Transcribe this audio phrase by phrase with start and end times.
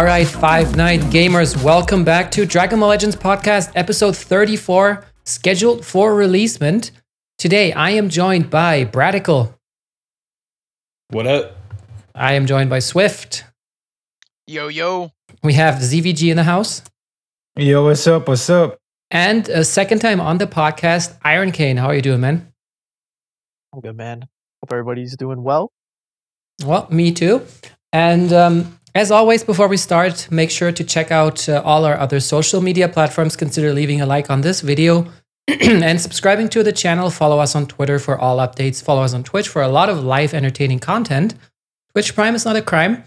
[0.00, 5.84] All right, Five Night Gamers, welcome back to Dragon Ball Legends Podcast, episode 34, scheduled
[5.84, 6.90] for releasement.
[7.36, 9.52] Today, I am joined by Bradical.
[11.10, 11.54] What up?
[12.14, 13.44] I am joined by Swift.
[14.46, 15.12] Yo, yo.
[15.42, 16.80] We have ZVG in the house.
[17.58, 18.26] Yo, what's up?
[18.26, 18.78] What's up?
[19.10, 21.76] And a second time on the podcast, Iron Kane.
[21.76, 22.50] How are you doing, man?
[23.74, 24.22] I'm good, man.
[24.62, 25.70] Hope everybody's doing well.
[26.64, 27.46] Well, me too.
[27.92, 31.96] And um, as always, before we start, make sure to check out uh, all our
[31.96, 33.36] other social media platforms.
[33.36, 35.06] Consider leaving a like on this video
[35.48, 37.08] and subscribing to the channel.
[37.10, 38.82] Follow us on Twitter for all updates.
[38.82, 41.34] Follow us on Twitch for a lot of live entertaining content.
[41.92, 43.04] Twitch Prime is not a crime.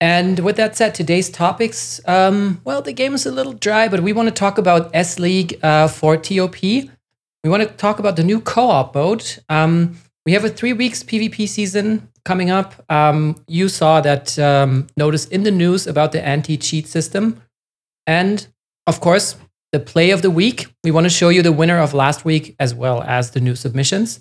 [0.00, 4.00] And with that said, today's topics, um, well, the game is a little dry, but
[4.00, 6.62] we want to talk about S League uh, for TOP.
[6.62, 9.42] We want to talk about the new co op mode.
[9.48, 12.74] Um, we have a three weeks PvP season coming up.
[12.90, 17.40] Um, you saw that um, notice in the news about the anti cheat system.
[18.06, 18.46] And
[18.86, 19.36] of course,
[19.72, 20.66] the play of the week.
[20.84, 23.56] We want to show you the winner of last week as well as the new
[23.56, 24.20] submissions.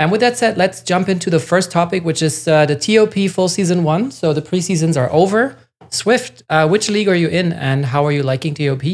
[0.00, 3.30] And with that said, let's jump into the first topic, which is uh, the TOP
[3.30, 4.10] full season one.
[4.10, 5.56] So the preseasons are over.
[5.90, 8.84] Swift, uh, which league are you in and how are you liking TOP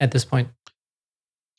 [0.00, 0.48] at this point?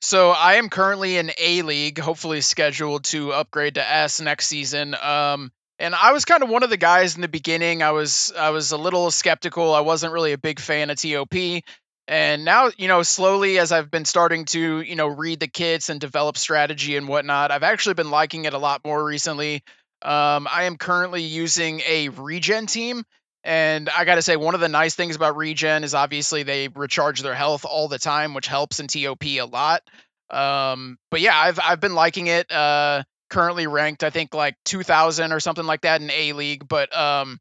[0.02, 4.96] So I am currently in A League, hopefully scheduled to upgrade to S next season.
[4.96, 7.84] Um, and I was kind of one of the guys in the beginning.
[7.84, 9.74] I was I was a little skeptical.
[9.74, 11.64] I wasn't really a big fan of TOP.
[12.10, 15.90] And now, you know, slowly as I've been starting to, you know, read the kits
[15.90, 19.62] and develop strategy and whatnot, I've actually been liking it a lot more recently.
[20.02, 23.04] Um, I am currently using a regen team.
[23.44, 26.68] And I got to say, one of the nice things about regen is obviously they
[26.70, 29.84] recharge their health all the time, which helps in TOP a lot.
[30.30, 32.52] Um, but yeah, I've I've been liking it.
[32.52, 36.68] Uh, currently ranked, I think like 2,000 or something like that in A League.
[36.68, 37.40] But um,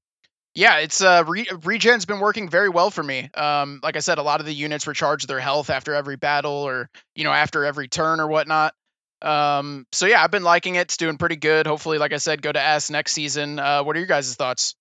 [0.55, 3.31] yeah, it's uh, re- regen's been working very well for me.
[3.35, 6.53] Um, like I said, a lot of the units recharge their health after every battle
[6.53, 8.75] or you know after every turn or whatnot.
[9.23, 10.83] Um, so yeah, I've been liking it.
[10.83, 11.67] It's doing pretty good.
[11.67, 13.59] Hopefully, like I said, go to S next season.
[13.59, 14.75] Uh, what are your guys' thoughts?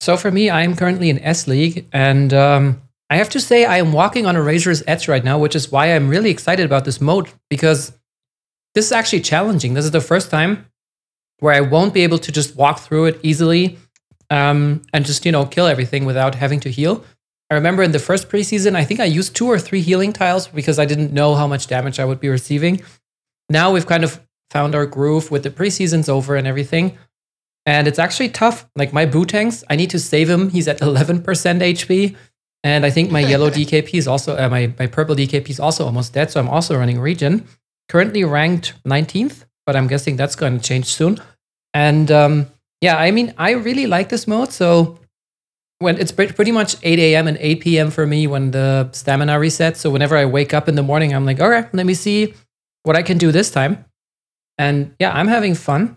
[0.00, 3.64] So for me, I am currently in S League, and um, I have to say
[3.64, 6.64] I am walking on a razor's edge right now, which is why I'm really excited
[6.64, 7.92] about this mode because
[8.78, 9.74] this is actually challenging.
[9.74, 10.64] This is the first time
[11.40, 13.76] where I won't be able to just walk through it easily
[14.30, 17.04] um, and just you know kill everything without having to heal.
[17.50, 20.46] I remember in the first preseason, I think I used two or three healing tiles
[20.46, 22.80] because I didn't know how much damage I would be receiving.
[23.48, 24.20] Now we've kind of
[24.52, 26.96] found our groove with the preseasons over and everything.
[27.66, 28.68] And it's actually tough.
[28.76, 30.50] Like my Buutenks, I need to save him.
[30.50, 32.14] He's at 11% HP.
[32.62, 35.84] And I think my yellow DKP is also, uh, my, my purple DKP is also
[35.84, 36.30] almost dead.
[36.30, 37.44] So I'm also running regen.
[37.88, 41.20] Currently ranked 19th, but I'm guessing that's going to change soon.
[41.72, 42.46] And um,
[42.80, 44.52] yeah, I mean, I really like this mode.
[44.52, 44.98] So
[45.78, 47.28] when it's pretty much 8 a.m.
[47.28, 47.90] and 8 p.m.
[47.90, 49.76] for me when the stamina resets.
[49.76, 52.34] So whenever I wake up in the morning, I'm like, all right, let me see
[52.82, 53.84] what I can do this time.
[54.58, 55.96] And yeah, I'm having fun.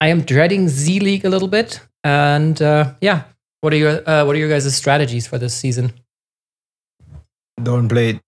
[0.00, 3.24] I am dreading Z League a little bit, and uh, yeah,
[3.60, 5.92] what are your uh, what are your guys' strategies for this season?
[7.60, 8.20] Don't play.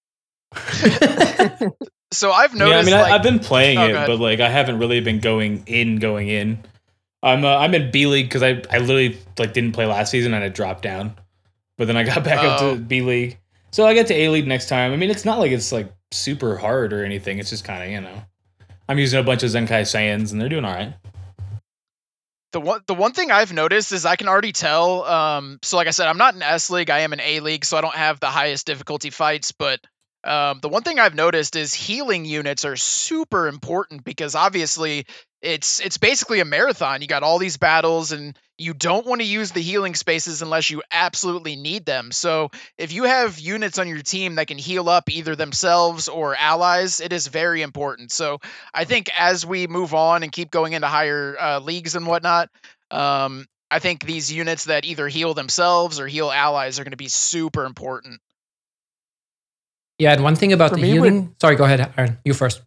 [2.13, 2.73] So I've noticed.
[2.73, 5.01] Yeah, I mean, like, I, have been playing oh, it, but like I haven't really
[5.01, 6.59] been going in, going in.
[7.23, 10.35] I'm uh, I'm in B League because I I literally like didn't play last season
[10.35, 11.15] and I dropped down,
[11.77, 12.49] but then I got back oh.
[12.49, 12.77] up to Oh.
[12.77, 13.39] B League.
[13.73, 14.93] So I get to A League next time.
[14.93, 17.39] I mean, it's not like it's like super hard or anything.
[17.39, 18.23] It's just kind of you know,
[18.89, 20.95] I'm using a bunch of Zenkai Saiyans and they're doing all right.
[22.53, 25.05] the one the one thing I've noticed is I can already tell.
[25.05, 26.91] Um, so like I said, I'm not in S League.
[26.91, 29.53] I am in A League, so I don't have the highest difficulty fights.
[29.53, 29.81] But
[30.25, 35.07] um, the one thing I've noticed is healing units are super important because obviously
[35.41, 37.01] it's it's basically a marathon.
[37.01, 40.69] You got all these battles, and you don't want to use the healing spaces unless
[40.69, 42.13] you absolutely need them.
[42.13, 46.37] So if you have units on your team that can heal up either themselves or
[46.37, 48.13] allies, it is very important.
[48.13, 48.39] So
[48.75, 52.51] I think as we move on and keep going into higher uh, leagues and whatnot,
[52.91, 56.99] um, I think these units that either heal themselves or heal allies are going to
[56.99, 58.21] be super important.
[60.01, 61.37] Yeah, and one thing about For the me, healing.
[61.41, 62.19] Sorry, go ahead, Aaron.
[62.25, 62.63] You first.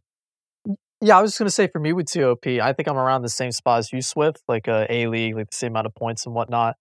[1.02, 3.30] Yeah, I was just gonna say for me with TOP, I think I'm around the
[3.30, 6.26] same spot as you, Swift, like uh, A League, like the same amount of points
[6.26, 6.76] and whatnot.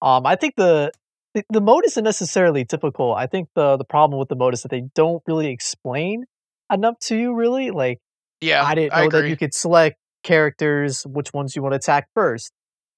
[0.00, 0.92] Um, I think the,
[1.34, 3.14] the the mode isn't necessarily typical.
[3.14, 6.24] I think the the problem with the mode is that they don't really explain
[6.72, 7.34] enough to you.
[7.34, 7.98] Really, like
[8.40, 9.30] Yeah, I didn't know that agree.
[9.30, 12.52] you could select characters, which ones you want to attack first.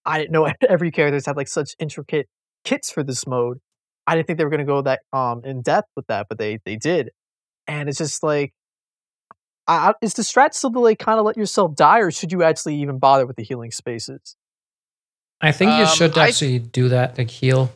[0.04, 2.28] I didn't know every characters had like such intricate
[2.64, 3.58] kits for this mode.
[4.08, 6.58] I didn't think they were gonna go that um in depth with that, but they
[6.64, 7.10] they did,
[7.66, 8.52] and it's just like,
[9.66, 12.32] I, I, is the strat still to like kind of let yourself die, or should
[12.32, 14.34] you actually even bother with the healing spaces?
[15.40, 17.70] I think you Um, should I- actually do that, like heal.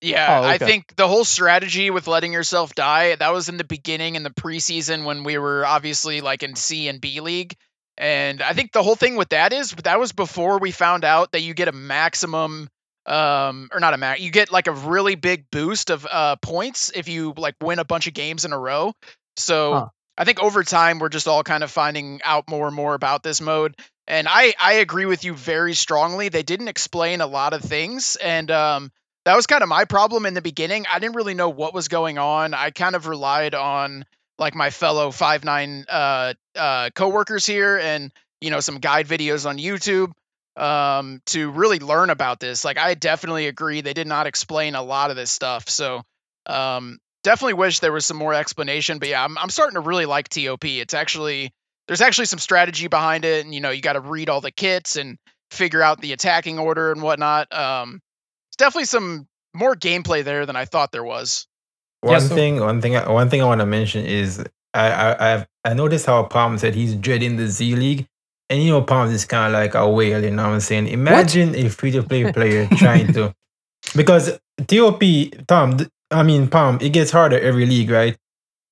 [0.00, 3.64] Yeah, Oh, I think the whole strategy with letting yourself die, that was in the
[3.64, 7.56] beginning in the preseason when we were obviously like in C and B league.
[7.96, 11.32] And I think the whole thing with that is that was before we found out
[11.32, 12.68] that you get a maximum
[13.06, 16.90] um or not a max you get like a really big boost of uh points
[16.94, 18.92] if you like win a bunch of games in a row.
[19.36, 19.88] So Huh.
[20.16, 23.22] I think over time we're just all kind of finding out more and more about
[23.22, 23.76] this mode.
[24.06, 26.28] And I I agree with you very strongly.
[26.28, 28.92] They didn't explain a lot of things and um
[29.24, 30.86] that was kind of my problem in the beginning.
[30.90, 32.54] I didn't really know what was going on.
[32.54, 34.04] I kind of relied on
[34.38, 39.46] like my fellow five nine uh, uh, coworkers here, and you know some guide videos
[39.46, 40.12] on YouTube
[40.58, 42.64] um, to really learn about this.
[42.64, 45.68] Like I definitely agree they did not explain a lot of this stuff.
[45.68, 46.02] So
[46.46, 48.98] um, definitely wish there was some more explanation.
[48.98, 50.64] But yeah, I'm I'm starting to really like TOP.
[50.64, 51.52] It's actually
[51.86, 54.50] there's actually some strategy behind it, and you know you got to read all the
[54.50, 55.16] kits and
[55.50, 57.52] figure out the attacking order and whatnot.
[57.56, 58.00] Um,
[58.50, 61.46] it's definitely some more gameplay there than I thought there was.
[62.04, 64.44] Yeah, One so- thing, one thing, one thing I want to mention is
[64.74, 68.06] I, I, I've, I noticed how Palm said he's dreading the Z League,
[68.50, 70.22] and you know Palm is kind of like a whale.
[70.22, 70.88] You know what I'm saying?
[70.88, 73.34] Imagine a free to play player trying to,
[73.96, 75.02] because TOP,
[75.46, 75.78] Tom,
[76.10, 78.16] I mean Palm, it gets harder every league, right?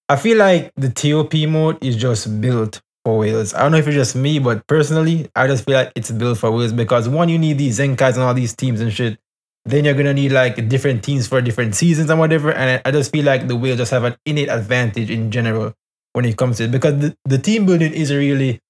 [0.09, 3.55] I feel like the TOP mode is just built for whales.
[3.55, 6.39] I don't know if it's just me, but personally, I just feel like it's built
[6.39, 9.19] for whales because one, you need these Zenkais and all these teams and shit.
[9.65, 12.53] Then you're gonna need like different teams for different seasons and whatever.
[12.53, 15.75] And I just feel like the whales just have an innate advantage in general
[16.13, 18.61] when it comes to it because the, the team building isn't really,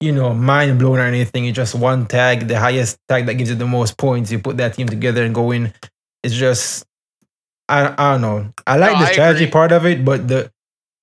[0.00, 1.46] you know, mind blown or anything.
[1.46, 4.30] It's just one tag, the highest tag that gives you the most points.
[4.30, 5.72] You put that team together and go in.
[6.22, 6.84] It's just,
[7.68, 8.52] I, I don't know.
[8.66, 9.52] I like No, the I strategy agree.
[9.52, 10.50] part of it, but the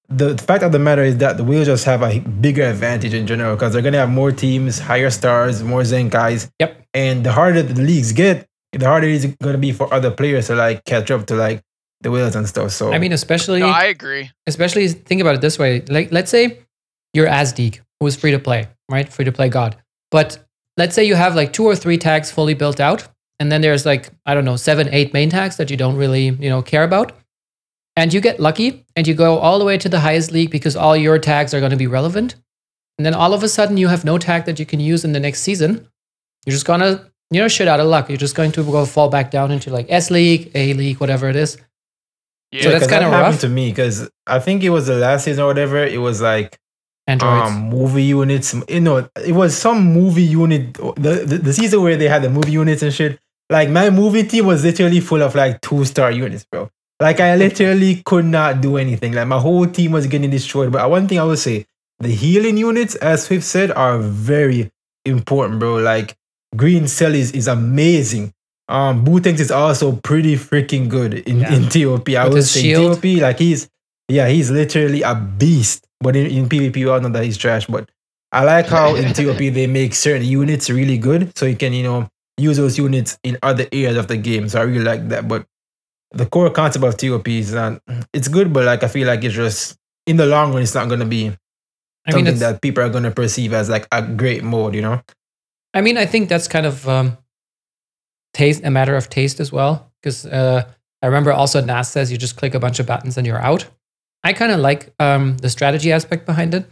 [0.09, 3.25] the fact of the matter is that the whales just have a bigger advantage in
[3.25, 6.49] general because they're gonna have more teams, higher stars, more Zenkais.
[6.59, 6.85] Yep.
[6.93, 10.55] And the harder the leagues get, the harder it's gonna be for other players to
[10.55, 11.61] like catch up to like
[12.01, 12.71] the whales and stuff.
[12.71, 14.29] So I mean, especially No, I agree.
[14.45, 15.81] especially think about it this way.
[15.89, 16.59] Like, let's say
[17.13, 19.11] you're Asdeek, is free to play, right?
[19.11, 19.75] Free to play God.
[20.11, 20.37] But
[20.77, 23.07] let's say you have like two or three tags fully built out,
[23.39, 26.25] and then there's like, I don't know, seven, eight main tags that you don't really,
[26.29, 27.13] you know, care about.
[27.95, 30.75] And you get lucky and you go all the way to the highest league because
[30.75, 32.35] all your tags are going to be relevant.
[32.97, 35.11] And then all of a sudden you have no tag that you can use in
[35.11, 35.87] the next season.
[36.45, 38.09] You're just gonna, you know, shit out of luck.
[38.09, 41.29] You're just going to go fall back down into like S League, A League, whatever
[41.29, 41.57] it is.
[42.51, 43.41] Yeah, So that's 'cause that kinda happened rough.
[43.41, 45.77] to me because I think it was the last season or whatever.
[45.83, 46.57] It was like
[47.07, 47.51] Androids.
[47.51, 48.55] um movie units.
[48.69, 50.73] You know, it was some movie unit.
[50.73, 53.19] The, the the season where they had the movie units and shit.
[53.49, 56.69] Like my movie team was literally full of like two star units, bro.
[57.01, 59.13] Like I literally could not do anything.
[59.13, 60.71] Like my whole team was getting destroyed.
[60.71, 61.65] But one thing I will say,
[61.99, 64.71] the healing units, as Swift said, are very
[65.05, 65.75] important, bro.
[65.75, 66.15] Like
[66.55, 68.33] Green Cell is, is amazing.
[68.69, 71.53] Um Buutenks is also pretty freaking good in, Yeah.
[71.53, 72.07] in TOP.
[72.15, 73.01] I With would say shield.
[73.01, 73.67] TOP, like he's
[74.07, 75.85] yeah, he's literally a beast.
[75.99, 77.65] But in, in PvP, we all know that he's trash.
[77.67, 77.89] But
[78.31, 81.83] I like how in TOP they make certain units really good, so you can you
[81.83, 84.49] know use those units in other areas of the game.
[84.49, 85.27] So I really like that.
[85.27, 85.45] But
[86.11, 87.81] the core concept of TOP is not
[88.13, 90.89] it's good, but like I feel like it's just in the long run, it's not
[90.89, 91.35] gonna be I mean,
[92.11, 94.75] something it's, that people are gonna perceive as like a great mode.
[94.75, 95.01] You know?
[95.73, 97.17] I mean, I think that's kind of um,
[98.33, 99.91] taste, a matter of taste as well.
[100.01, 100.69] Because uh,
[101.01, 103.65] I remember also NAS says you just click a bunch of buttons and you're out.
[104.23, 106.65] I kind of like um, the strategy aspect behind it.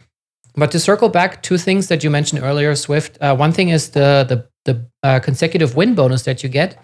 [0.56, 3.18] But to circle back, two things that you mentioned earlier, Swift.
[3.22, 6.78] Uh, one thing is the the the uh, consecutive win bonus that you get,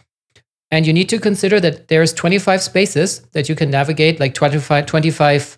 [0.71, 4.85] and you need to consider that there's 25 spaces that you can navigate, like 25
[4.85, 5.57] 25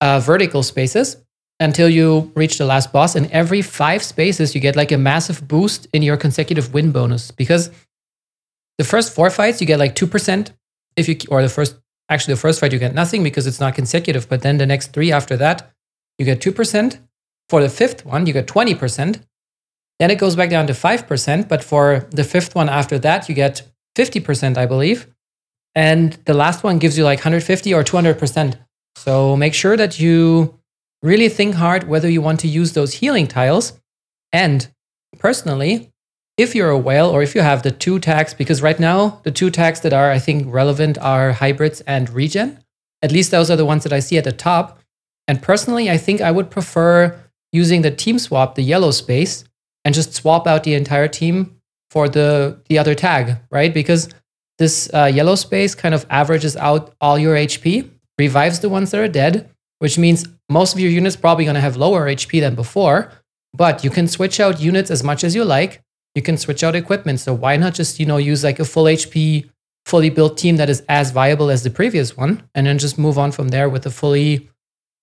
[0.00, 1.18] uh, vertical spaces
[1.60, 3.14] until you reach the last boss.
[3.16, 7.30] And every five spaces, you get like a massive boost in your consecutive win bonus
[7.30, 7.70] because
[8.78, 10.52] the first four fights you get like two percent
[10.96, 11.76] if you or the first
[12.08, 14.28] actually the first fight you get nothing because it's not consecutive.
[14.28, 15.70] But then the next three after that,
[16.18, 17.00] you get two percent.
[17.48, 19.20] For the fifth one, you get twenty percent.
[19.98, 21.48] Then it goes back down to five percent.
[21.48, 23.62] But for the fifth one after that, you get
[23.94, 25.06] fifty percent, I believe.
[25.74, 28.56] And the last one gives you like 150 or 200 percent.
[28.96, 30.58] So make sure that you
[31.02, 33.78] really think hard whether you want to use those healing tiles.
[34.32, 34.66] And
[35.18, 35.92] personally,
[36.36, 39.30] if you're a whale or if you have the two tags, because right now the
[39.30, 42.58] two tags that are, I think, relevant are hybrids and regen.
[43.02, 44.80] At least those are the ones that I see at the top.
[45.28, 47.18] And personally, I think I would prefer
[47.52, 49.44] using the team swap, the yellow space,
[49.84, 51.56] and just swap out the entire team
[51.90, 53.72] for the the other tag, right?
[53.72, 54.08] Because
[54.58, 57.88] this uh, yellow space kind of averages out all your HP,
[58.18, 61.60] revives the ones that are dead, which means most of your units probably going to
[61.60, 63.12] have lower HP than before.
[63.54, 65.82] But you can switch out units as much as you like.
[66.16, 67.20] You can switch out equipment.
[67.20, 69.48] So why not just you know use like a full HP
[69.84, 73.18] fully built team that is as viable as the previous one, and then just move
[73.18, 74.50] on from there with a fully,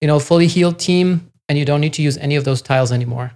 [0.02, 2.92] you know, fully healed team, and you don't need to use any of those tiles
[2.92, 3.32] anymore.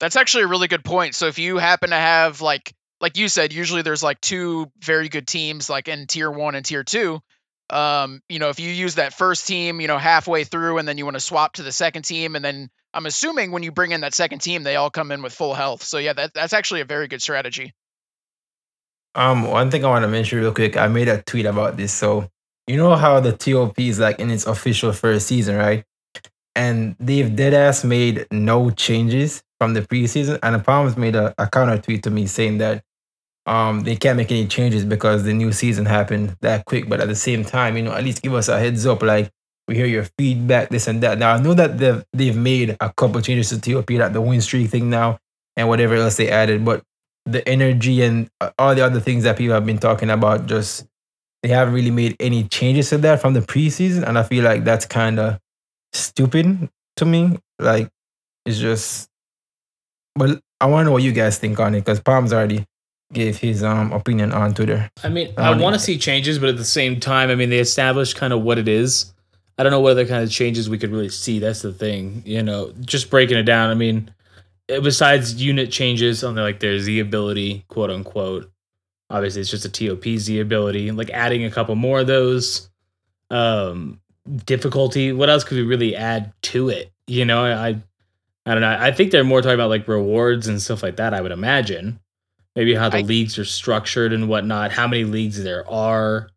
[0.00, 1.14] That's actually a really good point.
[1.14, 5.08] So if you happen to have like like you said, usually there's like two very
[5.10, 7.20] good teams like in tier one and tier two.
[7.68, 10.96] Um, you know, if you use that first team, you know, halfway through and then
[10.96, 13.90] you want to swap to the second team and then I'm assuming when you bring
[13.92, 15.82] in that second team, they all come in with full health.
[15.82, 17.74] So yeah, that, that's actually a very good strategy.
[19.14, 21.92] Um, one thing I want to mention real quick, I made a tweet about this.
[21.92, 22.30] So
[22.66, 25.84] you know how the TOP is like in its official first season, right?
[26.54, 30.38] And they've deadass made no changes from the preseason.
[30.42, 32.82] And the Palms made a, a counter tweet to me saying that
[33.44, 36.88] um they can't make any changes because the new season happened that quick.
[36.88, 39.30] But at the same time, you know, at least give us a heads up, like
[39.68, 41.18] we hear your feedback, this and that.
[41.18, 44.40] Now I know that they've they've made a couple changes to TOP, like the win
[44.40, 45.18] streak thing now
[45.56, 46.82] and whatever else they added, but
[47.26, 50.86] the energy and uh, all the other things that people have been talking about just
[51.42, 54.64] they haven't really made any changes to that from the preseason and i feel like
[54.64, 55.38] that's kind of
[55.92, 57.88] stupid to me like
[58.46, 59.08] it's just
[60.16, 62.64] well i want to know what you guys think on it because palms already
[63.12, 66.56] gave his um opinion on twitter I mean, I want to see changes, but at
[66.56, 69.12] the same time, I mean, they established kind of what it is.
[69.58, 71.38] I don't know what other kind of changes we could really see.
[71.38, 72.72] That's the thing, you know.
[72.80, 73.70] Just breaking it down.
[73.70, 74.12] I mean,
[74.68, 78.50] eh, besides unit changes on the, like their Z ability, quote unquote.
[79.08, 80.90] Obviously, it's just a TOP Z ability.
[80.90, 82.68] Like adding a couple more of those.
[83.30, 84.00] Um,
[84.44, 85.12] difficulty.
[85.12, 86.92] What else could we really add to it?
[87.06, 87.70] You know, I,
[88.44, 88.76] I don't know.
[88.78, 91.14] I think they're more talking about like rewards and stuff like that.
[91.14, 91.98] I would imagine
[92.54, 96.28] maybe how the I- leagues are structured and whatnot, how many leagues there are,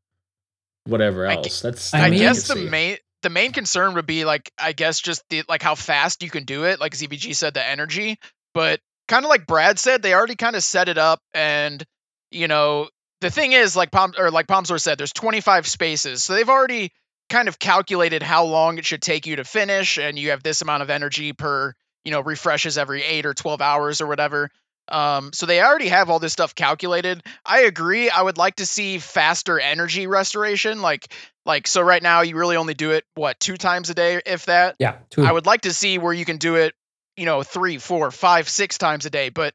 [0.85, 1.61] whatever I else.
[1.61, 2.69] That's I I, guess the see.
[2.69, 6.29] main the main concern would be like I guess just the like how fast you
[6.29, 6.79] can do it.
[6.79, 8.17] Like ZVG said, the energy,
[8.53, 11.83] but kind of like Brad said, they already kind of set it up, and
[12.31, 12.89] you know
[13.21, 16.91] the thing is like Palm or like Palmsor said, there's 25 spaces, so they've already
[17.29, 20.61] kind of calculated how long it should take you to finish, and you have this
[20.61, 21.73] amount of energy per
[22.05, 24.49] you know refreshes every eight or 12 hours or whatever.
[24.91, 27.23] Um, so they already have all this stuff calculated.
[27.45, 28.09] I agree.
[28.09, 31.13] I would like to see faster energy restoration, like
[31.49, 34.45] like so right now you really only do it what two times a day if
[34.45, 35.23] that Yeah, two.
[35.23, 36.73] i would like to see where you can do it
[37.17, 39.53] you know three four five six times a day but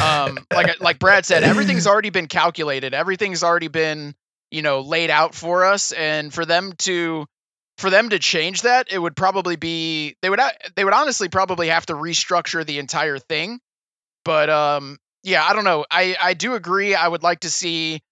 [0.00, 4.14] um like like brad said everything's already been calculated everything's already been
[4.50, 7.26] you know laid out for us and for them to
[7.78, 10.40] for them to change that it would probably be they would
[10.74, 13.60] they would honestly probably have to restructure the entire thing
[14.26, 18.02] but um yeah i don't know i i do agree i would like to see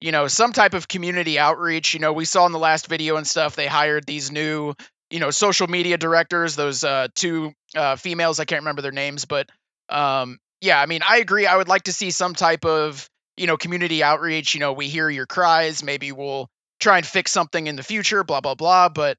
[0.00, 3.16] you know some type of community outreach you know we saw in the last video
[3.16, 4.74] and stuff they hired these new
[5.10, 9.24] you know social media directors those uh two uh females i can't remember their names
[9.24, 9.48] but
[9.88, 13.46] um yeah i mean i agree i would like to see some type of you
[13.46, 17.66] know community outreach you know we hear your cries maybe we'll try and fix something
[17.66, 19.16] in the future blah blah blah but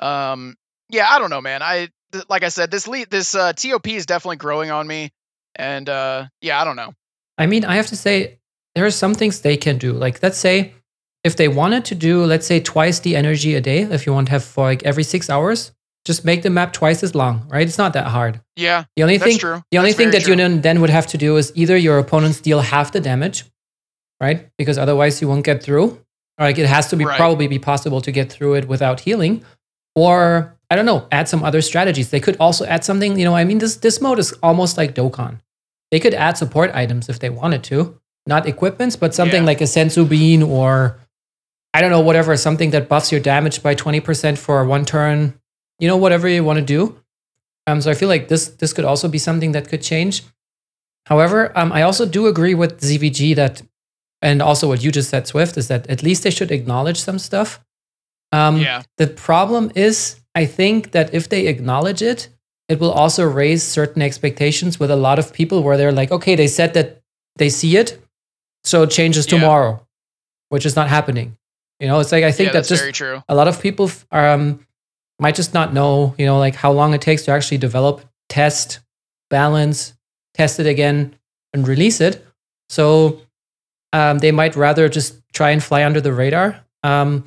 [0.00, 0.54] um
[0.90, 3.88] yeah i don't know man i th- like i said this lead this uh top
[3.88, 5.10] is definitely growing on me
[5.58, 6.92] and uh yeah i don't know
[7.38, 8.38] I mean, I have to say,
[8.74, 9.92] there are some things they can do.
[9.92, 10.72] Like, let's say
[11.22, 14.28] if they wanted to do, let's say, twice the energy a day, if you want
[14.28, 15.70] to have for like every six hours,
[16.06, 17.66] just make the map twice as long, right?
[17.68, 18.40] It's not that hard.
[18.56, 20.36] yeah The only that's thing, true the only That's thing that you true.
[20.36, 23.44] then, then would have to do is either your opponents deal half the damage,
[24.18, 24.48] right?
[24.56, 25.86] Because otherwise you won't get through.
[26.38, 27.18] Or like it has to be Right.
[27.18, 29.44] probably be possible to get through it without healing.
[29.94, 32.08] Or I don't know, add some other strategies.
[32.10, 34.94] They could also add something, you know, I mean, this this mode is almost like
[34.94, 35.40] Dokkan.
[35.90, 37.98] They could add support items if they wanted to.
[38.26, 39.46] Not equipments, but something Yeah.
[39.46, 40.98] like a Senzu Bean or
[41.74, 45.34] I don't know, whatever, something that buffs your damage by 20% for one turn.
[45.78, 46.98] You know, whatever you want to do.
[47.66, 50.22] Um, so I feel like this this could also be something that could change.
[51.06, 53.62] However, um, I also do agree with ZVG that,
[54.22, 57.18] and also what you just said, Swift, is that at least they should acknowledge some
[57.18, 57.60] stuff.
[58.32, 62.28] Um, yeah The problem is, I think that if they acknowledge it,
[62.68, 66.34] it will also raise certain expectations with a lot of people where they're like, okay,
[66.34, 67.00] they said that
[67.36, 68.00] they see it,
[68.64, 69.38] so it changes Yeah.
[69.38, 69.86] tomorrow,
[70.48, 71.36] which is not happening.
[71.80, 73.60] You know, it's like I think yeah, that that's just very true a lot of
[73.60, 74.60] people um,
[75.20, 78.80] might just not know, you know, like how long it takes to actually develop, test,
[79.30, 79.94] balance,
[80.34, 81.14] test it again,
[81.52, 82.24] and release it.
[82.70, 83.20] So
[83.92, 86.64] um, they might rather just try and fly under the radar.
[86.82, 87.24] Um,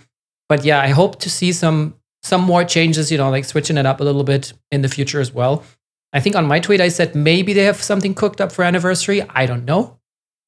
[0.50, 3.12] but yeah, I hope to see some some more changes.
[3.12, 5.64] You know, like switching it up a little bit in the future as well.
[6.12, 9.22] I think on my tweet I said maybe they have something cooked up for anniversary.
[9.22, 10.00] I don't know.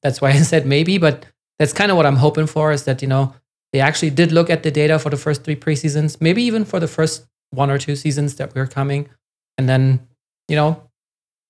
[0.02, 1.26] That's why I said maybe, but
[1.58, 2.72] that's kind of what I'm hoping for.
[2.72, 3.34] Is that you know
[3.72, 6.80] they actually did look at the data for the first three preseasons, maybe even for
[6.80, 9.08] the first one or two seasons that we're coming,
[9.56, 10.06] and then
[10.48, 10.88] you know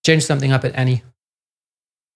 [0.04, 1.02] change something up at any.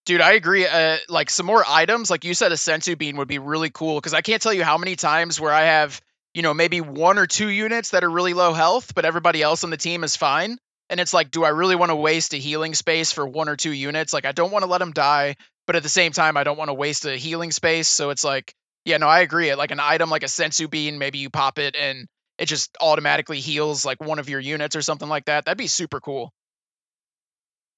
[0.05, 0.65] Dude, I agree.
[0.67, 3.97] Uh, like some more items, like you said, a senzu bean would be really cool
[3.97, 6.01] because I can't tell you how many times where I have,
[6.37, 9.65] you know, maybe one or two units that are really low health, but everybody else
[9.65, 10.59] on the team is fine.
[10.91, 13.57] And it's like, do I really want to waste a healing space for one or
[13.57, 14.13] two units?
[14.13, 16.59] Like, I don't want to let them die, but at the same time, I don't
[16.59, 17.89] want to waste a healing space.
[17.89, 18.53] So it's like,
[18.85, 19.55] yeah, no, I agree.
[19.55, 23.41] Like an item like a senzu bean, maybe you pop it and it just automatically
[23.41, 25.47] heals like one of your units or something like that.
[25.47, 26.35] That'd be super cool.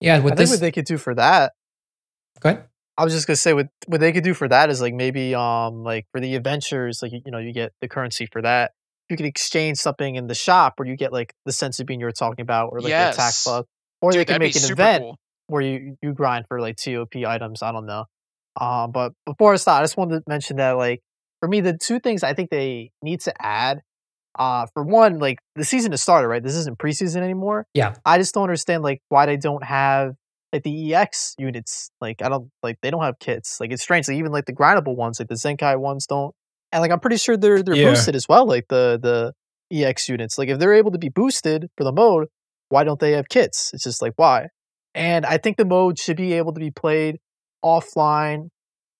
[0.00, 1.53] Yeah, I with think what they could do for that
[2.41, 2.68] go ahead.
[2.99, 5.35] I was just gonna say what what they could do for that is like maybe
[5.35, 8.73] um like for the adventures like you, know you get the currency for that
[9.09, 12.07] you could exchange something in the shop where you get like the senzu bean you
[12.07, 13.45] were talking about or like the attack Yes.
[13.45, 13.67] buff
[14.02, 15.17] or Dude, they could make an event cool.
[15.47, 18.05] where you you grind for like TOP items I don't know
[18.61, 21.00] um but before I start I just wanted to mention that like
[21.40, 23.81] for me the two things I think they need to add
[24.38, 27.95] uh for one like the season has started right this isn't preseason anymore Yeah.
[28.05, 30.14] I just don't understand like why they don't have
[30.52, 33.61] like the EX units, like I don't like they don't have kits.
[33.61, 34.09] Like it's strange.
[34.09, 36.35] Like even like the grindable ones, like the Zenkai ones don't.
[36.73, 37.90] And like I'm pretty sure they're they're Yeah.
[37.90, 39.33] boosted as well, like the the
[39.85, 40.38] EX units.
[40.38, 42.28] Like if they're able to be boosted for the mode,
[42.71, 43.71] why don't they have kits?
[43.75, 44.49] It's just like why?
[44.95, 47.19] And I think the mode should be able to be played
[47.64, 48.49] offline,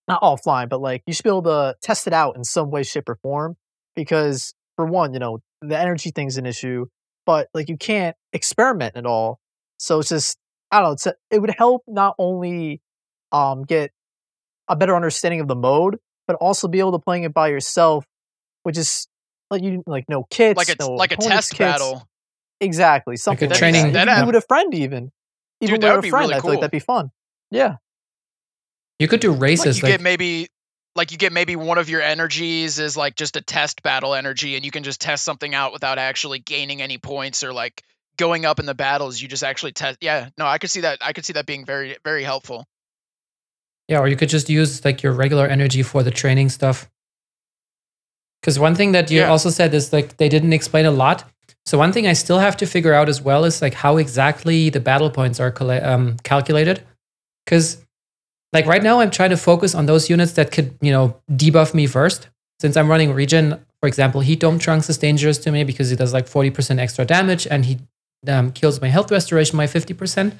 [0.07, 2.83] not offline, but like you should be able to test it out in some way,
[2.83, 3.57] shape, or form.
[3.97, 6.87] Because for one, you know, the energy thing's an issue,
[7.27, 9.41] but like you can't experiment at all.
[9.79, 10.37] So it's just
[10.71, 10.93] I don't know.
[10.93, 12.81] It's a, it would help not only
[13.33, 13.91] um get
[14.69, 18.05] a better understanding of the mode, but also be able to playing it by yourself,
[18.63, 19.07] which is
[19.51, 21.59] like you like no kits, Like a no like a test kits.
[21.59, 22.07] battle.
[22.61, 24.07] Exactly, something like training- that.
[24.07, 25.11] that Even app- with a friend, even
[25.61, 27.11] even Dude, that with would a be friend, really I feel like that'd be fun.
[27.51, 27.77] Yeah,
[28.99, 29.41] You could do races.
[29.41, 30.49] Like races you like, get maybe
[30.97, 34.57] like you get maybe one of your energies is like just a test battle energy
[34.57, 37.83] and you can just test something out without actually gaining any points or like
[38.19, 40.99] going up in the battles you just actually test yeah no i could see that
[41.01, 42.67] i could see that being very very helpful
[43.89, 46.91] Yeah, or you could just use like your regular energy for the training stuff.
[48.43, 49.31] Because one thing that you Yeah.
[49.31, 51.25] also said is like they didn't explain a lot.
[51.65, 54.71] So one thing I still have to figure out as well is like how exactly
[54.71, 56.83] the battle points are colla- um, calculated.
[57.45, 57.79] Because
[58.53, 61.73] like right now I'm trying to focus on those units that could you know debuff
[61.75, 62.29] me first.
[62.61, 65.97] Since I'm running regen, for example, Heat Dome Trunks is dangerous to me because he
[65.97, 67.79] does like 40% extra damage and he
[68.27, 70.35] um, kills my health restoration by 50%.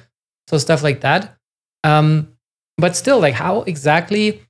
[0.47, 1.37] So stuff like that.
[1.83, 2.35] Um,
[2.77, 4.41] but still like how exactly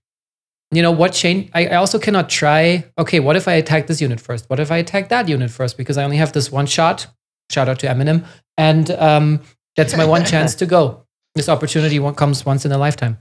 [0.71, 4.01] you know what change I, I also cannot try okay what if i attack this
[4.01, 4.49] unit first?
[4.49, 5.77] What if i attack that unit first?
[5.77, 7.07] Because i only have this one shot.
[7.49, 8.25] Shout out to eminem.
[8.57, 9.41] And um,
[9.75, 11.05] that's my one chance to go.
[11.33, 13.17] This opportunity one comes once in a lifetime.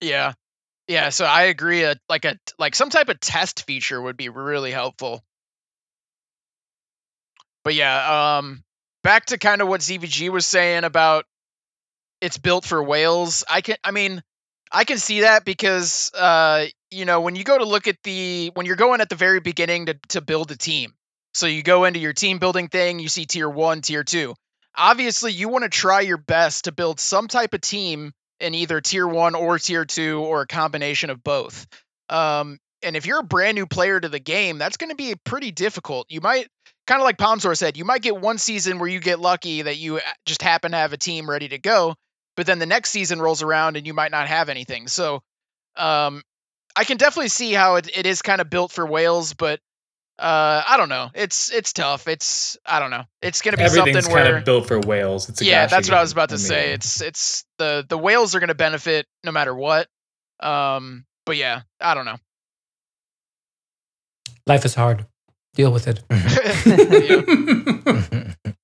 [0.00, 0.32] Yeah.
[0.88, 4.28] Yeah so i agree a, like a like some type of test feature would be
[4.28, 5.22] really helpful
[7.64, 8.62] but yeah um
[9.02, 11.24] back to kind of what zvg was saying about
[12.20, 14.22] it's built for whales i can i mean
[14.70, 18.50] i can see that because uh you know when you go to look at the
[18.54, 20.94] when you're going at the very beginning to, to build a team
[21.34, 24.34] so you go into your team building thing you see tier one tier two.
[24.76, 28.80] Obviously you want to try your best to build some type of team in either
[28.80, 31.66] tier one or tier two or a combination of both.
[32.08, 35.14] Um and if you're a brand new player to the game that's going to be
[35.24, 36.06] pretty difficult.
[36.08, 36.48] You might
[36.86, 39.76] kind of like Pomsor said, you might get one season where you get lucky that
[39.76, 41.94] you uh, just happen to have a team ready to go,
[42.36, 44.88] but then the next season rolls around and you might not have anything.
[44.88, 45.22] So,
[45.76, 46.22] um,
[46.76, 49.60] I can definitely see how it, it is kind of built for whales, but
[50.18, 51.10] uh, I don't know.
[51.14, 52.06] It's it's tough.
[52.06, 53.04] It's I don't know.
[53.20, 55.28] It's gonna be something kind where of built for whales.
[55.28, 56.72] It's a yeah, that's what I was about to I mean, say.
[56.72, 59.88] It's it's the the whales are gonna benefit no matter what.
[60.40, 62.18] Um, but yeah, I don't know.
[64.46, 65.06] life is hard
[65.54, 66.00] deal with it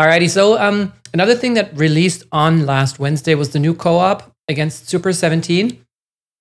[0.00, 4.90] Alrighty, so um, another thing that released on last Wednesday was the new co-op against
[4.90, 5.82] Super 17.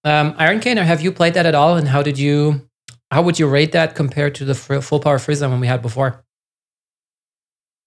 [0.04, 1.78] Um, Iron Kane, have you played that at all?
[1.78, 2.68] And how did you,
[3.12, 5.82] how would you rate that compared to the fr- full power Frieza one we had
[5.82, 6.22] before?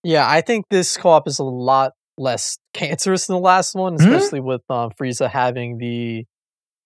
[0.02, 0.26] yeah.
[0.26, 4.14] I think this co-op is a lot less cancerous than the last one, Mhm.
[4.14, 6.24] especially with um, Frieza having the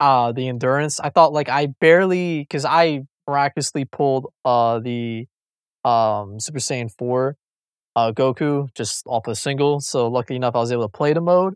[0.00, 0.98] uh the endurance.
[0.98, 5.26] I thought like I barely because I miraculously pulled uh the
[5.84, 7.36] um Super Saiyan four
[7.96, 9.80] uh Goku just off a single.
[9.80, 11.54] So luckily enough, I was able to play the mode.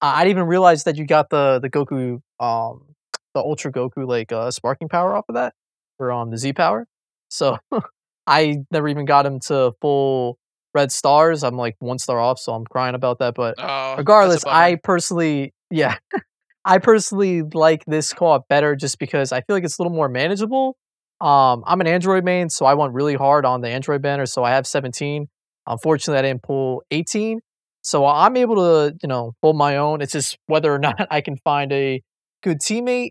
[0.00, 2.94] Uh, I didn't even realize that you got the the Goku um
[3.34, 5.54] the Ultra Goku like uh sparking power off of that
[5.98, 6.86] or um the Z power.
[7.28, 7.58] So
[8.26, 10.38] I never even got him to full
[10.74, 11.42] red stars.
[11.42, 13.34] I'm like one star off, so I'm crying about that.
[13.34, 14.44] But Oh, regardless.
[14.44, 15.96] I personally, yeah,
[16.64, 20.08] I personally like this co-op better just because I feel like it's a little more
[20.08, 20.76] manageable.
[21.20, 24.26] Um, I'm an Android main, so I went really hard on the Android banner.
[24.26, 25.26] So I have 17.
[25.66, 27.40] Unfortunately, I didn't pull 18.
[27.82, 30.00] So I'm able to, you know, hold my own.
[30.00, 32.02] It's just whether or not I can find a
[32.42, 33.10] good teammate.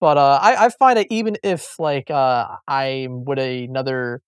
[0.00, 4.20] But uh, I, I find that even if like uh, I'm with another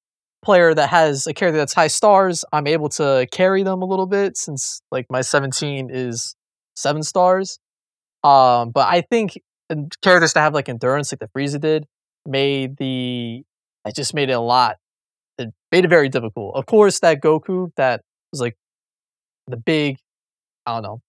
[0.45, 4.07] player that has a character that's high stars, I'm able to carry them a little
[4.07, 6.35] bit since like my 17 is
[6.75, 7.59] seven stars.
[8.25, 9.41] Um, but I think
[10.03, 11.87] characters that have like endurance, like the Frieza did,
[12.27, 13.43] made the
[13.85, 14.77] I just made it a lot.
[15.39, 16.55] It made it very difficult.
[16.57, 18.03] Of course, that Goku that
[18.33, 18.57] was like
[19.47, 19.99] the big,
[20.67, 21.01] I don't know,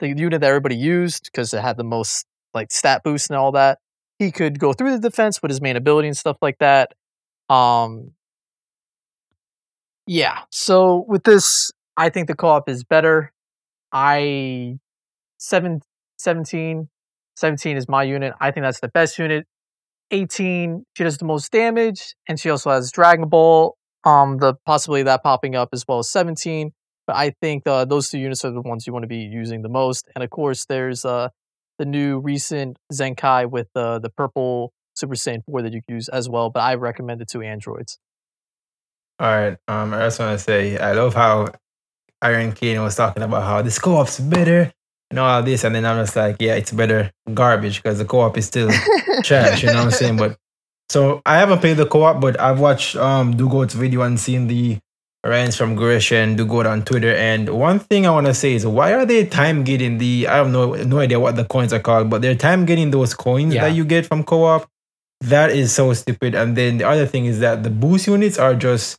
[0.00, 3.52] the unit that everybody used because it had the most like stat boost and all
[3.52, 3.78] that.
[4.18, 6.92] He could go through the defense with his main ability and stuff like that.
[7.48, 8.12] Um,
[10.06, 10.40] yeah.
[10.50, 13.32] So with this, I think the co-op is better.
[13.92, 14.78] I
[15.38, 15.82] seven,
[16.18, 16.88] 17,
[17.36, 18.34] 17 is my unit.
[18.40, 19.46] I think that's the best unit.
[20.10, 23.76] 18, she does the most damage, and she also has Dragon Ball.
[24.04, 26.72] Um, the possibility that popping up as well as 17.
[27.06, 29.62] But I think uh, those two units are the ones you want to be using
[29.62, 30.08] the most.
[30.14, 31.28] And of course, there's uh,
[31.78, 36.08] the new recent Zenkai with uh, the purple Super Saiyan 4 that you can use
[36.08, 36.50] as well.
[36.50, 37.98] But I recommend it to androids.
[39.18, 39.56] All right.
[39.66, 41.48] Um, I just want to say I love how
[42.22, 44.72] Iron Kane was talking about how the co-op's better
[45.10, 48.36] and all this, and then I'm just like, yeah, it's better garbage because the co-op
[48.36, 48.70] is still
[49.24, 49.62] trash.
[49.62, 50.16] You know what I'm saying?
[50.16, 50.36] But
[50.90, 54.78] so I haven't played the co-op, but I've watched um Dugoat's video and seen the
[55.26, 57.12] rants from Grisha and Dugoat on Twitter.
[57.14, 60.26] And one thing I want to say is, why are they time gating the?
[60.28, 63.14] I have no no idea what the coins are called, but they're time gating those
[63.14, 63.64] coins Yeah.
[63.68, 64.66] that you get from co-op.
[65.22, 66.34] That is so stupid.
[66.36, 68.96] And then the other thing is that the boost units are just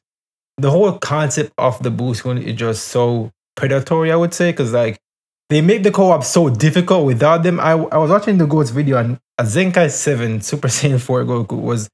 [0.57, 4.11] the whole concept of the boost unit is just so predatory.
[4.11, 4.99] I would say because like
[5.49, 7.59] they make the co-op so difficult without them.
[7.59, 11.59] I, I was watching the Goats video and a Zenkai 7 Super Saiyan 4 Goku
[11.59, 11.89] was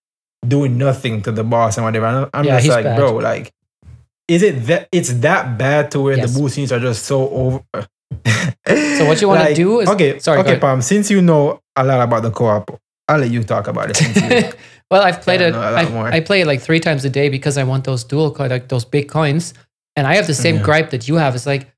[0.46, 2.06] doing nothing to the boss and whatever.
[2.06, 2.98] And I'm- I'm Yeah, just like, bad.
[2.98, 3.52] bro, like,
[4.28, 6.34] is it that it's that bad to where Yes.
[6.34, 7.64] the boost scenes are just so over?
[8.98, 10.58] So what you wanna Like, do is- okay, sorry, okay.
[10.60, 10.82] Pam.
[10.82, 14.56] Since you know a lot about the co-op, I'll let you talk about it.
[14.92, 15.56] Well, I've played it.
[15.56, 16.08] I, more.
[16.08, 18.86] I play it like three times a day because I want those dual like those
[18.86, 19.56] big coins.
[19.96, 20.62] And I have the same Yeah.
[20.62, 21.34] gripe that you have.
[21.34, 21.74] It's like,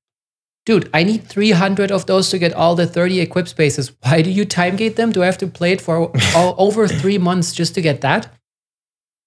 [0.68, 3.94] dude, I need 300 of those to get all the 30 equip spaces.
[4.04, 5.12] Why do you time gate them?
[5.14, 8.28] Do I have to play it for all, over three months just to get that?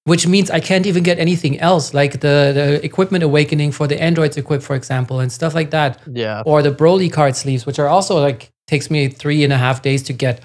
[0.04, 4.00] Which means I can't even get anything else, like the, the equipment awakening for the
[4.00, 6.42] androids equip, for example, and stuff like that Yeah.
[6.46, 9.82] or the Broly card sleeves, which are also like takes me three and a half
[9.82, 10.42] days to get.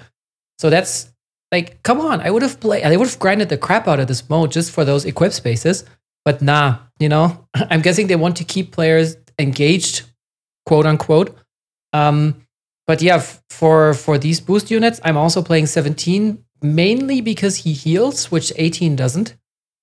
[0.58, 1.12] So that's
[1.52, 4.08] like, come on, I would have played, I would have grinded the crap out of
[4.08, 5.84] this mode just for those equip spaces.
[6.24, 10.02] But nah, you know, I'm guessing they want to keep players engaged,
[10.66, 11.36] quote unquote.
[11.92, 12.42] Um,
[12.86, 17.72] but yeah, f- for for these boost units, I'm also playing 17 mainly because he
[17.72, 19.36] heals, which 18 doesn't.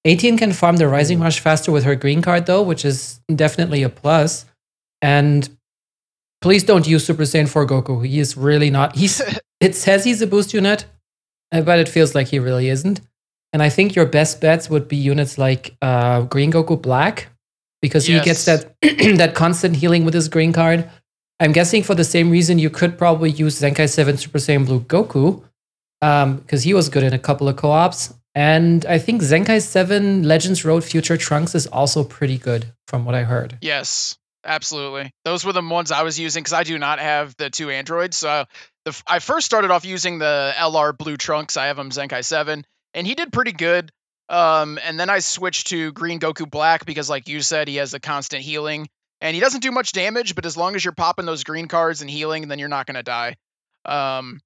[0.06, 3.84] 18 can farm the Rising Rush faster with her green card though, which is definitely
[3.84, 4.46] a plus.
[5.02, 5.50] And
[6.42, 8.06] please don't use Super Saiyan 4 Goku.
[8.06, 8.96] He is really not.
[8.96, 9.22] He's
[9.60, 10.86] it says he's a boost unit,
[11.52, 13.02] uh, but it feels like he really isn't.
[13.54, 17.30] And I think your best bets would be units like uh, Green Goku Black,
[17.84, 20.90] because he gets that that constant healing with his green card.
[21.42, 24.80] I'm guessing for the same reason you could probably use Zenkai 7 Super Saiyan Blue
[24.80, 25.44] Goku,
[26.02, 28.14] um, because he was good in a couple of co-ops.
[28.34, 33.16] And I think Zenkai 7 Legends Road Future Trunks is also pretty good from what
[33.16, 33.58] I heard.
[33.62, 35.12] Yes, absolutely.
[35.26, 38.16] Those were the ones I was using because I do not have the two androids.
[38.16, 38.46] So
[38.86, 41.58] the I first started off using the LR Blue Trunks.
[41.58, 43.92] I have him Zenkai Seven, and he did pretty good.
[44.30, 47.92] Um, and then I switched to Green Goku Black because, like you said, he has
[47.92, 48.88] the constant healing,
[49.22, 50.36] and he doesn't do much damage.
[50.36, 53.04] But as long as you're popping those green cards and healing, then you're not gonna
[53.04, 53.36] die.
[53.86, 54.40] Um,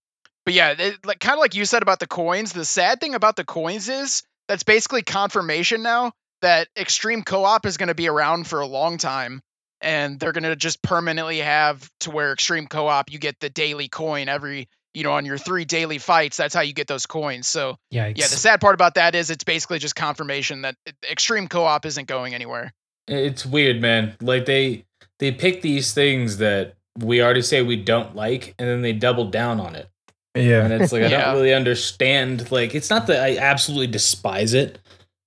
[0.46, 2.54] but yeah, it, like kind of like you said about the coins.
[2.54, 7.78] The sad thing about the coins is that's basically confirmation now that Extreme Co-op is
[7.78, 9.42] going to be around for a long time,
[9.82, 13.88] and they're going to just permanently have to where Extreme Co-op you get the daily
[13.88, 16.38] coin every you know on your three daily fights.
[16.38, 17.48] That's how you get those coins.
[17.48, 20.76] So Yeah, yeah, the sad part about that is it's basically just confirmation that
[21.10, 22.74] Extreme Co-op isn't going anywhere.
[23.08, 24.16] It's weird, man.
[24.22, 24.86] Like they
[25.20, 29.30] they pick these things that we already say we don't like, and then they double
[29.30, 29.88] down on it.
[30.36, 30.64] Yeah.
[30.64, 31.26] And it's like I Yeah.
[31.26, 32.52] don't really understand.
[32.52, 34.80] Like it's not that I absolutely despise it,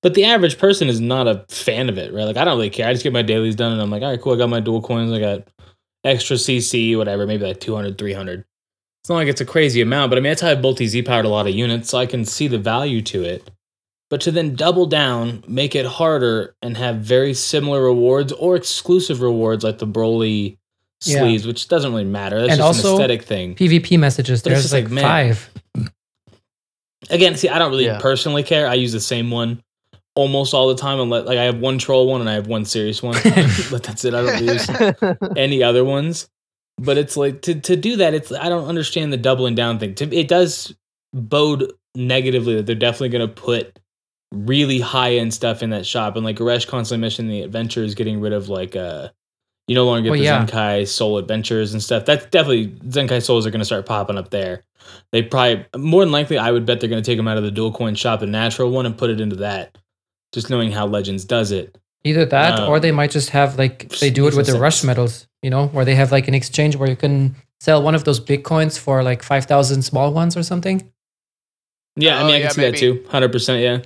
[0.03, 2.25] but the average person is not a fan of it, right?
[2.25, 2.89] Like I don't really care.
[2.89, 4.35] I just get my dailies done, and I'm like, all right, cool.
[4.35, 5.13] I got my dual coins.
[5.13, 5.49] I got
[6.05, 8.45] extra CC, whatever, maybe like 200, 300.
[9.11, 11.03] It's not like it's a crazy amount, but I mean, that's how I multi Z
[11.03, 13.51] powered a lot of units, so I can see the value to it.
[14.09, 19.21] But to then double down, make it harder, and have very similar rewards or exclusive
[19.21, 20.59] rewards like the Broly
[21.03, 21.19] Yeah.
[21.23, 22.39] sleeves, which doesn't really matter.
[22.39, 23.57] That's And just also- an aesthetic thing.
[23.57, 24.43] PvP messages.
[24.43, 25.35] But it's There's just like, like, man.
[25.35, 25.51] five.
[27.11, 27.99] Again, see, I don't really Yeah.
[27.99, 28.69] personally care.
[28.69, 29.61] I use the same one,
[30.15, 31.01] almost all the time.
[31.01, 33.15] Unless like I have one troll one and I have one serious one,
[33.73, 34.15] but that's it.
[34.15, 34.69] I don't use
[35.37, 36.29] any other ones.
[36.81, 38.15] But it's like to to do that.
[38.15, 39.95] It's I don't understand the doubling down thing.
[39.97, 40.75] To, it does
[41.13, 43.79] bode negatively that they're definitely going to put
[44.33, 46.17] really high end stuff in that shop.
[46.17, 49.09] And like Goresh constantly mentioned, the adventure is getting rid of like uh
[49.67, 50.47] you no longer get Well, the yeah.
[50.47, 52.05] Zenkai Soul adventures and stuff.
[52.05, 54.65] That's definitely Zenkai Souls are going to start popping up there.
[55.13, 57.45] They probably more than likely, I would bet they're going to take them out of
[57.45, 59.79] the dual coin shop, the natural one, and put it into that.
[60.33, 61.79] Just knowing how Legends does it.
[62.05, 64.77] Either that, or they might just have like they do it with no the rush
[64.77, 64.85] sense.
[64.87, 68.05] medals, you know, where they have like an exchange where you can sell one of
[68.05, 70.91] those bitcoins for like five thousand small ones or something,
[71.97, 72.71] Yeah, I Oh, mean, I oh, yeah, can see maybe.
[72.73, 73.07] that too.
[73.11, 73.83] Hundred percent, yeah.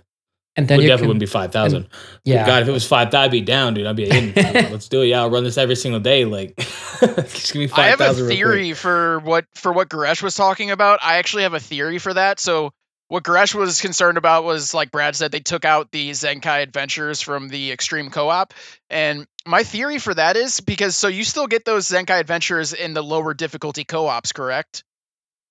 [0.55, 1.89] and then It you definitely can, wouldn't be five thousand.
[2.25, 3.87] yeah, God, if it was five, I'd be down, dude.
[3.89, 4.33] I'd be in.
[4.71, 5.07] Let's do it.
[5.07, 6.25] Yeah, I'll run this every single day.
[6.25, 6.55] Like,
[7.01, 10.71] just give me I five have a theory for what for what Goresh was talking
[10.71, 11.01] about.
[11.03, 12.39] I actually have a theory for that.
[12.39, 12.73] So
[13.09, 17.21] what Goresh was concerned about was like Brad said, they took out the Zenkai adventures
[17.21, 18.55] from the extreme co-op.
[18.89, 22.95] And my theory for that is because so you still get those Zenkai adventures in
[22.95, 24.85] the lower difficulty co-ops, correct?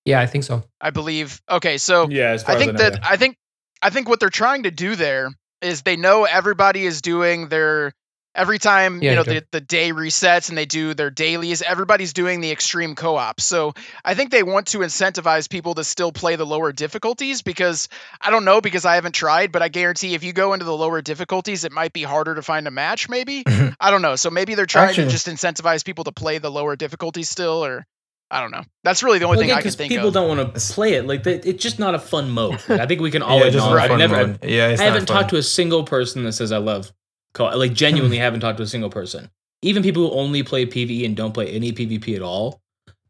[0.06, 0.63] yeah, I think so.
[0.82, 1.42] I believe.
[1.50, 3.38] Okay, so Yeah, as I think that I think
[3.82, 5.30] I think what they're trying to do there
[5.62, 7.94] is they know everybody is doing their
[8.36, 12.13] every time Yeah, you know the, the day resets and they do their dailies everybody's
[12.13, 16.36] doing the extreme co-op so i think they want to incentivize people to still play
[16.36, 17.89] the lower difficulties because
[18.22, 20.76] i don't know because i haven't tried but i guarantee if you go into the
[20.76, 23.69] lower difficulties it might be harder to find a match maybe mm-hmm.
[23.80, 26.50] i don't know so maybe they're trying Actually- to just incentivize people to play the
[26.52, 27.86] lower difficulties still or
[28.32, 30.13] i don't know that's really the only Well, thing again, i can think people of
[30.13, 31.06] People don't want to play it.
[31.06, 32.56] Like, they, it's just not a fun mode.
[32.67, 33.74] I think we can all yeah, just acknowledge.
[33.74, 34.39] for I've fun never, mode.
[34.43, 35.17] Yeah, it's I not haven't fun.
[35.17, 36.91] talked to a single person that says I love
[37.34, 39.30] co Like genuinely haven't talked to a single person.
[39.62, 42.62] Even people who only play PvE and don't play any PvP at all.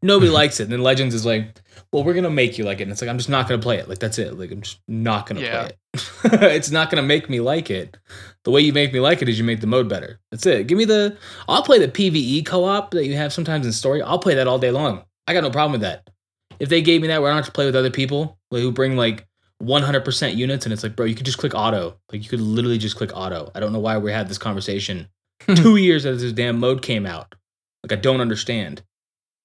[0.02, 0.34] Nobody mm-hmm.
[0.34, 0.64] likes it.
[0.64, 1.60] And then Legends is like,
[1.90, 2.84] well, we're gonna make you like it.
[2.84, 3.88] And it's like I'm just not gonna play it.
[3.88, 4.38] Like that's it.
[4.38, 5.62] Like I'm just not gonna Yeah.
[5.62, 6.42] play it.
[6.54, 7.96] it's not gonna make me like it.
[8.44, 10.20] The way you make me like it is you make the mode better.
[10.30, 10.66] That's it.
[10.66, 11.16] Give me the
[11.48, 14.02] I'll play the PvE co-op that you have sometimes in story.
[14.02, 15.04] I'll play that all day long.
[15.26, 16.08] I got no problem with that.
[16.60, 18.62] If they gave me that where I don't have to play with other people like,
[18.62, 19.26] who bring like
[19.62, 22.78] 100% units and it's like bro you could just click auto like you could literally
[22.78, 25.08] just click auto i don't know why we had this conversation
[25.54, 27.34] two years after this damn mode came out
[27.82, 28.82] like i don't understand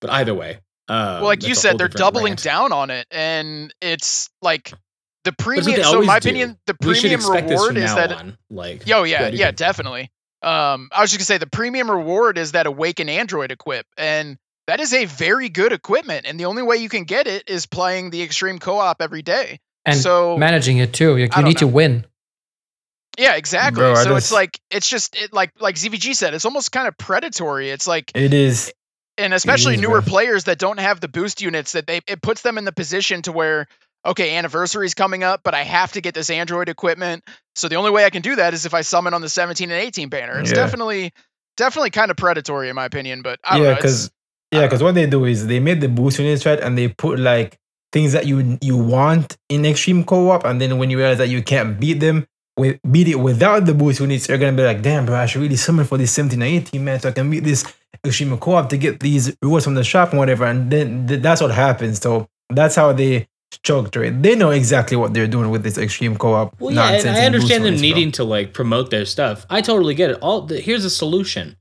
[0.01, 2.41] but either way uh, well, like you said, they're doubling rant.
[2.43, 4.73] down on it, and it's like
[5.23, 5.83] the But it's what premium.
[5.83, 6.29] So, in my do.
[6.29, 8.11] opinion, the premium reward is that.
[8.11, 10.11] on like Yo, yeah, yeah, can- definitely.
[10.41, 14.39] Um, I was just gonna say the premium reward is that Awaken Android equip, and
[14.65, 16.25] that is a very good equipment.
[16.25, 19.59] And the only way you can get it is playing the extreme co-op every day.
[19.85, 21.11] And so managing it too.
[21.13, 22.05] Like, you don't need to win.
[23.17, 23.81] yeah, exactly.
[23.81, 26.87] Bro, I so it's like it's just it, like like ZVG said, it's almost kind
[26.87, 27.69] of predatory.
[27.69, 28.73] It's like It is.
[29.17, 30.09] and especially is, newer bro.
[30.09, 33.21] players that don't have the boost units that they it puts them in the position
[33.23, 33.67] to where
[34.05, 37.21] okay anniversary's coming up but i have to get this android equipment
[37.55, 39.69] so the only way i can do that is if i summon on the 17
[39.69, 40.55] and 18 banner it's Yeah.
[40.55, 41.11] definitely
[41.57, 44.09] definitely kind of predatory in my opinion but i don't yeah, know because
[44.53, 47.19] yeah, because what they do is they made the boost units right, and they put
[47.19, 47.58] like
[47.91, 51.41] things that you you want in extreme co-op, and then when you realize that you
[51.41, 55.06] can't beat them with beat it without the boost units, you're gonna be like, damn,
[55.06, 57.43] bro, I should really summon for this 17 and 18 man, so I can beat
[57.43, 57.65] this
[58.06, 60.45] extreme co-op to get these rewards from the shop and whatever.
[60.45, 61.99] And then th- that's what happens.
[61.99, 64.21] So that's how they structure it.
[64.21, 66.60] They know exactly what they're doing with this extreme co-op.
[66.60, 69.45] Well, yeah, and I and understand them needing to like promote their stuff.
[69.49, 70.17] I totally get it.
[70.21, 71.58] All the, here's a solution: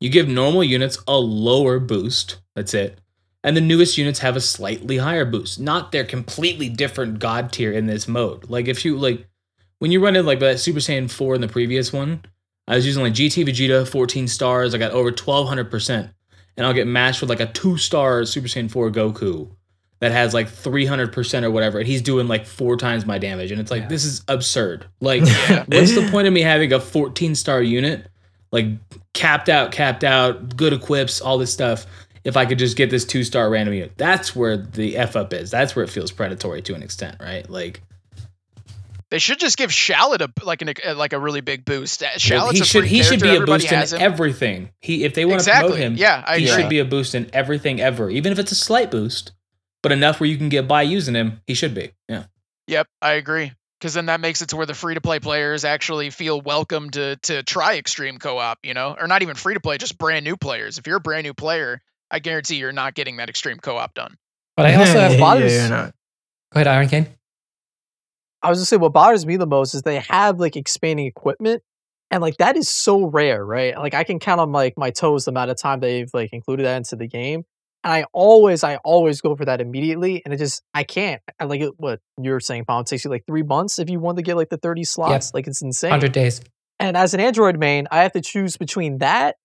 [0.00, 2.38] you give normal units a lower boost.
[2.54, 3.00] That's it,
[3.46, 5.60] and the newest units have a slightly higher boost.
[5.60, 8.50] Not their completely different god tier in this mode.
[8.50, 9.26] Like if you like
[9.78, 12.22] when you run in like that Super Saiyan four in the previous one,
[12.66, 14.74] I was using like GT Vegeta, 14 stars.
[14.74, 16.10] I got over 1200 percent,
[16.56, 19.48] and I'll get matched with like a two star Super Saiyan four Goku
[20.00, 23.58] that has like 300% or whatever and he's doing like four times my damage and
[23.58, 23.88] it's like Yeah.
[23.88, 25.22] this is absurd like
[25.68, 28.06] what's the point of me having a 14 star unit
[28.52, 28.66] like
[29.14, 31.86] capped out capped out good equips all this stuff
[32.26, 33.92] if i could just get this two star random unit.
[33.96, 35.50] That's where the f up is.
[35.50, 37.48] That's where it feels predatory to an extent right?
[37.48, 37.82] Like
[39.10, 42.02] they should just give Shallot a like an a- like a really big boost.
[42.02, 44.70] Uh, well, he a should he should be a boost in everything.
[44.80, 45.70] He if they want to exactly.
[45.70, 46.62] promote him yeah i he agree.
[46.62, 49.32] should be a boost in everything ever even if it's a slight boost
[49.82, 52.24] but enough where you can get by using him he should be yeah.
[52.66, 53.52] Yep, I agree.
[53.78, 56.90] Because then that makes it to where the free to play players actually feel welcome
[56.90, 59.98] to to try extreme co op, you know, or not even free to play, just
[59.98, 60.78] brand new players.
[60.78, 63.94] If you're a brand new player, I guarantee you're not getting that extreme co op
[63.94, 64.16] done.
[64.56, 65.10] But I also have.
[65.12, 65.92] Yeah, Go bothers- you're not.
[66.52, 67.06] ahead, Iron Kane.
[68.42, 71.62] I was gonna say what bothers me the most is they have like expanding equipment,
[72.10, 73.76] and like that is so rare, right?
[73.76, 76.64] Like I can count on like my toes the amount of time they've like included
[76.64, 77.42] that into the game.
[77.84, 81.22] And I always, I always go for that immediately, and it just, I can't.
[81.38, 81.72] I like it.
[81.76, 82.80] What you're saying, Paul?
[82.80, 85.32] It takes you like three months if you want to get like the 30 slots.
[85.34, 85.90] Like it's insane.
[85.90, 86.40] 100 days.
[86.80, 89.36] And as an Android main, I have to choose between that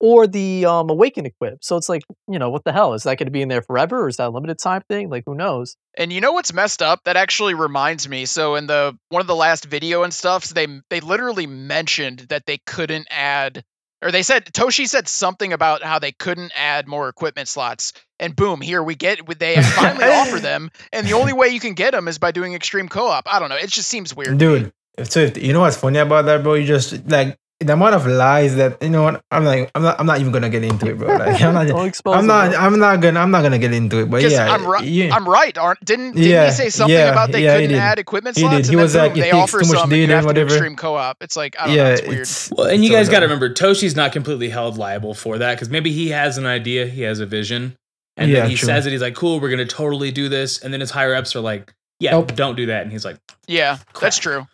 [0.00, 1.64] or the um, Awaken equip.
[1.64, 3.62] So it's like, you know, what the hell is that going to be in there
[3.62, 5.10] forever, or is that a limited time thing?
[5.10, 5.76] Like, who knows?
[5.96, 7.00] And you know what's messed up?
[7.04, 8.26] That actually reminds me.
[8.26, 12.46] So in the one of the last video and stuff, they they literally mentioned that
[12.46, 13.64] they couldn't add
[14.02, 17.92] or they said Toshi said something about how they couldn't add more equipment slots.
[18.20, 21.74] And boom, here we get they finally offer them, and the only way you can
[21.74, 23.32] get them is by doing extreme co-op.
[23.32, 23.56] I don't know.
[23.56, 24.38] It just seems weird.
[24.38, 24.72] dude.
[25.04, 26.54] So if, you know what's funny about that, bro?
[26.54, 29.02] You just like the amount of lies that you know.
[29.02, 31.16] what I'm like, I'm not, I'm not even gonna get into it, bro.
[31.16, 31.66] Like, I'm not,
[32.06, 32.60] I'm not, bro.
[32.60, 34.10] I'm not gonna, I'm not gonna get into it.
[34.10, 34.84] But yeah, I'm right.
[34.84, 35.14] yeah.
[35.14, 35.56] I'm right.
[35.58, 38.42] Aren't didn't didn't Yeah, he say something yeah, about they yeah, couldn't add equipment He
[38.42, 38.56] slots?
[38.56, 38.66] did.
[38.66, 40.06] He and then was like, boom, it they takes offer too much some, and you
[40.06, 40.54] data have and to whatever.
[40.54, 41.22] extreme co-op.
[41.22, 41.90] It's like I don't yeah, know.
[41.90, 42.20] It's weird.
[42.22, 45.14] it's Well, and you it's all guys got to remember, Toshi's not completely held liable
[45.14, 47.76] for that because maybe he has an idea, he has a vision,
[48.16, 48.66] and Yeah, then he true.
[48.66, 48.92] says it.
[48.92, 51.74] He's like, "Cool, we're gonna totally do this," and then his higher ups are like,
[51.98, 52.34] "Yeah, Nope.
[52.36, 53.16] don't do that," and he's like,
[53.48, 54.00] yeah, Crap.
[54.02, 54.46] that's true.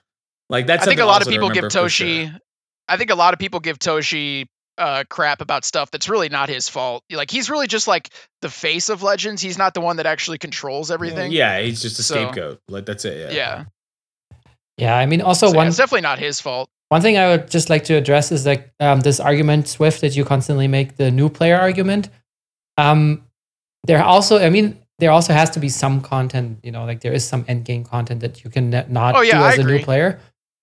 [0.48, 2.38] "Like that's." I think a lot of people give Toshi sure.
[2.88, 2.92] Toshi.
[2.92, 6.49] I think a lot of people give Toshi uh, crap about stuff that's really not
[6.49, 7.05] his fault.
[7.11, 8.11] Like he's really just like
[8.42, 9.40] the face of Legends.
[9.40, 11.33] He's not the one that actually controls everything.
[11.33, 12.61] Yeah, he's just a So- scapegoat.
[12.68, 13.33] Like that's it.
[13.33, 13.37] Yeah.
[13.37, 13.64] yeah.
[14.77, 16.68] Yeah, I mean, also So, yeah, one it's definitely not his fault.
[16.88, 20.16] one thing I would just like to address is like um, this argument, Swift, that
[20.16, 22.09] you constantly make the new player argument.
[22.77, 23.23] Um,
[23.85, 27.12] there also, I mean, there also has to be some content, you know, like there
[27.12, 29.62] is some end game content that you can not Oh, yeah, do I as a
[29.64, 30.18] new player.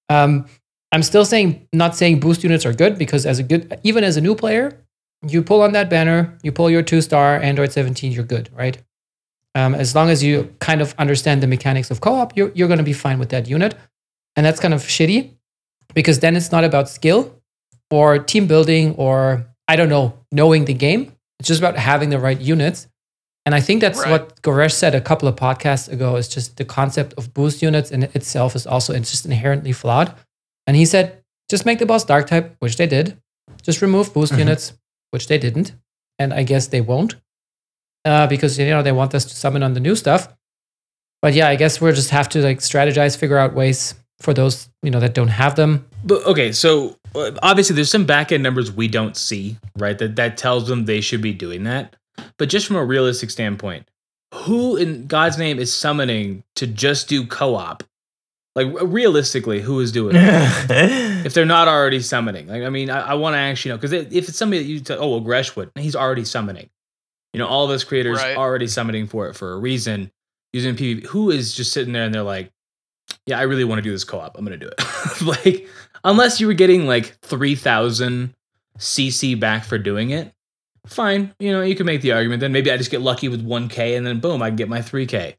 [0.10, 0.46] Um,
[0.92, 4.18] I'm still saying, not saying boost units are good because as a good, even as
[4.18, 4.78] a new player,
[5.28, 8.78] you pull on that banner, you pull your two star Android 17, you're good, right?
[9.56, 12.78] Um, as long as you kind of understand the mechanics of co-op, you're, you're going
[12.80, 13.76] to be fine with that unit.
[14.36, 15.34] And that's kind of shitty
[15.94, 17.42] because then it's not about skill
[17.90, 21.14] or team building or I don't know, knowing the game.
[21.40, 22.88] It's just about having the right units.
[23.46, 24.12] And I think that's Right.
[24.12, 27.92] what Goresh said a couple of podcasts ago is just the concept of boost units
[27.92, 30.14] in itself is also it's just inherently flawed.
[30.72, 33.18] And he said, just make the boss dark type, which they did.
[33.62, 34.40] Just remove boost Mhm.
[34.40, 34.72] units,
[35.10, 35.74] which they didn't.
[36.18, 37.16] And I guess they won't.
[38.06, 40.30] Uh, because you know they want us to summon on the new stuff.
[41.22, 44.70] But yeah, I guess we'll just have to like strategize, figure out ways for those,
[44.82, 45.86] you know, that don't have them.
[46.06, 49.98] But okay, so uh, obviously there's some back end numbers we don't see, right?
[49.98, 51.98] That that tells them they should be doing that.
[52.38, 53.90] But just from a realistic standpoint,
[54.34, 57.84] who in God's name is summoning to just do co-op?
[58.56, 60.22] Like realistically, who is doing it?
[61.26, 62.48] if they're not already summoning.
[62.48, 64.80] Like, I mean, I, I want to actually know because if it's somebody that you
[64.82, 66.70] tell, oh well, Greshwood, he's already summoning.
[67.34, 68.36] You know, all of us creators Right.
[68.36, 70.12] already summoning for it for a reason
[70.52, 71.06] using PvP.
[71.08, 72.52] Who is just sitting there and they're like,
[73.26, 74.38] yeah, I really want to do this co-op.
[74.38, 75.22] I'm gonna do it.
[75.46, 75.68] like,
[76.04, 78.34] unless you were getting like three thousand
[78.78, 80.34] CC back for doing it,
[80.88, 81.34] fine.
[81.40, 82.42] You know, you can make the argument.
[82.42, 84.68] Then maybe I just get lucky with one K and then boom, I can get
[84.68, 85.38] my three K.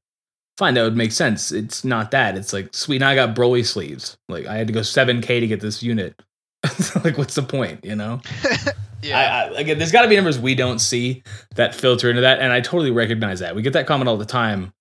[0.63, 1.51] Fine, that would make sense.
[1.51, 2.37] It's not that.
[2.37, 3.01] It's like sweet.
[3.01, 4.17] Now I got Broly sleeves.
[4.29, 6.15] Like I had to go seven K to get this unit.
[7.05, 7.85] like, what's the point?
[7.85, 8.21] You know.
[9.03, 9.19] Yeah.
[9.19, 11.25] I, I, again, there's got to be numbers we don't see
[11.57, 13.57] that filter into that, and I totally recognize that.
[13.57, 14.73] We get that comment all the time.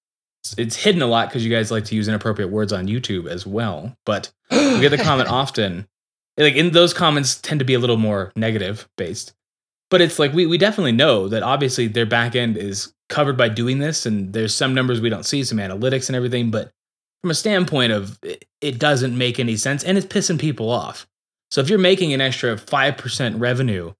[0.44, 3.28] It's, it's hidden a lot because you guys like to use inappropriate words on YouTube
[3.28, 5.88] as well, but we get the comment often.
[6.38, 9.34] Like in those comments tend to be a little more negative based,
[9.90, 13.50] but it's like we we definitely know that obviously their back end is covered by
[13.50, 16.72] doing this, and there's some numbers we don't see, some analytics and everything, but
[17.22, 21.06] from a standpoint of it, it doesn't make any sense, and it's pissing people off.
[21.52, 23.94] So if you're making an extra five percent revenue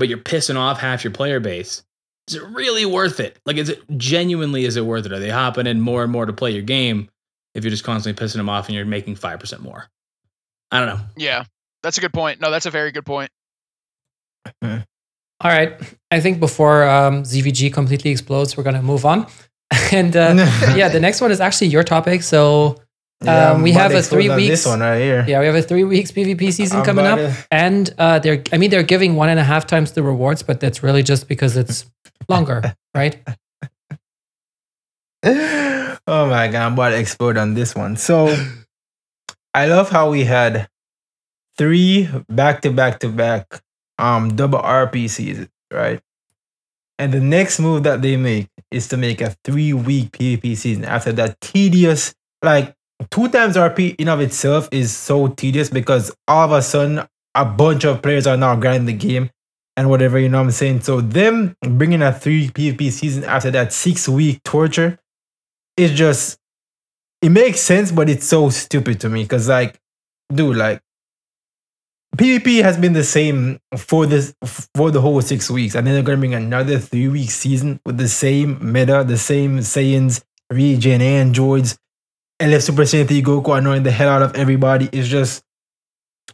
[0.00, 1.84] but you're pissing off half your player base.
[2.26, 3.38] Is it really worth it?
[3.44, 5.12] Like, is it genuinely is it worth it?
[5.12, 7.10] Are they hopping in more and more to play your game
[7.54, 9.88] if you're just constantly pissing them off and you're making five percent more?
[10.70, 11.04] I don't know.
[11.16, 11.44] yeah.
[11.82, 12.40] That's a good point.
[12.40, 13.30] No, that's a very good point.
[15.40, 15.72] All right.
[16.10, 19.26] I think before um, ZVG completely explodes, we're going to move on.
[19.92, 20.34] and uh,
[20.76, 22.22] yeah, the next one is actually your topic.
[22.22, 22.76] So
[23.22, 25.24] Yeah, Um, we have a three weeks- This one right here.
[25.28, 27.18] yeah, we have a three weeks PvP season I'm coming up.
[27.18, 30.42] to- And uh, they're, I mean, they're giving one and a half times the rewards,
[30.42, 31.84] but that's really just because it's
[32.28, 32.62] longer,
[32.94, 33.16] right?
[35.22, 37.96] oh my god, I'm about to explode on this one.
[37.96, 38.34] So
[39.54, 40.68] I love how we had
[41.58, 43.60] three back to back to back
[44.00, 46.00] um double RPCs, right?
[46.98, 50.84] And the next move that they make is to make a three week PvP season
[50.84, 52.74] after that tedious, like
[53.10, 57.44] two times RP in of itself is so tedious because all of a sudden a
[57.44, 59.30] bunch of players are now grinding the game
[59.76, 60.82] and whatever, you know what I'm saying?
[60.82, 64.98] So them bringing a three PvP season after that six week torture
[65.76, 66.38] it's just
[67.22, 69.78] it makes sense, but it's so stupid to me because like,
[70.32, 70.80] dude, like
[72.16, 74.34] PvP has been the same for this
[74.74, 77.98] for the whole six weeks, and then they're gonna bring another three week season with
[77.98, 81.78] the same meta, the same Saiyans, regen, androids,
[82.40, 84.88] LF Super Saiyan 3 Goku annoying the hell out of everybody.
[84.92, 85.44] It's just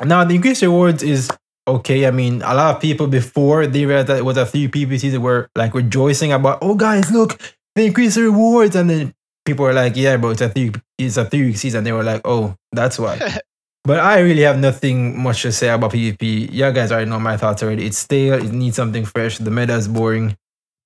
[0.04, 1.30] now the increased rewards is
[1.66, 2.06] okay.
[2.06, 5.00] I mean, a lot of people before they realized that it was a three PvP
[5.00, 7.40] season were like rejoicing about, oh guys, look,
[7.74, 9.14] they increased the rewards, and then
[9.44, 11.84] people were like, yeah, bro, it's a three it's a three week season.
[11.84, 13.38] They were like, oh, that's why.
[13.86, 16.52] But I really have nothing much to say about PvP.
[16.52, 17.86] You guys already know my thoughts already.
[17.86, 18.34] It's stale.
[18.34, 19.38] It needs something fresh.
[19.38, 20.36] The meta is boring.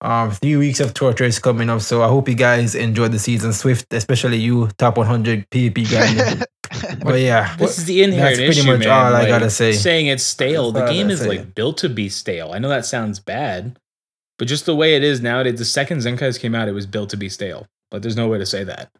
[0.03, 3.19] Um, three weeks of torture is coming up, so I hope you guys enjoyed the
[3.19, 3.55] season.
[3.55, 6.45] Swift, especially you, top 100 PvP grinder.
[7.03, 8.89] but yeah, This is the inherent That's pretty issue, much man.
[8.91, 9.73] all I gotta say.
[9.73, 10.71] Saying it's stale.
[10.71, 11.29] That's the game is say.
[11.29, 12.53] like built to be stale.
[12.53, 13.79] I know that sounds bad,
[14.39, 15.59] but just the way it is nowadays.
[15.59, 17.67] The second Zenkai's came out, it was built to be stale.
[17.91, 18.91] But there's no way to say that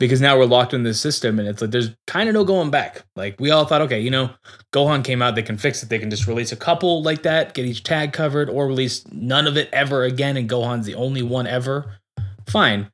[0.00, 2.70] because now we're locked in this system, and it's like there's kind of no going
[2.70, 3.04] back.
[3.14, 4.30] Like we all thought, okay, you know,
[4.72, 5.88] Gohan came out, they can fix it.
[5.88, 9.46] They can just release a couple like that, get each tag covered, or release none
[9.46, 11.94] of it ever again, and Gohan's the only one ever.
[12.48, 12.90] Fine,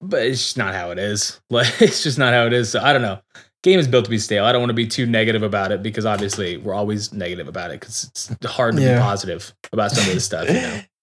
[0.00, 1.40] but it's just not how it is.
[1.50, 2.70] Like it's just not how it is.
[2.70, 3.18] So I don't know
[3.62, 4.44] game is built to be stale.
[4.44, 7.70] I don't want to be too negative about it because obviously we're always negative about
[7.70, 8.96] it because it's hard to Yeah.
[8.96, 10.46] be positive about some of this stuff.
[10.48, 10.80] You know,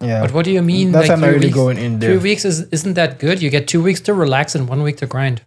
[0.00, 0.20] yeah.
[0.20, 0.92] But what do you mean?
[0.92, 2.20] That's like I'm not three really weeks, going in three there.
[2.20, 3.42] weeks is isn't that good?
[3.42, 5.42] You get two weeks to relax and one week to grind.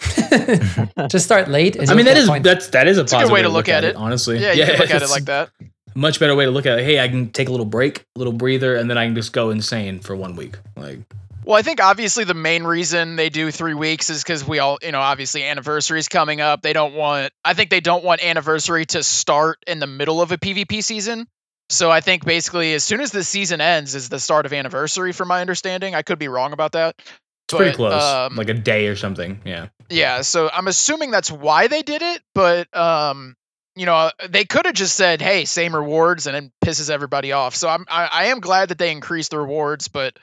[1.10, 1.76] Just start late.
[1.76, 2.44] I mean you'll that get is points.
[2.44, 3.96] that's that is a It's a good way to look at it.
[3.96, 5.50] Honestly, yeah, you can look at it like that.
[5.94, 6.84] Much better way to look at it.
[6.84, 9.32] Hey, I can take a little break, a little breather, and then I can just
[9.32, 10.56] go insane for one week.
[10.76, 11.00] Like
[11.44, 14.78] Well, I think obviously the main reason they do three weeks is because we all,
[14.82, 16.62] you know, obviously anniversaries coming up.
[16.62, 20.30] They don't want, I think they don't want anniversary to start in the middle of
[20.30, 21.26] a PvP season.
[21.70, 25.12] So I think basically as soon as the season ends is the start of anniversary,
[25.12, 25.94] from my understanding.
[25.94, 26.96] I could be wrong about that.
[26.98, 29.40] it's pretty close, um, like a day or something.
[29.44, 29.68] Yeah.
[29.88, 33.36] Yeah, so I'm assuming that's why they did it, but um,
[33.76, 37.54] you know, they could have just said, "Hey, same rewards," and it pisses everybody off.
[37.54, 40.18] So I'm I, I am glad that they increased the rewards, but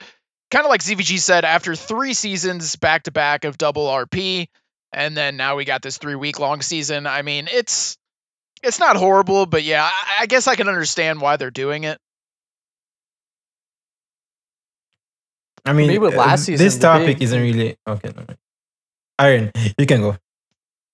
[0.52, 4.50] kind of like ZVG said, after three seasons back to back of double RP,
[4.92, 7.08] and then now we got this three week long season.
[7.08, 7.98] I mean, it's
[8.64, 11.98] it's not horrible, but yeah, I, I guess I can understand why they're doing it.
[15.66, 18.12] I mean, me with uh, last this season, the topic big- isn't really okay.
[18.16, 18.38] No, wait.
[19.20, 20.16] Iron, you can go.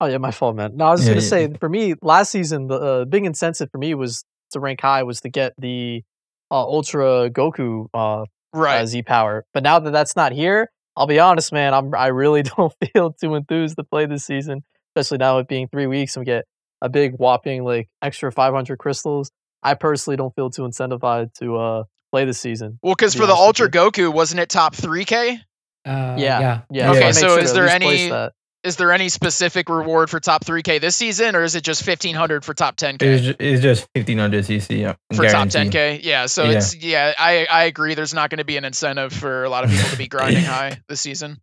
[0.02, 0.76] Oh yeah, my fault, man.
[0.76, 3.26] No, I was just Yeah, gonna yeah, say for me, last season the uh, big
[3.26, 6.04] incentive for me was to rank high was to get the
[6.52, 8.82] uh, Ultra Goku uh, Right.
[8.82, 9.46] uh, Z power.
[9.54, 11.74] But now that that's not here, I'll be honest, man.
[11.74, 14.64] I'm I really don't feel too enthused to play this season,
[14.96, 16.46] especially now it being three weeks and we get
[16.84, 19.32] a big whopping like extra 500 crystals.
[19.64, 22.78] I personally don't feel too incentivized to uh play this season.
[22.84, 25.40] well, because be for the honest Ultra Goku, wasn't it top 3K?
[25.86, 26.62] Uh, yeah, yeah.
[26.70, 26.92] yeah.
[26.92, 28.34] Okay, I made so sure is there at least place any- that.
[28.64, 32.46] Is there any specific reward for top 3K this season, or is it just 1500
[32.46, 33.02] for top 10K?
[33.02, 34.80] It's, ju- it's just 1500 CC.
[34.80, 36.52] Yeah, for top 10k yeah so Yeah.
[36.58, 39.66] it's yeah i i agree there's not going to be an incentive for a lot
[39.66, 41.40] of people to be grinding high this season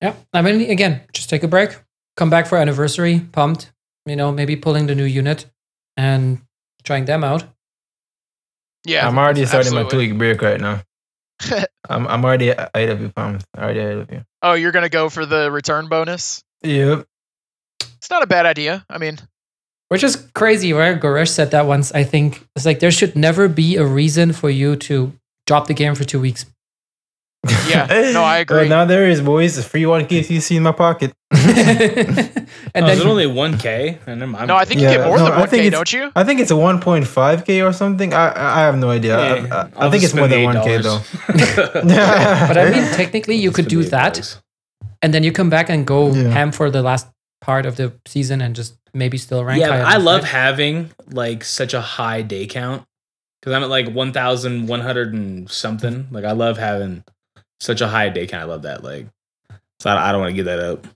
[0.00, 0.14] Yeah.
[0.32, 1.70] I mean, again, just take a break,
[2.16, 3.72] come back for anniversary, pumped,
[4.06, 5.46] you know, maybe pulling the new unit
[5.96, 6.40] and
[6.84, 7.44] trying them out.
[8.84, 10.12] yeah I'm already starting my two absolutely.
[10.12, 10.82] week break right now.
[11.88, 13.44] I'm, I'm already ahead of you, Palms.
[13.56, 14.24] Already ahead of you.
[14.42, 17.06] oh you're going to go for the return bonus Yep.
[17.98, 19.18] it's not a bad idea i mean
[19.90, 20.98] Which is crazy, right?
[21.00, 21.92] Goresh said that once.
[21.92, 25.12] I think it's like there should never be a reason for you to
[25.46, 26.46] drop the game for two weeks.
[27.68, 27.86] Yeah,
[28.16, 28.56] no, I agree.
[28.64, 29.58] Well, now there is, boys.
[29.58, 31.12] A free one case you see in my pocket.
[31.44, 32.48] And
[32.84, 33.98] oh, then is it only one k?
[34.06, 35.72] And I'm, I'm no i think you get more no, than I think 1k it's-
[35.72, 38.12] don't you I think it's a 1.5k or something.
[38.14, 39.18] I I I have no idea.
[39.18, 41.00] I- Hey, I, I I'll think it's more than 1k though.
[42.48, 44.38] but I mean, technically, you could do that,
[45.02, 46.28] and then you come back and go Yeah.
[46.30, 47.06] ham for the last
[47.40, 50.30] part of the season and just maybe still rank yeah, I love right?
[50.30, 52.86] having like such a high day count
[53.40, 56.06] because I'm at like 1,100 and something.
[56.10, 57.04] Like I love having
[57.60, 58.44] such a high day count.
[58.44, 58.82] I love that.
[58.82, 59.08] Like,
[59.80, 60.86] so I, I don't want to give that up.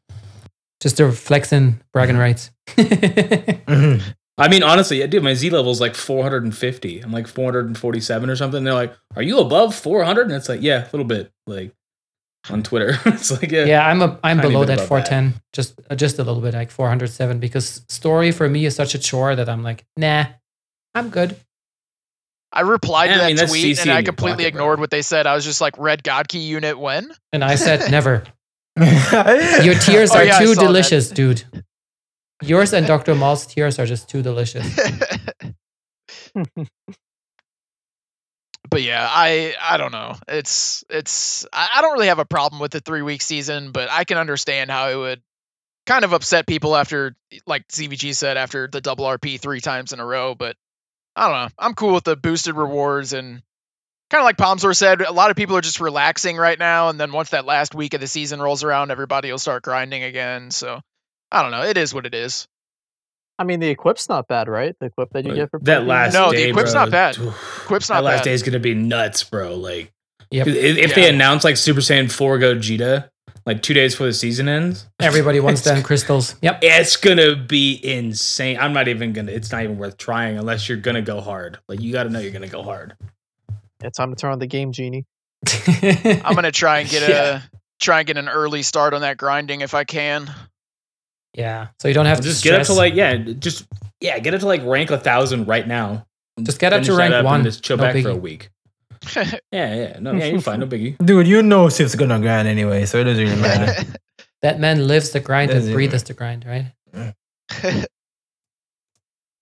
[0.80, 2.50] Just to flexing bragging rights.
[2.76, 4.02] Mhm.
[4.40, 7.00] I mean, honestly, yeah, dude, my Z level is like 450.
[7.00, 8.62] I'm like 447 or something.
[8.62, 11.72] They're like, "Are you above 400?" And it's like, "Yeah, a little bit." Like
[12.48, 15.96] on Twitter, it's like, "Yeah, yeah, I'm a, I'm below that above 410, just uh,
[15.96, 19.48] just a little bit, like 407, because story for me is such a chore that
[19.48, 20.26] I'm like, nah,
[20.94, 21.34] I'm good.
[22.52, 24.62] i replied Yeah, to I that mean, tweet CC and i completely pocket, bro.
[24.62, 27.56] ignored what they said i was just like red god ki unit when And I
[27.56, 28.22] said, never.
[29.64, 30.66] Your tears Oh, are yeah, too saw that.
[30.66, 31.44] delicious, dude.
[32.42, 33.14] Yours and Dr.
[33.14, 34.64] Maul's tears are just too delicious.
[38.70, 40.14] but yeah, I I don't know.
[40.28, 43.88] It's it's I, I don't really have a problem with the three week season, but
[43.90, 45.22] I can understand how it would
[45.86, 47.16] kind of upset people after,
[47.46, 50.34] like ZVG said, after the double RP three times in a row.
[50.34, 50.56] But
[51.16, 51.54] I don't know.
[51.58, 53.42] I'm cool with the boosted rewards and
[54.10, 56.88] kind of like Palmsor said, a lot of people are just relaxing right now.
[56.88, 60.02] And then once that last week of the season rolls around, everybody will start grinding
[60.02, 60.50] again.
[60.50, 60.80] So
[61.30, 61.62] I don't know.
[61.62, 62.46] It is what it is.
[63.38, 64.74] I mean, the equip's not bad, right?
[64.80, 67.16] The equip that you get for that last No, the equip's bro, not bad.
[67.16, 68.00] Equip's not bad.
[68.00, 68.24] that last bad.
[68.24, 69.54] day is gonna be nuts, bro.
[69.56, 69.92] Like,
[70.30, 70.46] Yep.
[70.48, 73.08] if, if they announce like Super Saiyan Four Gogeta
[73.46, 76.34] like two days before the season ends, Everybody wants them crystals.
[76.42, 76.58] Yep.
[76.62, 78.58] it's gonna be insane.
[78.58, 79.30] I'm not even gonna.
[79.32, 81.58] It's not even worth trying unless you're gonna go hard.
[81.68, 82.96] Like, you got to know you're gonna go hard.
[83.82, 85.04] Yeah, time to turn on the game genie.
[86.24, 87.42] I'm gonna try and get Yeah.
[87.44, 90.28] a try and get an early start on that grinding if I can.
[91.34, 91.68] yeah.
[91.80, 93.66] So you don't have to just get up to like yeah, just
[94.00, 96.06] yeah, get up to like rank a thousand right now.
[96.42, 97.42] Just get up to Finish that rank and one.
[97.44, 98.50] Just chill No back for a week.
[99.14, 100.96] Yeah, yeah, no, yeah, you're fine, no biggie.
[101.04, 103.84] Dude, you know Sif's gonna grind anyway, so it doesn't really matter.
[104.42, 107.14] That man lives the grind and breathes the grind, right?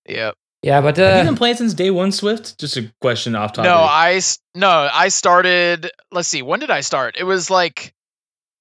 [0.06, 0.34] yep.
[0.66, 2.58] Yeah, but Have you uh, been playing since day one, Swift?
[2.58, 3.68] Just a question off topic.
[3.70, 5.90] No, I s- no, I started.
[6.10, 7.14] Let's see, when did I start?
[7.16, 7.94] It was like,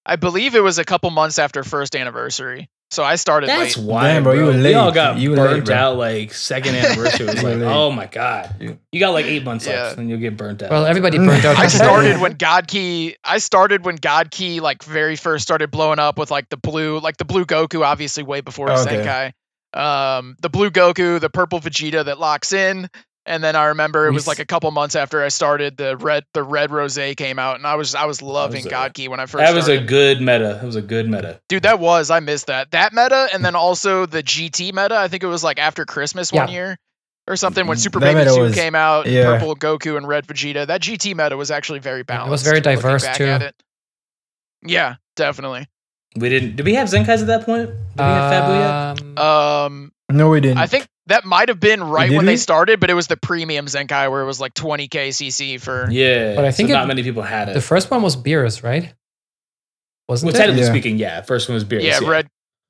[0.05, 2.69] I believe it was a couple months after first anniversary.
[2.91, 3.85] So I started That's late.
[3.87, 4.39] wild, Damn, bro, bro.
[4.39, 7.25] you were We all got You were burnt late, out like second anniversary.
[7.25, 9.85] It was like, oh my god, You- you got like eight months Yeah.
[9.85, 10.69] left, and you'll get burnt out.
[10.69, 11.57] well, everybody burnt out.
[11.57, 13.15] I just started when God Ki.
[13.23, 16.99] I started when God Ki like very first started blowing up with like the blue,
[16.99, 18.97] like the blue Goku, obviously way before Okay.
[19.03, 19.31] Zenkai.
[19.75, 22.89] Um, the blue Goku, the purple Vegeta that locks in,
[23.25, 26.23] and then I remember it was like a couple months after I started, the red,
[26.33, 29.07] the red Rose came out, and I was I was loving was a- God Ki
[29.09, 29.43] when I first.
[29.43, 30.59] that was a good meta.
[30.61, 31.41] That was a good meta.
[31.49, 34.95] Dude, that was I missed that that meta, and then also the GT meta.
[34.95, 36.77] I think it was like after Christmas one year
[37.27, 39.07] or something when Mm, Super that Baby Two was- came out.
[39.07, 39.39] yeah.
[39.39, 40.67] Purple Goku and Red Vegeta.
[40.67, 42.27] That GT meta was actually very balanced.
[42.27, 43.39] it was very diverse, too.
[44.63, 45.67] Yeah, definitely.
[46.15, 46.55] We didn't.
[46.55, 47.67] Did we have Zenkais at that point?
[47.69, 49.19] Did we have Fabu yet?
[49.21, 50.57] Um, Um, No, we didn't.
[50.59, 52.33] I think that might have been right Did when we?
[52.33, 55.87] they started, but it was the premium Zenkai where it was like 20k CC for.
[55.91, 57.53] Yeah, But I think so it- not many people had it.
[57.53, 58.93] the first one was Beerus, right?
[60.07, 60.37] Wasn't well, it?
[60.37, 60.69] technically Yeah.
[60.69, 61.21] speaking, yeah.
[61.21, 61.81] First one was Beerus.
[61.83, 62.27] Yeah, Yeah, Red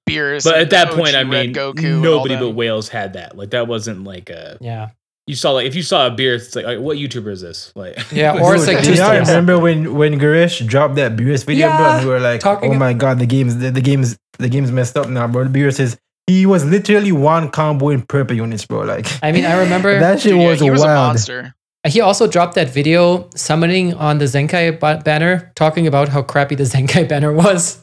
[0.10, 0.44] Beerus.
[0.46, 3.38] But at that OG point, I mean, Goku nobody but whales had that.
[3.38, 4.58] Like that wasn't like a.
[4.62, 4.90] Yeah.
[5.28, 7.72] You saw like if you saw a beer, it's like, like, what YouTuber is this?
[7.76, 11.44] Like Yeah, or it's like two do y'all remember when when Goresh dropped that Beerus
[11.46, 11.78] video, bro?
[11.80, 14.18] Yeah, And we were like, talking "Oh ab- my god, the game's the, the game's
[14.38, 15.98] the game's messed up now, bro." Beerus says
[16.28, 18.82] he was literally one combo in purple units, bro.
[18.82, 21.08] Like I mean, I remember that shit Dude, yeah, was, he was a wild.
[21.10, 21.56] monster.
[21.88, 26.54] he also dropped that video summoning on the Zenkai ba- banner, talking about how crappy
[26.54, 27.80] the Zenkai banner was.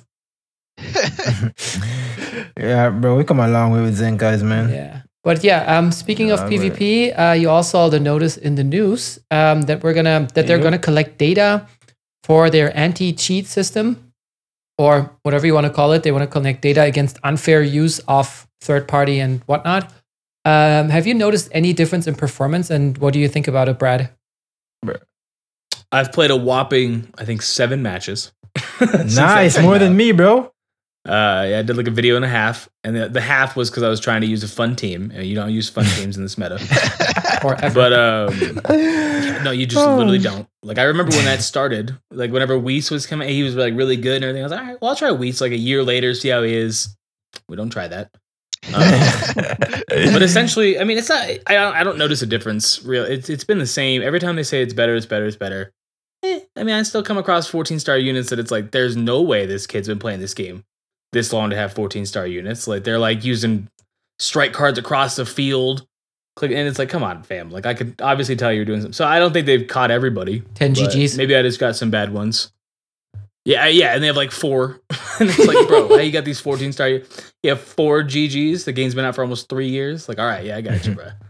[2.56, 4.70] yeah, bro, we come a long way with Zenkais, man.
[4.70, 5.02] Yeah.
[5.24, 9.20] But yeah, um, speaking of PvP, uh, you all saw the notice in the news
[9.30, 11.66] um, that we're gonna that they're gonna collect data
[12.24, 14.12] for their anti-cheat system,
[14.78, 16.02] or whatever you want to call it.
[16.02, 19.92] They want to collect data against unfair use of third party and whatnot.
[20.44, 23.78] Um, have you noticed any difference in performance, and what do you think about it,
[23.78, 24.10] Brad?
[25.92, 28.32] I've played a whopping, I think, seven matches.
[29.14, 30.51] Nice, more than me, bro.
[31.04, 33.68] Uh, yeah, I did like a video and a half, and the, the half was
[33.70, 36.16] because I was trying to use a fun team, and you don't use fun teams
[36.16, 36.58] in this meta.
[37.44, 37.74] Or ever?
[37.74, 38.60] But um,
[39.42, 39.96] no, you just Oh.
[39.96, 40.46] literally don't.
[40.62, 41.98] Like I remember when that started.
[42.12, 44.42] Like whenever Weiss was coming, he was like really good and everything.
[44.42, 46.44] I was like, all right, well, I'll try Weiss like a year later, see how
[46.44, 46.96] he is.
[47.48, 48.10] We don't try that.
[48.72, 49.82] Um,
[50.12, 51.22] but essentially, I mean, it's not.
[51.48, 52.84] I don't, I don't notice a difference.
[52.84, 55.36] Real, it's it's been the same every time they say it's better, it's better, it's
[55.36, 55.72] better.
[56.22, 59.20] Eh, I mean, I still come across 14 star units that it's like there's no
[59.20, 60.62] way this kid's been playing this game
[61.12, 62.66] this long to have 14 star units.
[62.66, 63.68] Like they're like using
[64.18, 65.86] strike cards across the field.
[66.36, 67.50] Click and it's like, come on, fam.
[67.50, 68.94] Like I could obviously tell you're doing something.
[68.94, 70.40] So I don't think they've caught everybody.
[70.54, 71.16] 10 GGs.
[71.18, 72.52] Maybe I just got some bad ones.
[73.44, 74.80] Yeah, yeah, and they have like four.
[75.20, 76.88] and it's like, bro, how you got these 14 star?
[76.88, 77.04] You
[77.46, 78.64] have four GGs.
[78.64, 80.08] The game's been out for almost three years.
[80.08, 81.08] Like, all right, yeah, I got you, bro.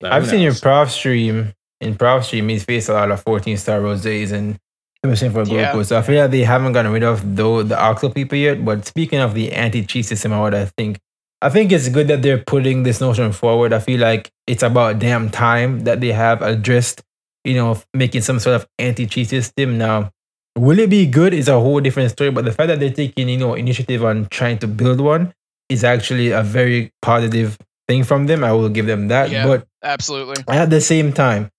[0.00, 1.52] But I've who seen your prof stream.
[1.80, 4.58] In prof stream, he's faced a lot of 14 star roses and
[5.04, 5.72] especially for Yeah.
[5.72, 5.84] Goku.
[5.84, 8.64] So I feel like they haven't gotten rid of though the Octo people yet.
[8.64, 10.98] But speaking of the anti cheat system, what I think,
[11.40, 13.72] I think it's good that they're putting this notion forward.
[13.72, 17.02] I feel like it's about damn time that they have addressed,
[17.44, 19.76] you know, making some sort of anti cheat system.
[19.78, 20.10] Now,
[20.56, 21.34] will it be good?
[21.34, 22.30] Is a whole different story.
[22.30, 25.32] But the fact that they're taking, you know, initiative on trying to build one
[25.68, 28.44] is actually a very positive thing from them.
[28.44, 29.30] I will give them that.
[29.30, 29.46] Yeah.
[29.46, 30.44] But Absolutely.
[30.48, 31.50] at the same time,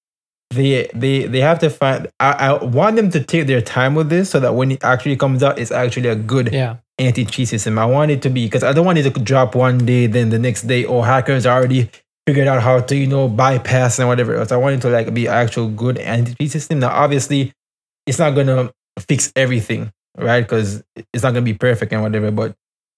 [0.53, 2.07] they they they have to find.
[2.19, 5.15] I, I want them to take their time with this so that when it actually
[5.15, 6.77] comes out, it's actually a good yeah.
[6.97, 7.77] anti cheat system.
[7.77, 10.29] I want it to be because I don't want it to drop one day, then
[10.29, 11.89] the next day, or hackers already
[12.25, 14.51] figured out how to you know bypass and whatever else.
[14.51, 16.79] I want it to like be actual good anti cheat system.
[16.79, 17.53] Now, obviously,
[18.05, 20.41] it's not gonna fix everything, right?
[20.41, 20.83] Because
[21.13, 22.31] it's not gonna be perfect and whatever.
[22.31, 22.55] But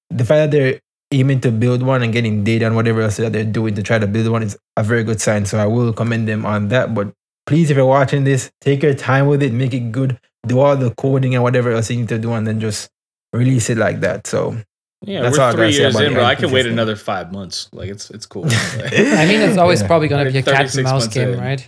[0.10, 0.80] the fact that they're
[1.12, 4.00] aiming to build one and getting data and whatever else that they're doing to try
[4.00, 5.46] to build one is a very good sign.
[5.46, 6.94] So I will commend them on that.
[6.94, 7.14] But
[7.46, 10.76] please, if you're watching this, take your time with it, make it good, do all
[10.76, 12.90] the coding and whatever else you need to do, and then just
[13.34, 14.28] release it like that.
[14.28, 14.58] So
[15.02, 16.24] Yeah, That's all we're gotta three say years in, bro.
[16.24, 17.70] I can wait another five months.
[17.72, 18.46] Like it's it's cool.
[18.50, 19.88] I mean, it's always Yeah.
[19.88, 21.40] probably going to be a cat and mouse game, in.
[21.40, 21.66] right?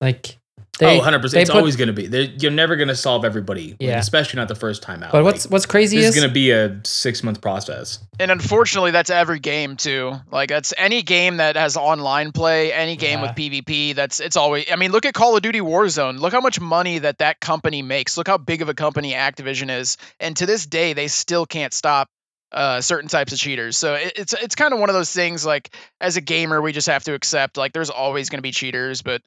[0.00, 0.38] Like,
[0.78, 1.34] they, oh, 100 percent.
[1.38, 2.06] they It's put- always going to be.
[2.06, 3.70] They're, you're never going to solve everybody.
[3.70, 3.98] like, Yeah.
[3.98, 5.12] especially not the first time out.
[5.12, 7.98] But Like, what's what's crazy this is is going to be a six month process.
[8.18, 10.12] And unfortunately, that's every game too.
[10.30, 13.94] Like that's any game that has online play, any game with PvP.
[13.94, 14.66] That's it's always.
[14.70, 16.18] I mean, look at Call of Duty Warzone.
[16.18, 18.16] Look how much money that that company makes.
[18.16, 21.72] Look how big of a company Activision is, and to this day, they still can't
[21.74, 22.08] stop
[22.52, 23.76] uh, certain types of cheaters.
[23.76, 25.44] So it, it's it's kind of one of those things.
[25.44, 25.70] Like
[26.00, 29.02] as a gamer, we just have to accept like there's always going to be cheaters,
[29.02, 29.22] but.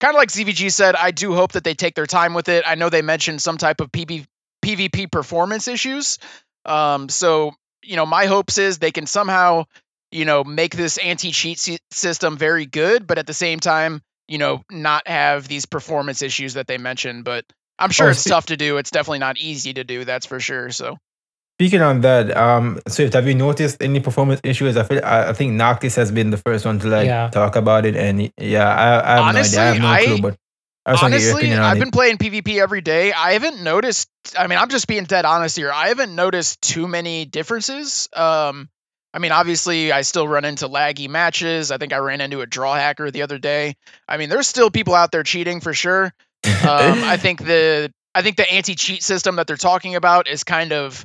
[0.00, 2.64] Kind of like ZVG said, I do hope that they take their time with it.
[2.66, 4.26] I know they mentioned some type of PV,
[4.64, 6.18] PvP performance issues.
[6.64, 9.64] Um, so you know, my hopes is they can somehow,
[10.10, 14.38] you know, make this anti-cheat sy- system very good, but at the same time, you
[14.38, 17.24] know, not have these performance issues that they mentioned.
[17.24, 17.44] But
[17.78, 18.76] I'm sure Oh, it's tough to do.
[18.78, 20.04] It's definitely not easy to do.
[20.04, 20.70] That's for sure.
[20.70, 20.98] So
[21.58, 24.76] Speaking on that, um, Swift, have you noticed any performance issues?
[24.76, 27.30] I feel I, I think Noctis has been the first one to like Yeah.
[27.30, 29.70] talk about it, and yeah, I, I have Honestly, no idea.
[29.70, 30.36] I have no I- clue, but
[30.86, 31.80] I just want to honestly, I've it.
[31.80, 33.12] been playing PvP every day.
[33.12, 34.08] I haven't noticed.
[34.38, 35.70] I mean, I'm just being dead honest here.
[35.72, 38.08] I haven't noticed too many differences.
[38.14, 38.68] Um,
[39.12, 41.70] I mean, obviously, I still run into laggy matches.
[41.72, 43.74] I think I ran into a draw hacker the other day.
[44.06, 46.12] I mean, there's still people out there cheating for sure.
[46.46, 50.72] Um, I think the I think the anti-cheat system that they're talking about is kind
[50.72, 51.04] of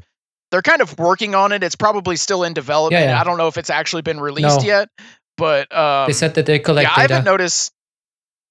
[0.53, 1.63] they're kind of working on it.
[1.63, 3.01] It's probably still in development.
[3.01, 3.13] yeah.
[3.13, 3.19] yeah.
[3.19, 4.63] I don't know if it's actually been released No.
[4.63, 4.89] yet,
[5.35, 7.73] but um, they said that they collect yeah, I haven't noticed.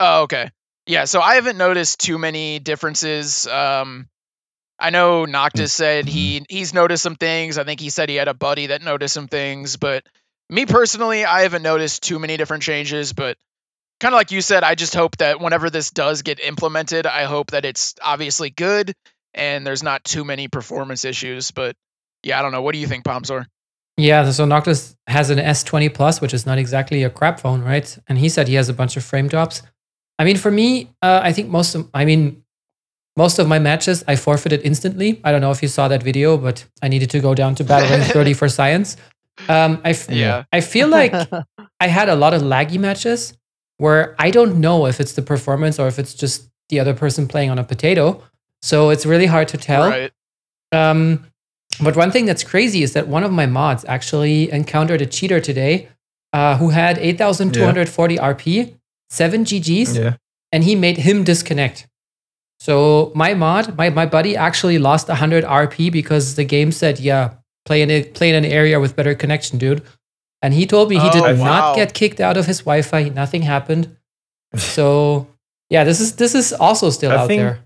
[0.00, 0.50] Oh, okay.
[0.84, 3.46] Yeah, so I haven't noticed too many differences.
[3.46, 4.08] Um,
[4.80, 7.56] I know Noctis said he he's noticed some things.
[7.56, 10.02] I think he said he had a buddy that noticed some things, but
[10.50, 13.12] me personally, I haven't noticed too many different changes.
[13.12, 13.36] But
[14.00, 17.26] kind of like you said, I just hope that whenever this does get implemented, I
[17.26, 18.92] hope that it's obviously good
[19.34, 21.52] and there's not too many performance issues.
[21.52, 21.76] But
[22.22, 22.62] yeah, I don't know.
[22.62, 23.46] What do you think, Pomsor?
[23.96, 27.98] Yeah, so Noctis has an S20 Plus, which is not exactly a crap phone, right?
[28.08, 29.62] And he said he has a bunch of frame drops.
[30.18, 32.42] I mean, for me, uh, I think most of, I mean,
[33.16, 35.20] most of my matches I forfeited instantly.
[35.24, 37.64] I don't know if you saw that video, but I needed to go down to
[37.64, 38.96] battle rank 30 for science.
[39.48, 40.44] Um, I, f- Yeah.
[40.52, 41.12] I feel like
[41.80, 43.36] I had a lot of laggy matches
[43.76, 47.28] where I don't know if it's the performance or if it's just the other person
[47.28, 48.22] playing on a potato.
[48.62, 49.90] So it's really hard to tell.
[49.90, 50.12] Right.
[50.72, 51.26] Um,
[51.80, 55.40] but one thing that's crazy is that one of my mods actually encountered a cheater
[55.40, 55.88] today
[56.32, 58.76] uh, who had 8,240 RP,
[59.10, 60.16] seven GGs, yeah.
[60.50, 61.88] and he made him disconnect.
[62.60, 67.34] So my mod, my, my buddy actually lost 100 RP because the game said, yeah,
[67.64, 69.82] play in, a, play in an area with better connection, dude.
[70.42, 73.10] And he told me he did Oh, not get kicked out of his Wi-Fi.
[73.10, 73.96] Nothing happened.
[74.56, 75.28] So
[75.70, 77.60] yeah, this is this is also still I out think there.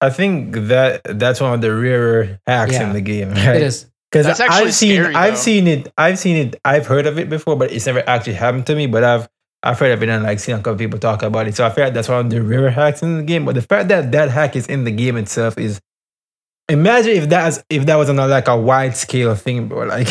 [0.00, 2.86] I think that that's one of the rarer hacks Yeah.
[2.88, 3.30] in the game.
[3.34, 3.56] Right?
[3.56, 3.86] It is.
[4.10, 7.56] Because I've seen, scary, I've seen it, I've seen it, I've heard of it before,
[7.56, 8.86] but it's never actually happened to me.
[8.86, 9.28] But I've,
[9.64, 11.56] I've heard of it and like seen a couple people talk about it.
[11.56, 13.44] So I feel like that's one of the rare hacks in the game.
[13.44, 15.80] But the fact that that hack is in the game itself is,
[16.68, 19.84] imagine if that's if that was on a, like a wide scale thing, bro.
[19.86, 20.06] Like,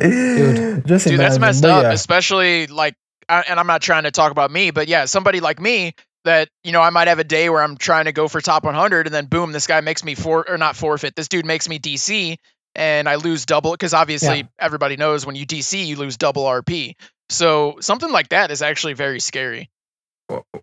[0.00, 0.86] Dude.
[0.86, 1.92] just Dude, that's messed But up, yeah.
[1.92, 2.94] especially like,
[3.28, 6.48] I- and I'm not trying to talk about me, but yeah, somebody like me that
[6.64, 9.06] you know I might have a day where I'm trying to go for top 100,
[9.06, 11.16] and then boom, this guy makes me for or not forfeit.
[11.16, 12.36] This dude makes me DC,
[12.74, 14.42] and I lose double because obviously Yeah.
[14.58, 16.94] everybody knows when you DC you lose double RP.
[17.30, 19.70] So something like that is actually very scary.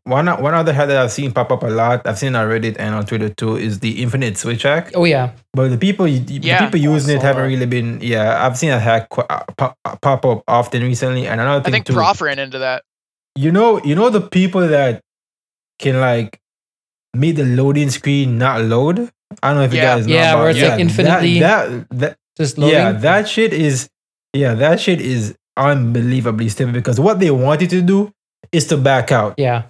[0.04, 2.78] One one other hack that I've seen pop up a lot, I've seen on Reddit
[2.80, 4.92] and on Twitter too, is the infinite switch hack.
[4.96, 5.32] Oh yeah.
[5.54, 6.64] But the people, the Yeah.
[6.64, 7.48] people using it haven't that.
[7.50, 8.00] really been.
[8.02, 11.78] Yeah, I've seen a hack uh, pop, pop up often recently, and another thing I
[11.80, 11.94] thing think too.
[11.96, 12.84] Prof ran into that.
[13.36, 15.02] you know, you know the people that
[15.80, 16.40] can like
[17.16, 19.10] make the loading screen not load.
[19.44, 19.82] I don't know if Yeah.
[19.94, 20.70] you guys know Yeah, about where it's, that.
[20.72, 22.76] like, infinitely That, that, that Just loading.
[22.78, 23.90] yeah, that shit is
[24.34, 28.12] yeah, that shit is unbelievably stupid because what they wanted to do
[28.52, 29.64] is to back out yeah.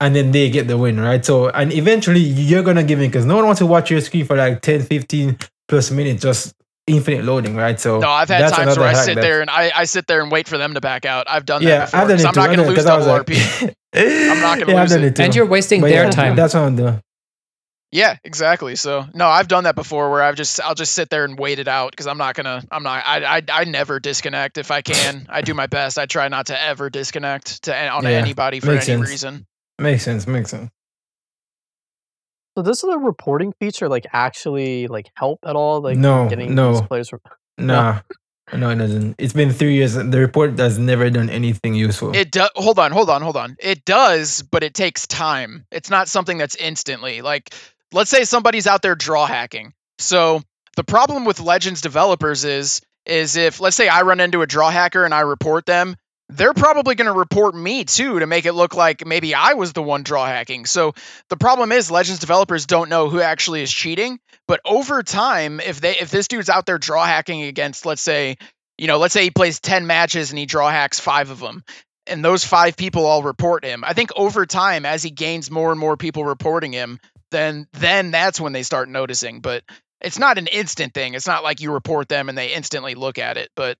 [0.00, 1.24] and then they get the win, right?
[1.24, 4.26] So, and eventually you're gonna give in because no one wants to watch your screen
[4.26, 5.38] for like 10, 15
[5.68, 6.54] plus minutes, just
[6.90, 7.78] infinite loading, right?
[7.80, 10.06] So, No, I've had that's times where I sit that- there and I, I sit
[10.06, 11.26] there and wait for them to back out.
[11.28, 12.00] I've done that before.
[12.00, 12.40] I've done 'cause it I'm too.
[12.40, 13.74] not going to done it lose 'cause I was double like- RP.
[14.32, 15.02] I'm not gonna yeah, lose it.
[15.04, 15.22] it too.
[15.24, 16.36] And you're wasting But their yeah, time.
[16.36, 17.02] That's one of the.
[17.92, 18.76] Yeah, exactly.
[18.76, 21.58] So no, I've done that before where I've just I'll just sit there and wait
[21.58, 24.80] it out because I'm not gonna I'm not I, I I never disconnect if I
[24.82, 25.26] can.
[25.28, 25.98] I do my best.
[25.98, 29.08] I try not to ever disconnect to on Yeah, anybody for any sense.
[29.10, 29.44] reason.
[29.80, 30.26] Makes sense.
[30.28, 30.70] Makes sense.
[32.60, 35.80] So does the reporting feature like actually like help at all?
[35.80, 36.72] Like No, getting no.
[36.72, 37.08] these players.
[37.08, 37.20] From-
[37.56, 38.00] Nah,
[38.52, 39.14] no, it doesn't.
[39.18, 39.94] It's been three years.
[39.94, 42.14] The report has never done anything useful.
[42.14, 42.50] It does.
[42.56, 43.56] Hold on, hold on, hold on.
[43.58, 45.64] It does, but it takes time.
[45.70, 47.22] It's not something that's instantly.
[47.22, 47.54] Like,
[47.92, 49.72] let's say somebody's out there draw hacking.
[49.98, 50.42] So
[50.76, 54.68] the problem with Legends developers is, is if let's say I run into a draw
[54.70, 55.96] hacker and I report them,
[56.30, 59.72] they're probably going to report me too to make it look like maybe I was
[59.72, 60.66] the one draw hacking.
[60.66, 60.94] So
[61.28, 64.18] the problem is Legends developers don't know who actually is cheating.
[64.46, 68.36] But over time, if they if this dude's out there draw hacking against, let's say,
[68.78, 71.62] you know, let's say he plays 10 matches and he draw hacks five of them
[72.06, 73.84] and those five people all report him.
[73.84, 76.98] I think over time, as he gains more and more people reporting him,
[77.30, 79.40] then then that's when they start noticing.
[79.40, 79.62] But
[80.00, 81.14] it's not an instant thing.
[81.14, 83.50] It's not like you report them and they instantly look at it.
[83.54, 83.78] But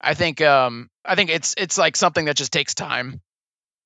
[0.00, 3.20] I think um I think it's it's like something that just takes time.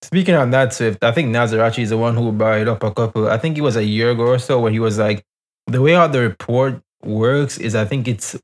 [0.03, 2.93] Speaking on that, Swift, I think Nazarachi is the one who brought it up a
[2.93, 3.29] couple.
[3.29, 5.25] I think it was a year ago or so where he was like,
[5.67, 8.39] the way how the report works is I think it's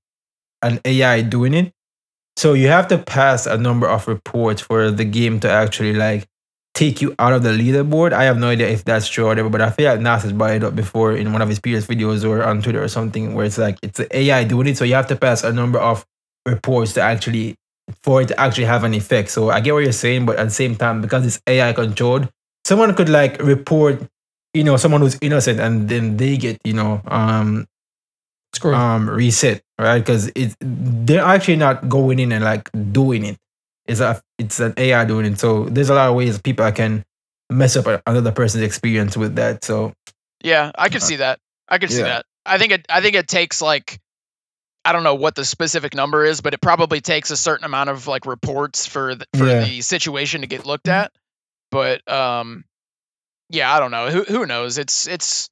[0.63, 1.73] an AI doing it.
[2.37, 6.27] So you have to pass a number of reports for the game to actually like
[6.73, 8.15] take you out of the leaderboard.
[8.15, 10.33] I have no idea if that's true or whatever, but I feel like Nas has
[10.33, 13.35] brought it up before in one of his previous videos or on Twitter or something
[13.35, 14.79] where it's like it's the AI doing it.
[14.79, 16.07] So you have to pass a number of
[16.47, 17.57] reports to actually
[18.03, 19.31] for it to actually have an effect.
[19.31, 22.29] So I get what you're saying, but at the same time, because it's AI controlled,
[22.65, 24.03] someone could like report,
[24.55, 27.67] you know, someone who's innocent and then they get, you know, um
[28.65, 29.99] um reset, right?
[30.01, 33.37] Because it's they're actually not going in and like doing it.
[33.87, 35.39] It's a it's an AI doing it.
[35.39, 37.05] So there's a lot of ways people can
[37.51, 39.65] mess up another person's experience with that.
[39.65, 39.93] So
[40.43, 41.39] Yeah, I could Uh, see that.
[41.69, 42.25] I could see that.
[42.47, 43.99] I think it I think it takes like
[44.85, 47.91] I don't know what the specific number is, but it probably takes a certain amount
[47.91, 49.65] of like reports for the, for Yeah.
[49.65, 51.13] the situation to get looked at.
[51.71, 52.65] But um
[53.51, 54.11] yeah, I don't know.
[54.11, 54.79] Who who knows?
[54.79, 55.51] It's it's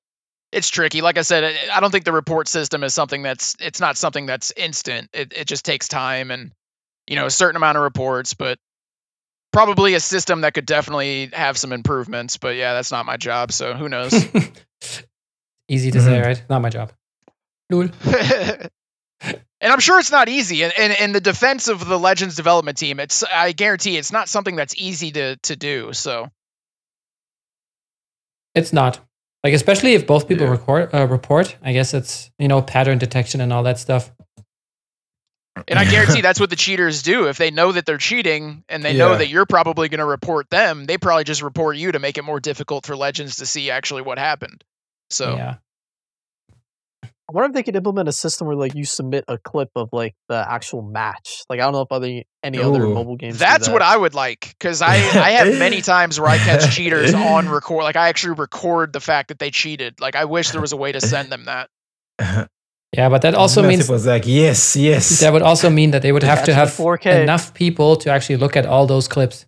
[0.50, 1.02] it's tricky.
[1.02, 3.96] Like I said, I- I don't think the report system is something that's it's not
[3.98, 5.10] something that's instant.
[5.12, 6.52] It it just takes time and
[7.06, 8.58] you know, a certain amount of reports, but
[9.52, 13.50] probably a system that could definitely have some improvements, but yeah, that's not my job,
[13.52, 14.12] so who knows.
[15.68, 16.24] Easy to say, Mhm.
[16.24, 16.42] right?
[16.48, 16.92] Not my job.
[17.70, 17.88] Lul.
[19.20, 20.64] and I'm sure it's not easy.
[20.64, 24.28] And in, in the defense of the Legends development team, it's I guarantee it's not
[24.28, 25.92] something that's easy to to do.
[25.92, 26.28] So
[28.54, 29.00] It's not.
[29.44, 30.52] Like especially if both people Yeah.
[30.52, 34.10] record uh, report, I guess it's you know pattern detection and all that stuff.
[35.68, 37.26] and I guarantee that's what the cheaters do.
[37.28, 40.48] If they know that they're cheating and they know that you're probably going to report
[40.50, 43.70] them, they probably just report you to make it more difficult for Legends to see
[43.70, 44.62] actually what happened.
[45.10, 45.56] So Yeah.
[47.30, 49.90] I wonder if they could implement a system where like you submit a clip of
[49.92, 51.42] like the actual match.
[51.50, 53.34] Like I don't know if other any other mobile games.
[53.34, 53.82] do that's what.
[53.82, 57.82] I would like because I I have many times where I catch cheaters on record.
[57.82, 60.00] Like I actually record the fact that they cheated.
[60.00, 61.68] Like I wish there was a way to send them that.
[62.96, 65.20] Yeah, but that also means was like, yes, yes.
[65.20, 67.22] that would also mean that they would have to have 4K.
[67.24, 69.44] enough people to actually look at all those clips.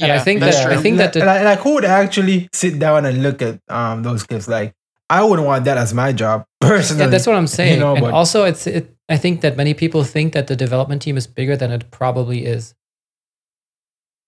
[0.00, 0.82] And I Yeah, think that's that- I true.
[0.82, 4.02] think that like, the- like, like who would actually sit down and look at um
[4.02, 4.48] those clips?
[4.48, 4.74] Like
[5.10, 7.04] I wouldn't want that as my job personally.
[7.04, 7.74] Yeah, that's what I'm saying.
[7.74, 10.56] You know, and but- also, it's it, I think that many people think that the
[10.56, 12.74] development team is bigger than it probably is.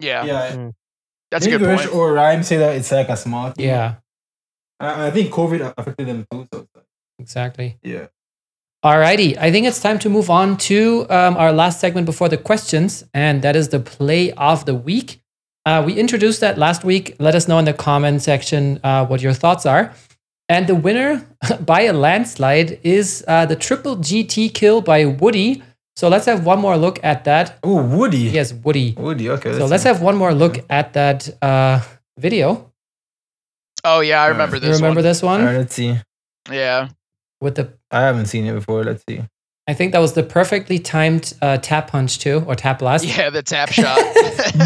[0.01, 0.71] Yeah, yeah.
[1.31, 1.95] that's a good English point.
[1.95, 3.53] or Rhyme say that it's like a small.
[3.53, 3.67] team.
[3.67, 3.97] Yeah,
[4.79, 6.47] I, I think COVID affected them too.
[6.53, 6.67] So
[7.19, 7.79] exactly.
[7.83, 8.07] yeah.
[8.83, 12.39] Alrighty, I think it's time to move on to um, our last segment before the
[12.39, 15.21] questions, and that is the play of the week.
[15.67, 17.15] Uh, we introduced that last week.
[17.19, 19.93] Let us know in the comment section uh, what your thoughts are.
[20.51, 21.25] And the winner
[21.61, 25.63] by a landslide is uh, the triple GT kill by Woody.
[25.97, 27.59] So let's have one more look at that.
[27.63, 28.19] Oh, Woody.
[28.39, 28.95] Yes, Woody.
[28.99, 29.31] Woody.
[29.31, 29.57] Okay.
[29.57, 31.81] So let's have one more look at that uh,
[32.19, 32.71] video.
[33.85, 34.77] Oh yeah, I remember You this.
[34.77, 35.05] remember one.
[35.05, 35.97] this one All right, let's see.
[36.51, 36.89] Yeah.
[37.41, 37.73] with the?
[37.91, 38.83] I haven't seen it before.
[38.85, 39.23] Let's see.
[39.69, 43.05] I think that was the perfectly timed uh, tap punch too, or tap blast.
[43.05, 43.99] Yeah, the tap shot.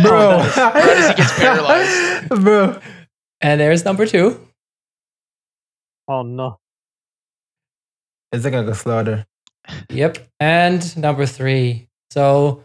[0.02, 0.38] Bro.
[0.56, 2.28] Right as he gets paralyzed.
[2.42, 2.80] Bro.
[3.42, 4.40] And there's number two.
[6.08, 6.58] Oh no.
[8.32, 9.26] It's like a slaughter.
[9.90, 10.18] Yep.
[10.40, 11.88] And number three.
[12.10, 12.64] So,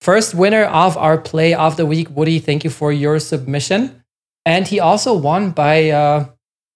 [0.00, 4.02] first winner of our play of the week, Woody, thank you for your submission.
[4.44, 6.26] And he also won by uh,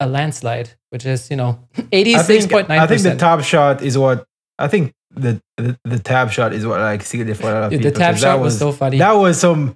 [0.00, 2.70] a landslide, which is, you know, 86.9%.
[2.70, 4.24] I think the top shot is what
[4.58, 7.62] I think the the, the tap shot is what like sealed it for a lot
[7.64, 7.92] of Dude, people.
[7.92, 8.98] the tap 'cause shot that was, so funny.
[8.98, 9.74] that was some.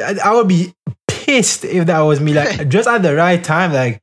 [0.00, 0.74] I I would be
[1.08, 2.34] pissed if that was me.
[2.34, 3.72] Like just at the right time.
[3.72, 4.01] Like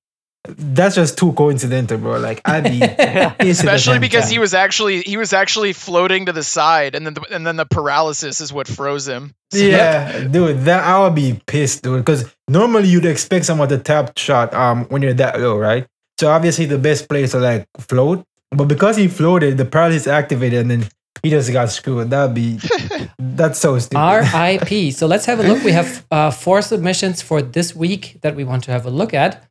[0.58, 2.20] that's just too coincidental, bro.
[2.20, 3.00] Like I'd be pissed.
[3.00, 4.32] at the Especially because time.
[4.32, 7.56] he was actually he was actually floating to the side, and then the, and then
[7.56, 9.34] the paralysis is what froze him.
[9.52, 12.06] Yeah, dude, that I would be pissed, dude.
[12.06, 15.86] Because normally you'd expect someone to tap shot um when you're that low, right?
[16.20, 20.62] So obviously the best place to like float, but because he floated, the paralysis activated,
[20.62, 20.90] and then
[21.24, 22.10] he just got screwed.
[22.10, 22.60] That'd be
[23.20, 24.30] that's so stupid.
[24.34, 24.94] RIP.
[24.94, 25.64] So let's have a look.
[25.64, 29.14] We have uh, four submissions for this week that we want to have a look
[29.14, 29.49] at.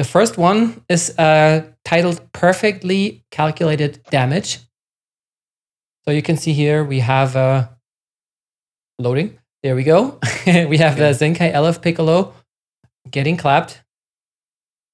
[0.00, 4.60] The first one is uh, titled Perfectly Calculated Damage.
[6.06, 7.68] So you can see here we have uh,
[8.98, 9.38] loading.
[9.62, 10.18] There we go.
[10.46, 12.32] we have uh, Zenkai LF Piccolo
[13.10, 13.82] getting clapped.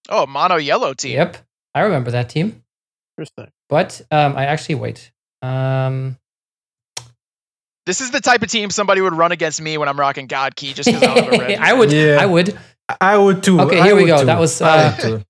[0.08, 1.12] Oh, mono yellow team.
[1.12, 1.36] Yep.
[1.72, 2.64] I remember that team.
[3.16, 3.52] Interesting.
[3.68, 5.12] But um, I actually wait.
[5.40, 6.16] Um,
[7.86, 10.56] This is the type of team somebody would run against me when I'm rocking God
[10.56, 11.58] Ki just because I don't a red.
[11.60, 11.92] I would.
[11.92, 12.18] Yeah.
[12.20, 12.58] I would.
[13.00, 13.60] I would too.
[13.60, 14.20] Okay, I here we go.
[14.20, 14.26] too.
[14.26, 15.20] That was, uh.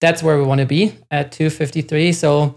[0.00, 2.12] That's where we want to be at 253.
[2.12, 2.56] So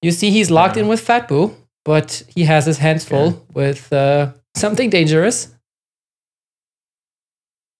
[0.00, 3.92] you see he's locked in with Fat Boo, but he has his hands full with
[3.92, 5.54] uh, something dangerous.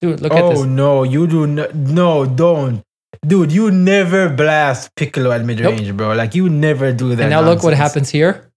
[0.02, 0.60] Dude, look at this.
[0.60, 1.74] oh no, you do not.
[1.74, 2.82] No, don't.
[3.26, 6.12] Dude, you never blast Piccolo at mid range, bro.
[6.14, 7.22] Like you never do that.
[7.22, 8.50] And now look what happens here.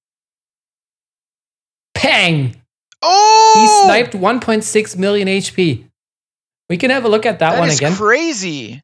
[1.95, 2.55] Pang!
[3.01, 5.85] Oh, He sniped 1.6 million HP.
[6.71, 7.93] We can have a look at that, That one is again.
[7.95, 8.81] crazy.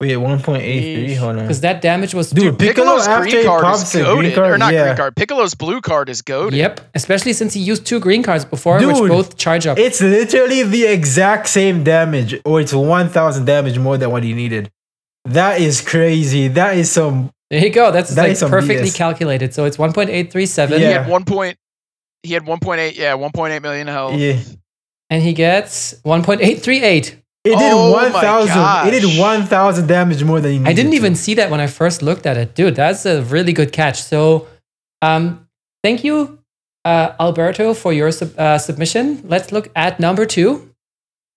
[0.00, 1.14] We Wait, one point eight three.
[1.14, 1.18] Yeesh.
[1.18, 1.42] Hold on.
[1.42, 4.56] Because that damage was Dude, Piccolo Piccolo's green card is the green goaded, card, or
[4.56, 4.84] not yeah.
[4.84, 5.14] green card.
[5.16, 6.56] Piccolo's blue card is goaded.
[6.56, 9.76] Yep, especially since he used two green cards before, which both charge up.
[9.78, 14.32] It's literally the exact same damage, or it's one thousand damage more than what he
[14.32, 14.70] needed.
[15.26, 16.48] That is crazy.
[16.48, 17.30] That is some.
[17.50, 17.92] There you go.
[17.92, 18.96] That's That like is perfectly BS.
[18.96, 19.52] calculated.
[19.52, 20.78] So it's 1.837.
[20.78, 21.02] He Yeah.
[21.02, 21.58] had one point.
[22.22, 22.96] He had 1.8.
[22.96, 24.14] Yeah, 1.8 million health.
[24.14, 24.38] Yeah,
[25.10, 26.96] And he gets 1.838.
[26.96, 28.88] it did Oh one my thousand.
[28.94, 30.70] It did one thousand damage more than he needed.
[30.70, 30.96] I didn't to.
[30.96, 32.54] even see that when I first looked at it.
[32.54, 34.00] Dude, that's a really good catch.
[34.02, 34.46] So
[35.02, 35.48] um,
[35.82, 36.38] thank you,
[36.84, 39.22] uh, Alberto, for your sub- uh, submission.
[39.26, 40.72] Let's look at number two.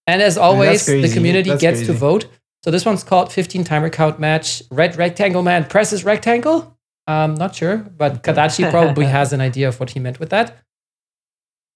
[0.06, 2.26] And as always, the community That's gets to vote.
[2.64, 4.62] So this one's called 15 timer count match.
[4.70, 6.78] Red rectangle man presses rectangle.
[7.08, 10.58] Um, not sure, but Kadachi probably has an idea of what he meant with that.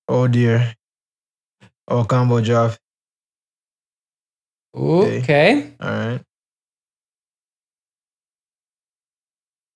[0.07, 0.73] Oh dear.
[1.87, 2.75] Oh combo job.
[4.75, 5.19] Okay.
[5.19, 5.73] Okay.
[5.79, 6.21] All right.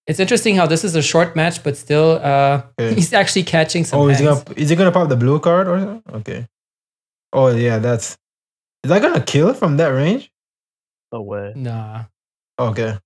[0.07, 2.93] It's interesting how this is a short match, but still, uh, Okay.
[2.95, 3.99] he's actually catching some.
[4.01, 6.16] Oh, is he gonna is he gonna pop the blue card or something?
[6.16, 6.47] Okay.
[7.34, 8.18] Oh yeah, that's.
[8.84, 10.32] Is that gonna kill from that range?
[11.14, 11.53] No way.
[11.55, 12.05] Nah.
[12.59, 12.97] Okay.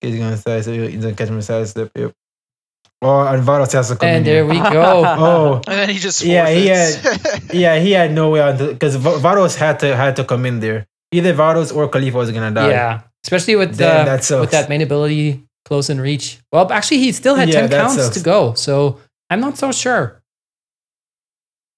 [0.00, 1.90] He's gonna side, so he's gonna catch him side step.
[1.96, 2.12] Yep.
[3.04, 4.24] Oh, and Vados has to come And in.
[4.24, 5.02] there we go.
[5.26, 7.52] Oh, And then he just Yeah, he forfeits.
[7.54, 10.86] yeah, he had no way on because Vados had to had to come in there.
[11.10, 12.70] Either Vados or Caulifla was gonna die.
[12.70, 16.38] Yeah, especially with Damn, uh, that with that main ability close and reach.
[16.52, 18.16] Well, actually, he still had Yeah, ten counts sucks.
[18.16, 18.98] to go, so
[19.30, 20.22] I'm not so sure.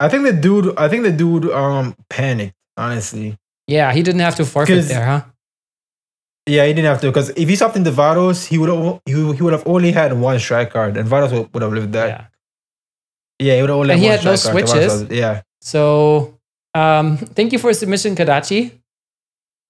[0.00, 0.76] I think the dude.
[0.76, 2.54] I think the dude um panicked.
[2.76, 3.36] Honestly,
[3.68, 5.22] Yeah, he didn't have to forfeit there, huh?
[6.46, 9.12] Yeah, he didn't have to because if he stopped into Vados, he would have he,
[9.12, 12.08] he would have only had one strike card, and Vados would, would have lived that.
[12.08, 12.26] yeah.
[13.40, 15.02] Yeah, he would have only And he one had no switches.
[15.02, 15.42] Was- Yeah.
[15.60, 16.38] So,
[16.74, 18.72] um, thank you for submission, Kadachi.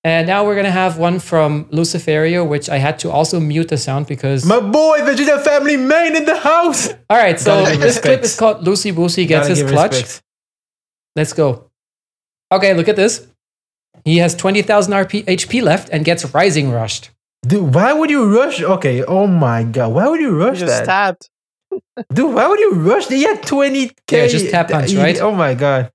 [0.06, 3.78] And now we're gonna have one from Luciferio, which I had to also mute the
[3.78, 4.44] sound because.
[4.44, 6.90] My boy, Vegeta family main in the house.
[7.08, 9.92] All right, so this clip is called Lucy Boosie gets his clutch.
[9.92, 10.22] respect.
[11.16, 11.70] Let's go.
[12.52, 13.26] Okay, look at this.
[14.04, 17.10] He has 20,000 RP HP left and gets Rising Rushed.
[17.46, 18.62] Dude, why would you rush?
[18.62, 20.86] Okay, oh my god, why would you He rush just that?
[20.86, 21.30] tapped.
[22.14, 23.08] Dude, why would you rush?
[23.08, 23.92] He had 20k.
[24.10, 25.18] Yeah, just tap punch, He- right?
[25.20, 25.90] Oh my god.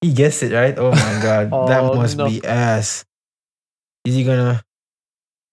[0.00, 0.78] He gets it, right?
[0.78, 1.50] Oh my god.
[1.68, 2.28] that Oh, must no.
[2.28, 3.04] be ass.
[4.04, 4.62] Is he gonna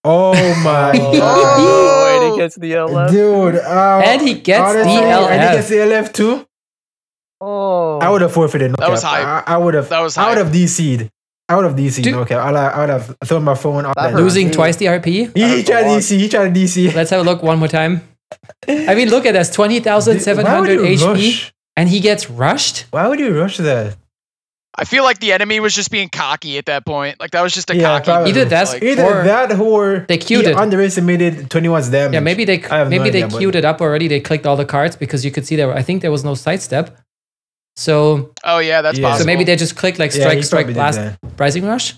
[0.04, 0.32] Oh
[0.64, 2.22] my Oh, god.
[2.22, 3.10] and he gets the LF.
[3.10, 5.30] Dude, uh, And he gets honestly, the LF.
[5.30, 6.46] And he gets the LF too.
[7.40, 8.70] Oh, I would have forfeited.
[8.70, 9.10] No That was cap.
[9.10, 9.48] hype.
[9.48, 9.88] I, I would have.
[9.90, 10.46] That was I would hype.
[10.46, 11.10] have DC'd.
[11.48, 12.02] I would have DC'd.
[12.04, 12.14] Dude.
[12.14, 12.38] No cap.
[12.44, 14.12] I, I would have thrown my phone on That that.
[14.14, 14.20] hurt.
[14.20, 15.36] Losing twice the RP.
[15.36, 16.18] He, he tried DC.
[16.18, 16.92] He tried DC.
[16.94, 18.02] Let's have a look one more time.
[18.68, 21.52] I mean, look at this 20,700 HP rush?
[21.76, 22.86] and he gets rushed.
[22.90, 23.96] Why would you rush that?
[24.78, 27.18] I feel like the enemy was just being cocky at that point.
[27.18, 28.04] Like that was just a Yeah, cocky.
[28.06, 28.30] probably.
[28.30, 30.54] Either that's- Like, Either Or that or they queued it.
[30.56, 32.12] underestimated 21's damage.
[32.12, 34.06] Yeah, maybe they I have no maybe they idea, but- queued it up already.
[34.08, 35.72] They clicked all the cards because you could see there.
[35.72, 36.94] I think there was no sidestep.
[37.76, 39.08] So oh yeah, that's Yeah.
[39.08, 39.24] possible.
[39.24, 41.18] so maybe they just clicked like strike he strike probably did blast that.
[41.38, 41.94] rising rush,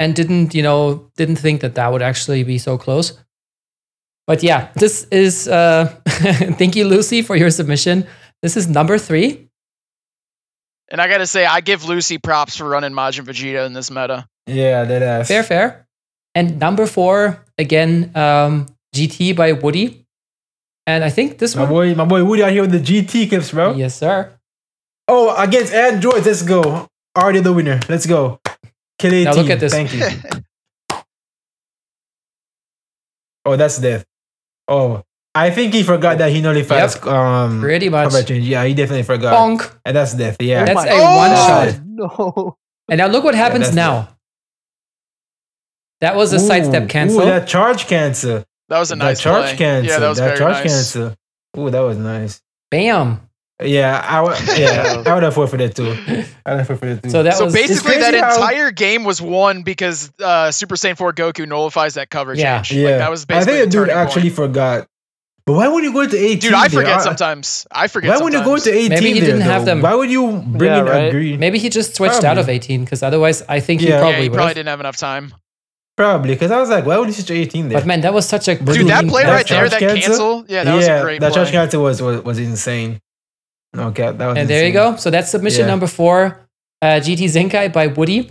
[0.00, 3.18] and didn't you know didn't think that that would actually be so close.
[4.26, 5.86] But yeah, this is uh
[6.58, 8.06] thank you Lucy for your submission.
[8.42, 9.48] This is number three.
[10.90, 14.26] and I gotta say, I give Lucy props for running Majin Vegeta in this meta.
[14.46, 15.28] Yeah, that ass.
[15.28, 15.86] Fair, fair.
[16.34, 20.06] And number four again, um, GT by Woody.
[20.86, 23.28] And I think this My one, boy, my boy Woody out here with the GT
[23.28, 23.72] clips, bro.
[23.74, 24.30] yes sir.
[25.08, 26.24] Oh, against Android.
[26.24, 26.88] let's go.
[27.16, 27.80] Already the winner.
[27.88, 28.40] Let's go.
[28.98, 29.24] Kill 18.
[29.24, 29.72] Now look at this.
[29.72, 30.02] Thank you.
[33.46, 34.04] Oh, that's death.
[34.68, 35.02] Oh,
[35.34, 38.04] I think he forgot that he nullifies um Pretty much.
[38.10, 38.46] cover change.
[38.48, 39.34] Yeah, he definitely forgot.
[39.34, 39.70] Bonk.
[39.84, 40.36] And that's death.
[40.40, 40.62] Yeah.
[40.62, 41.16] Oh That's a Oh!
[41.16, 41.80] one God, shot.
[41.84, 42.56] No.
[42.88, 44.16] And now look what happens that's now.
[46.00, 47.20] That was a sidestep Ooh, cancel.
[47.22, 48.44] Ooh, that charge cancel.
[48.68, 49.56] That was a nice that charge play.
[49.56, 49.90] cancel.
[49.92, 50.72] Yeah, that was very charge nice.
[50.72, 51.14] cancel.
[51.58, 52.40] Ooh, that was nice.
[52.70, 53.28] Bam.
[53.62, 54.36] Yeah, I would.
[54.58, 55.92] Yeah, I would have forfeited too.
[56.44, 57.10] I would have forfeited too.
[57.10, 60.74] So that so was basically, that crazy how- entire game was won because uh, Super
[60.74, 62.62] Saiyan 4 Goku nullifies that cover Yeah.
[62.62, 62.80] change.
[62.80, 63.54] yeah, Like, that was basically.
[63.54, 64.08] I think the dude turning point.
[64.08, 64.86] actually forgot.
[65.46, 66.38] But why would you go to 18?
[66.40, 67.66] Dude, I forget I- sometimes.
[67.70, 68.10] I forget.
[68.10, 68.64] Why would you go sometimes.
[68.64, 68.88] to 18?
[68.90, 69.72] Maybe he didn't have though?
[69.72, 69.82] them.
[69.82, 70.98] Why would you bring Yeah, in right.
[71.08, 71.38] a green?
[71.38, 73.94] maybe he just switched out of 18 because otherwise I think he Yeah.
[73.94, 75.32] Yeah, probably he probably didn't have enough time.
[75.96, 77.78] Probably, because I was like, why would you switch to 18 there?
[77.78, 80.00] But man, that was such a Dude, Dude, that clean play right there, that cancel?
[80.42, 81.42] cancel, yeah, that was a great that play.
[81.44, 82.98] charge cancel was, was was insane.
[83.94, 84.38] Cap, that was.
[84.38, 84.96] And there you go.
[84.96, 85.66] So that's submission Yeah.
[85.72, 86.40] number four,
[86.82, 88.30] uh, GT Zenkai by Woody.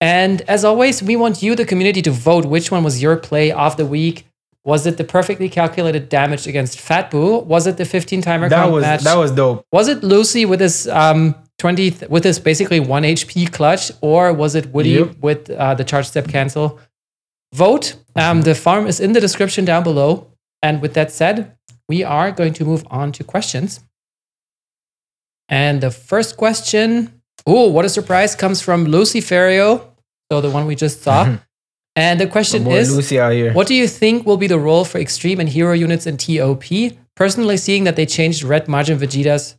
[0.00, 3.52] And as always, we want you, the community, to vote which one was your play
[3.52, 4.26] of the week.
[4.64, 7.44] Was it the perfectly calculated damage against Fat Buu?
[7.44, 9.02] Was it the 15 timer That count was match?
[9.02, 9.64] that was dope.
[9.72, 14.32] Was it Lucy with his um 20 th- with his basically 1 HP clutch or
[14.32, 15.16] was it Woody Yep.
[15.20, 16.78] with uh, the charge step cancel?
[17.54, 17.94] Vote.
[18.16, 20.26] Um, the farm is in the description down below.
[20.62, 21.52] And with that said,
[21.88, 23.80] we are going to move on to questions.
[25.50, 29.84] And the first question, oh, what a surprise, comes from Lucy Ferrio.
[30.30, 31.36] So the one we just saw.
[31.96, 33.52] and the question is Lucy out here.
[33.52, 36.64] what do you think will be the role for extreme and hero units in TOP?
[37.16, 39.56] Personally, seeing that they changed Red Majin Vegeta's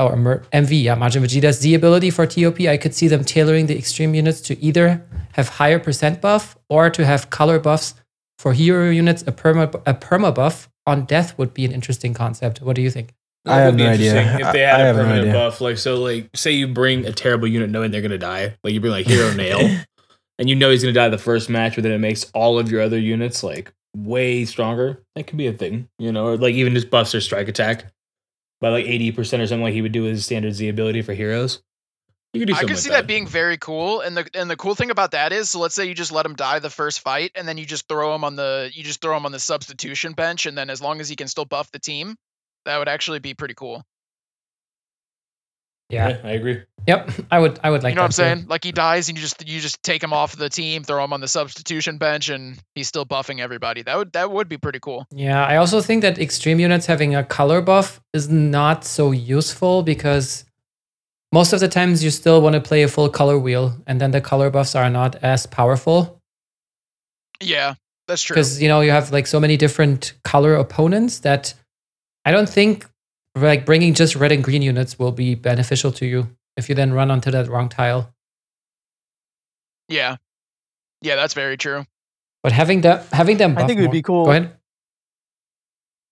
[0.00, 0.14] or
[0.52, 4.14] MV, yeah, Majin Vegeta's Z ability for TOP, I could see them tailoring the extreme
[4.14, 7.94] units to either have higher percent buff or to have color buffs.
[8.38, 12.62] For hero units, a perma a perma buff on death would be an interesting concept.
[12.62, 13.12] What do you think?
[13.46, 14.38] I have would be no idea.
[14.40, 15.32] If they I- I had a have no permanent idea.
[15.32, 18.74] buff, like so, like say you bring a terrible unit knowing they're gonna die, like
[18.74, 19.58] you bring like Hero Nail,
[20.38, 22.70] and you know he's gonna die the first match, but then it makes all of
[22.70, 25.02] your other units like way stronger.
[25.14, 27.86] That could be a thing, you know, or like even just buffs their strike attack
[28.60, 31.02] by like eighty percent or something, like he would do with his standard Z ability
[31.02, 31.62] for heroes.
[32.34, 33.06] You could do I could like see that.
[33.06, 35.86] being very cool, and the and the cool thing about that is, so let's say
[35.86, 38.36] you just let him die the first fight, and then you just throw him on
[38.36, 41.16] the you just throw him on the substitution bench, and then as long as he
[41.16, 42.16] can still buff the team,
[42.68, 43.82] that would actually be pretty cool.
[45.90, 46.18] Yeah.
[46.22, 46.62] I agree.
[46.86, 47.10] Yep.
[47.30, 48.36] I would I would like you know what I'm that too.
[48.40, 48.46] saying?
[48.48, 51.14] Like he dies, and you just you just take him off the team, throw him
[51.14, 53.82] on the substitution bench, and he's still buffing everybody.
[53.82, 55.06] That would that would be pretty cool.
[55.10, 59.82] Yeah, I also think that extreme units having a color buff is not so useful
[59.82, 60.44] because
[61.32, 64.10] most of the times you still want to play a full color wheel and then
[64.10, 66.20] the color buffs are not as powerful
[67.42, 67.74] Yeah,
[68.06, 68.34] that's true.
[68.34, 71.54] because you know you have like so many different color opponents that
[72.28, 72.86] I don't think
[73.34, 76.92] like bringing just red and green units will be beneficial to you if you then
[76.92, 78.12] run onto that wrong tile.
[79.88, 80.16] Yeah,
[81.00, 81.86] yeah, that's very true.
[82.42, 84.24] But having that having them buff I think it would more- be cool.
[84.26, 84.52] Go ahead.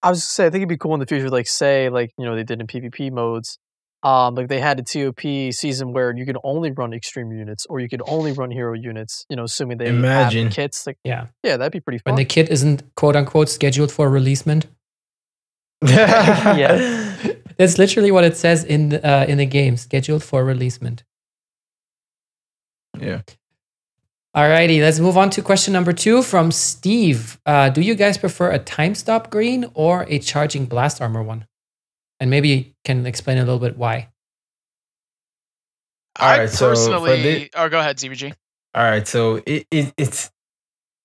[0.02, 2.12] I was just say I think it'd be cool in the future, like say like
[2.16, 3.58] you know they did in PvP modes.
[4.02, 7.80] Um, like they had a TOP season where you could only run extreme units or
[7.80, 9.26] you could only run hero units.
[9.28, 10.44] You know, assuming they Imagine.
[10.44, 10.86] have the kits.
[10.86, 11.26] Like Yeah.
[11.42, 12.12] yeah, that'd be pretty fun.
[12.12, 12.18] When fun.
[12.22, 14.66] the kit isn't quote unquote scheduled for releasement.
[16.58, 17.22] Yeah.
[17.58, 21.04] That's literally what it says in the, uh, in the game, scheduled for releasement.
[23.00, 23.22] Yeah.
[24.36, 27.40] Alrighty, let's move on to question number two from Steve.
[27.46, 31.46] Uh, do you guys prefer a time stop green or a charging blast armor one?
[32.20, 34.08] And maybe you can explain a little bit why.
[36.16, 38.34] I Alright, so for personally, the- oh, go ahead, ZVG.
[38.74, 40.30] All right, so it, it it's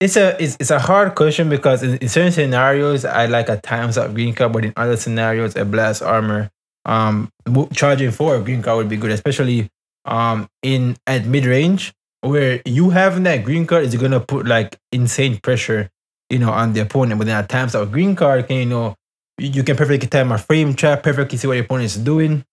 [0.02, 3.58] it's a it's, it's a hard question because in, in certain scenarios I like a
[3.58, 6.50] time stop green card, but in other scenarios a blast armor
[6.86, 7.30] um
[7.74, 9.70] charging for a green card would be good, especially
[10.06, 14.78] um in at mid range where you having that green card is gonna put like
[14.92, 15.90] insane pressure,
[16.32, 17.20] you know, on the opponent.
[17.20, 18.96] But then at time stop green card can you know
[19.38, 22.44] you, you can perfectly time a frame trap, perfectly see what your opponent is doing,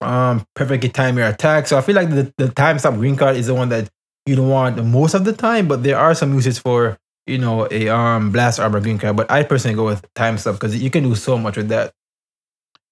[0.00, 1.66] um perfectly time your attack.
[1.66, 3.90] So I feel like the the time stop green card is the one that
[4.30, 7.66] you don't want most of the time, but there are some uses for you know
[7.70, 9.16] a um blast armor green card.
[9.16, 11.92] But I personally go with time stop because you can do so much with that.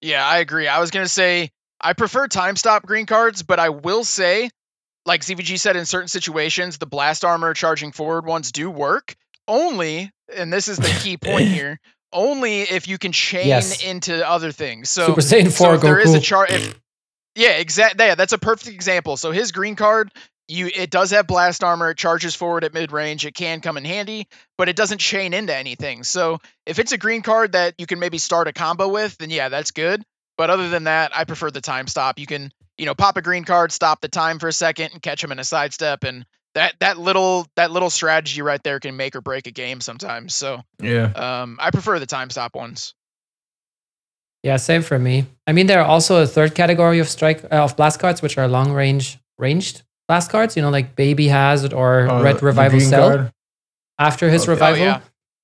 [0.03, 0.66] Yeah, I agree.
[0.68, 4.51] I was gonna say I prefer time stop green cards, but I will say,
[5.07, 9.14] like ZVG said, in certain situations, the blast armor charging forward ones do work.
[9.47, 11.80] Only, and this is the key point here,
[12.12, 13.82] only if you can chain Yes.
[13.84, 14.91] into other things.
[14.91, 16.22] So, Super Saiyan 4 so if there is a Goku.
[16.22, 16.80] char, if
[17.34, 18.05] yeah, exactly.
[18.05, 19.16] Yeah, that's a perfect example.
[19.16, 20.11] So his green card,
[20.49, 21.90] you it does have blast armor.
[21.90, 23.24] It charges forward at mid range.
[23.26, 24.26] It can come in handy,
[24.57, 26.03] but it doesn't chain into anything.
[26.03, 29.30] So if it's a green card that you can maybe start a combo with, then
[29.30, 30.03] yeah, that's good.
[30.36, 32.18] But other than that, I prefer the time stop.
[32.18, 35.03] You can you know pop a green card, stop the time for a second, and
[35.03, 36.24] catch him in a sidestep, and
[36.55, 40.34] that that little that little strategy right there can make or break a game sometimes.
[40.34, 41.12] So Yeah.
[41.14, 42.94] um, I prefer the time stop ones.
[44.42, 45.26] Yeah, same for me.
[45.46, 48.38] I mean, there are also a third category of strike uh, of blast cards, which
[48.38, 50.56] are long range ranged blast cards.
[50.56, 53.32] You know, like Baby Hazard or Uh, Red Revival green Cell card.
[53.98, 54.50] after his Okay.
[54.50, 54.84] Oh, revival.
[54.84, 55.00] yeah.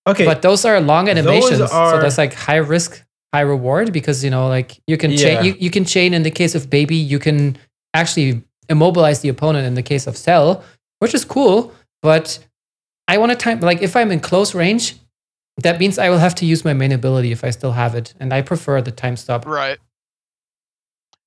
[0.07, 0.25] Okay.
[0.25, 3.03] But those are long animations, so that's like high risk,
[3.33, 5.17] high reward because you know, like you can Yeah.
[5.19, 5.45] chain.
[5.45, 6.97] You, you can chain in the case of Baby.
[6.97, 7.57] You can
[7.95, 10.63] actually immobilize the opponent in the case of Cell,
[10.99, 11.73] which is cool.
[12.03, 12.39] But
[13.09, 14.97] I want to time like if I'm in close range,
[15.59, 18.13] that means I will have to use my main ability if I still have it,
[18.21, 19.47] and I prefer the time stop.
[19.47, 19.79] Right.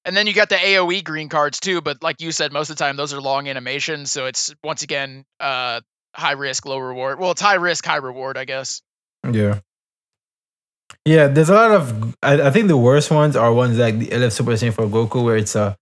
[0.07, 2.77] And then you got the AoE green cards too, but like you said, most of
[2.77, 5.81] the time those are long animations, so it's once again uh
[6.15, 7.19] high risk, low reward.
[7.19, 8.81] Well, it's high risk, high reward, I guess.
[9.29, 9.59] Yeah.
[11.05, 12.15] Yeah, there's a lot of.
[12.23, 15.23] I, I think the worst ones are ones like the LF Super Saiyan 4 Goku,
[15.23, 15.77] where it's a,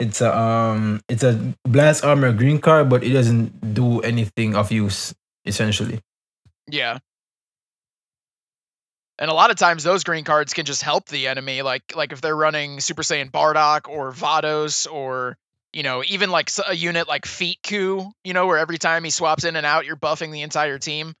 [0.00, 4.72] it's a um, it's a blast armor green card, but it doesn't do anything of
[4.72, 5.14] use
[5.44, 6.00] essentially.
[6.70, 6.98] Yeah.
[9.18, 12.12] And a lot of times those green cards can just help the enemy, like like
[12.12, 15.36] if they're running Super Saiyan Bardock or Vados or
[15.72, 19.10] you know even like a unit like Feet Coup, you know, where every time he
[19.10, 21.14] swaps in and out, you're buffing the entire team.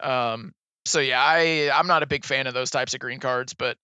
[0.00, 0.52] Um.
[0.86, 3.76] So yeah, I I'm not a big fan of those types of green cards, but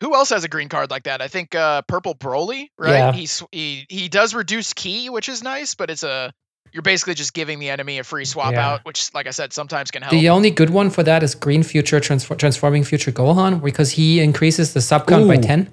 [0.00, 1.22] who else has a green card like that?
[1.22, 2.92] I think uh, Purple Broly, right?
[2.92, 3.12] Yeah.
[3.12, 6.32] He's he he does reduce ki, which is nice, but it's a
[6.74, 8.68] you're basically just giving the enemy a free swap Yeah.
[8.68, 10.10] out, which, like I said, sometimes can help.
[10.10, 14.20] The only good one for that is Green Future transfor- transforming Future Gohan because he
[14.20, 15.72] increases the sub count by ten.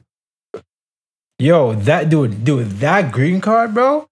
[1.40, 4.08] Yo, that dude, dude, that green card, bro,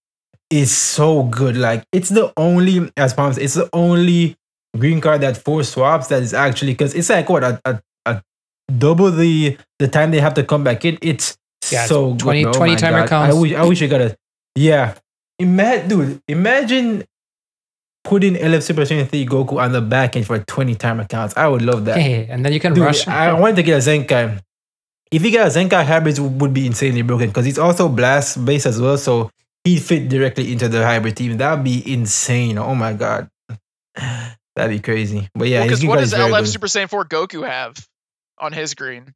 [0.50, 1.56] is so good.
[1.56, 4.36] Like, it's the only, as Palm said, it's the only
[4.76, 8.24] green card that four swaps that is actually because it's like what a, a, a
[8.78, 10.98] double the the time they have to come back in.
[11.04, 11.38] It's
[11.72, 12.54] Yeah, so 20 good.
[12.54, 13.10] 20 my timer God.
[13.10, 13.36] counts.
[13.36, 14.18] I wish I wish I got a
[14.56, 14.96] yeah.
[15.40, 17.04] Imagine, dude, imagine
[18.04, 21.36] putting LF Super Saiyan 3 Goku on the back end for 20 time accounts.
[21.38, 21.98] I would love that.
[21.98, 23.08] Hey, and then you can Dude, rush.
[23.08, 24.40] I wanted to get a Zenkai.
[25.12, 28.44] If you get a Zenkai hybrid, it would be insanely broken because he's also blast
[28.46, 29.32] based as well, so
[29.64, 31.38] he'd fit directly into the hybrid team.
[31.38, 32.58] That'd be insane.
[32.58, 33.30] Oh my god,
[33.96, 35.28] that'd be crazy.
[35.34, 36.48] But yeah, Because green what does LF good.
[36.48, 37.76] Super Saiyan 4 Goku have
[38.38, 39.14] on his green?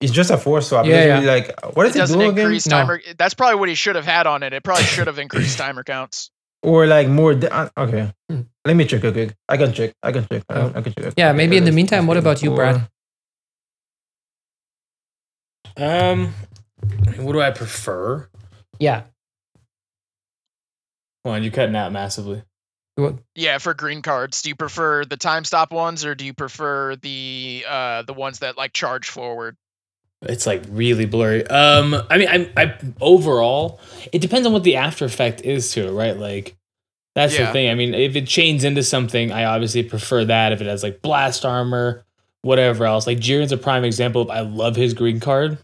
[0.00, 0.86] It's just a force swap.
[0.86, 1.14] Yeah, Yeah, yeah.
[1.14, 2.38] Really like what It does it, doesn't do again?
[2.46, 2.98] increase No.
[3.18, 4.52] That's probably what he should have had on it.
[4.52, 6.30] It probably should have increased timer counts.
[6.62, 7.34] Or like more.
[7.34, 8.40] Da- uh, okay, Hmm.
[8.64, 9.04] let me check.
[9.04, 9.92] Okay, I can check.
[10.02, 10.42] I can check.
[10.48, 10.68] I Oh.
[10.70, 11.14] can, I can check.
[11.16, 12.88] Yeah, Okay, maybe in the meantime, what about you, go Brad?
[15.76, 16.32] Um,
[17.18, 18.28] what do I prefer?
[18.78, 19.02] yeah.
[21.24, 22.42] Come on, you're cutting out massively.
[22.94, 23.16] What?
[23.34, 26.94] Yeah, for green cards, do you prefer the time stop ones or do you prefer
[26.96, 29.56] the uh the ones that like charge forward?
[30.22, 31.46] It's like really blurry.
[31.46, 33.80] Um, I mean, I, I overall,
[34.12, 36.16] it depends on what the after effect is to it, right?
[36.16, 36.56] Like,
[37.14, 37.46] that's Yeah.
[37.46, 37.70] the thing.
[37.70, 40.52] I mean, if it chains into something, I obviously prefer that.
[40.52, 42.04] If it has like blast armor,
[42.42, 44.22] whatever else, like Jiren's a prime example.
[44.22, 45.58] Of, I love his green card.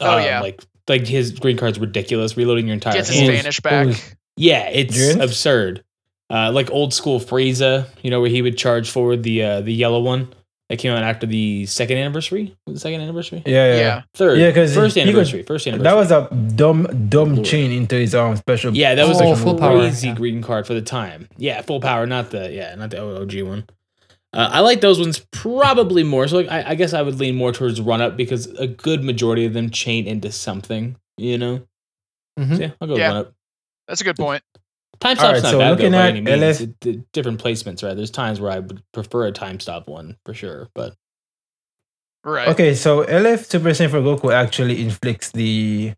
[0.00, 0.40] Oh, Um, yeah.
[0.40, 2.36] like like his green card's ridiculous.
[2.36, 3.86] Reloading your entire Gets his vanish back.
[3.86, 5.22] who's- Yeah, it's Jiren's?
[5.22, 5.84] absurd.
[6.30, 9.72] Uh, like old school Frieza, you know, where he would charge forward the uh, the
[9.72, 10.28] yellow one
[10.70, 12.56] that came out after the second anniversary.
[12.66, 13.42] Was the second anniversary?
[13.44, 13.76] Yeah, yeah.
[13.80, 14.02] Yeah.
[14.14, 14.38] Third.
[14.38, 15.42] Yeah, 'cause first he could- anniversary.
[15.42, 15.82] first anniversary.
[15.84, 17.44] That was a dumb, dumb Lord.
[17.46, 18.74] chain into his um special.
[18.74, 20.14] Yeah, that was Oh, a full power, crazy yeah.
[20.14, 21.28] green card for the time.
[21.36, 23.64] Yeah, full power, not the yeah, not the OG one.
[24.32, 26.28] Uh, I like those ones probably more.
[26.28, 29.02] So like, I, I guess I would lean more towards run up because a good
[29.02, 30.94] majority of them chain into something.
[31.18, 31.60] You know.
[32.38, 32.56] Mhm.
[32.56, 33.08] So yeah, I'll go Yeah.
[33.08, 33.32] run up.
[33.88, 34.44] That's a good point.
[35.00, 36.40] Time All stop's right, not so bad though, looking by any means.
[36.42, 37.96] LF It- the different placements, right?
[37.96, 40.94] There's times where I would prefer a time stop one for sure, but
[42.22, 42.48] Right.
[42.48, 45.94] Okay, so LF Super Saiyan 4 Goku actually inflicts the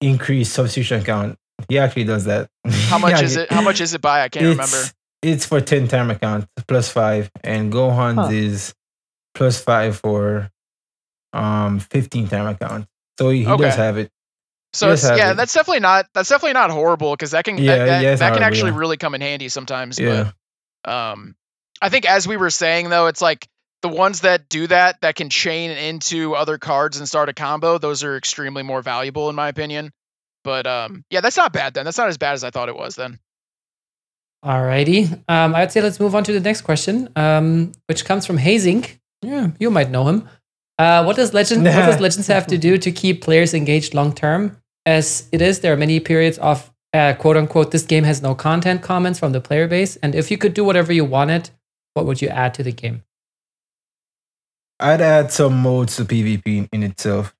[0.00, 1.36] increased substitution count.
[1.68, 2.48] He actually does that.
[2.88, 3.50] How much is it?
[3.50, 4.22] How much is it by?
[4.22, 4.76] I can't remember.
[4.76, 8.28] It's, it's for 10 time account plus five, and Gohan's Huh.
[8.30, 8.74] is
[9.34, 10.50] plus five for
[11.32, 12.86] um 15 time account.
[13.18, 13.64] So he, he Okay.
[13.64, 14.10] does have it.
[14.72, 17.76] So Yes, it's, yeah, that's definitely not that's definitely not horrible because that can Yeah,
[17.76, 18.78] that, that, yeah, that can actually yeah.
[18.78, 19.98] really come in handy sometimes.
[19.98, 20.32] Yeah.
[20.84, 21.34] But um,
[21.80, 23.48] I think as we were saying though, it's like
[23.82, 27.78] the ones that do that that can chain into other cards and start a combo.
[27.78, 29.92] Those are extremely more valuable in my opinion.
[30.44, 31.84] But um, yeah, that's not bad then.
[31.84, 33.18] That's not as bad as I thought it was then.
[34.44, 35.12] Alrighty.
[35.28, 38.84] Um, I'd say let's move on to the next question, um, which comes from Hazing.
[39.22, 40.28] Yeah, you might know him.
[40.78, 41.64] Uh, what does legend?
[41.64, 44.56] what does legends have to do to keep players engaged long term?
[44.84, 48.34] As it is, there are many periods of uh, quote unquote this game has no
[48.34, 51.50] content comments from the player base, and if you could do whatever you wanted,
[51.94, 53.02] what would you add to the game?
[54.78, 57.34] I'd add some modes to PvP in itself.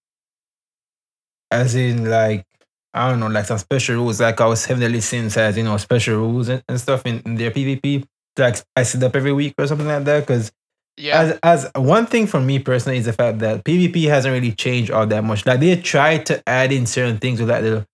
[1.50, 2.46] As in, like,
[2.94, 5.76] I don't know, like some special rules, like I was Deadly Sins as, you know,
[5.76, 8.04] special rules and, and stuff in, in their PvP
[8.36, 10.26] to like spice it up every week or something like that.
[10.26, 10.50] Because
[10.98, 11.20] Yeah.
[11.20, 14.90] as as one thing for me personally is the fact that PvP hasn't really changed
[14.90, 15.44] all that much.
[15.44, 17.86] Like they tried to add in certain things with like the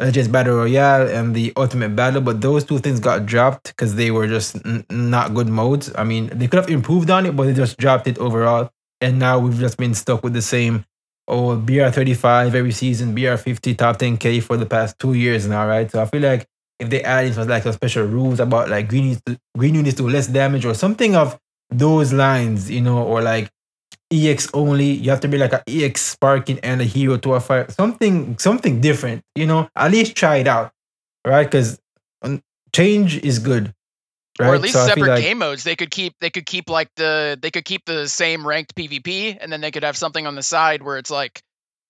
[0.00, 4.10] Legends Battle Royale and the Ultimate Battle, but those two things got dropped because they
[4.10, 5.92] were just n- not good modes.
[5.96, 8.70] I mean, they could have improved on it, but they just dropped it overall.
[9.02, 10.84] And now we've just been stuck with the same
[11.28, 15.14] oh BR thirty five every season, BR fifty top ten K for the past two
[15.14, 15.90] years now, right?
[15.90, 16.46] So I feel like
[16.78, 19.22] if they add in some like some special rules about like green units,
[19.56, 21.38] green units do less damage or something of
[21.70, 23.50] those lines, you know, or like
[24.12, 27.40] EX only, you have to be like an EX sparking and a hero to a
[27.40, 29.68] fire, something something different, you know.
[29.76, 30.72] At least try it out,
[31.26, 31.44] right?
[31.44, 31.80] Because
[32.22, 32.42] um,
[32.74, 33.72] change is good,
[34.40, 34.48] right?
[34.48, 35.62] Or at least So separate like- game modes.
[35.62, 39.38] They could keep they could keep like the they could keep the same ranked PvP
[39.40, 41.40] and then they could have something on the side where it's like,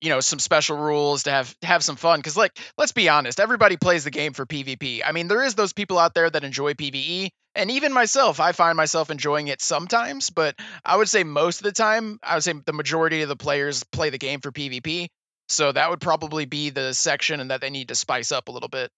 [0.03, 2.21] you know, some special rules to have have some fun.
[2.21, 5.01] Cause like, let's be honest, everybody plays the game for PvP.
[5.07, 7.31] I mean, there is those people out there that enjoy PvE.
[7.55, 10.55] And even myself, I find myself enjoying it sometimes, but
[10.85, 13.83] I would say most of the time, I would say the majority of the players
[13.85, 15.09] play the game for PvP.
[15.49, 18.53] So that would probably be the section and that they need to spice up a
[18.53, 18.91] little bit.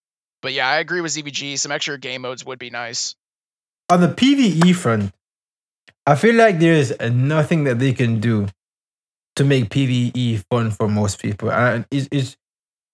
[0.42, 1.58] But yeah, I agree with ZVG.
[1.58, 3.14] Some extra game modes would be nice.
[3.88, 5.14] on the PVE front,
[6.06, 8.48] I feel like there's nothing that they can do
[9.36, 11.50] to make PVE fun for most people.
[11.50, 12.36] And it's, it's,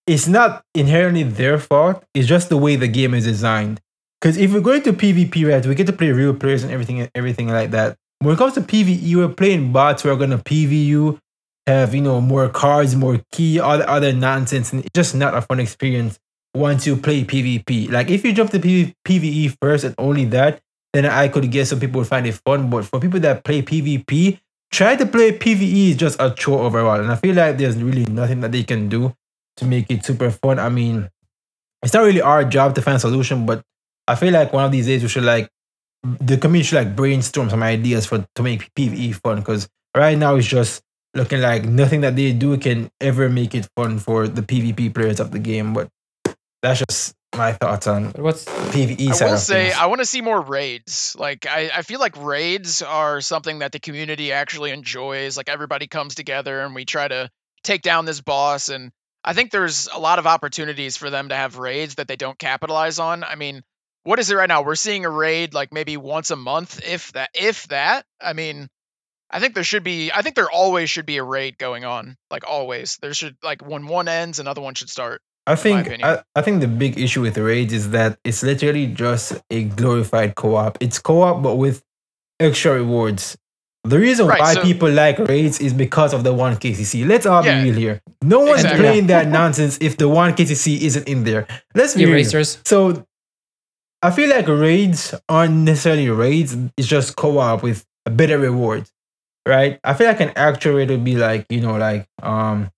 [0.07, 3.81] it's not inherently their fault, it's just the way the game is designed.
[4.19, 7.09] Because if we're going to PvP, right, we get to play real players and everything
[7.15, 7.95] everything like that.
[8.19, 11.19] When it comes to PvE, we're playing bots who are going to PV you,
[11.67, 14.73] have, you know, more cards, more ki, all the other nonsense.
[14.73, 16.19] And it's just not a fun experience
[16.53, 17.89] once you play PvP.
[17.89, 20.59] Like if you jump to PV- PvE first and only that,
[20.91, 22.69] then I could guess some people would find it fun.
[22.69, 24.39] But for people that play PvP,
[24.71, 26.99] try to play PvE is just a chore overall.
[26.99, 29.13] And I feel like there's really nothing that they can do
[29.57, 30.59] to make it super fun.
[30.59, 31.09] I mean,
[31.83, 33.63] it's not really our job to find a solution, but
[34.09, 35.49] I feel like one of these days we should like
[36.03, 39.39] the community should like brainstorm some ideas for to make PvE fun.
[39.39, 40.81] Because right now it's just
[41.13, 45.19] looking like nothing that they do can ever make it fun for the PvP players
[45.19, 45.73] of the game.
[45.73, 45.89] But
[46.61, 49.75] that's just my thoughts on But what's PvE I side will say things.
[49.75, 51.15] I want to see more raids.
[51.17, 55.37] Like I, I feel like raids are something that the community actually enjoys.
[55.37, 57.29] Like everybody comes together and we try to
[57.63, 58.91] take down this boss and
[59.23, 62.39] I think there's a lot of opportunities for them to have raids that they don't
[62.39, 63.23] capitalize on.
[63.23, 63.61] I mean,
[64.09, 64.63] what is it right now?
[64.63, 68.05] We're seeing a raid like maybe once a month if that if that.
[68.19, 68.67] I mean,
[69.29, 72.15] I think there should be I think there always should be a raid going on.
[72.31, 72.97] Like always.
[73.03, 75.21] There should like when one ends another one should start.
[75.45, 76.03] I think.
[76.03, 80.33] I, I think the big issue with raids is that it's literally just a glorified
[80.33, 80.79] co-op.
[80.81, 81.83] It's co-op but with
[82.39, 83.37] extra rewards.
[83.83, 87.07] The reason Right, why so- people like raids is because of the one KCC.
[87.07, 87.61] Let's all Yeah.
[87.63, 88.01] be real here.
[88.23, 88.79] No one's Exactly.
[88.81, 91.45] playing that nonsense if the one KCC isn't in there.
[91.75, 92.15] Let's be real.
[92.15, 92.57] erasers?
[92.65, 93.05] So
[94.01, 96.55] I feel like raids aren't necessarily raids.
[96.77, 98.89] It's just co-op with a better reward,
[99.47, 99.79] right?
[99.83, 102.69] I feel like an actual raid would be like you know like um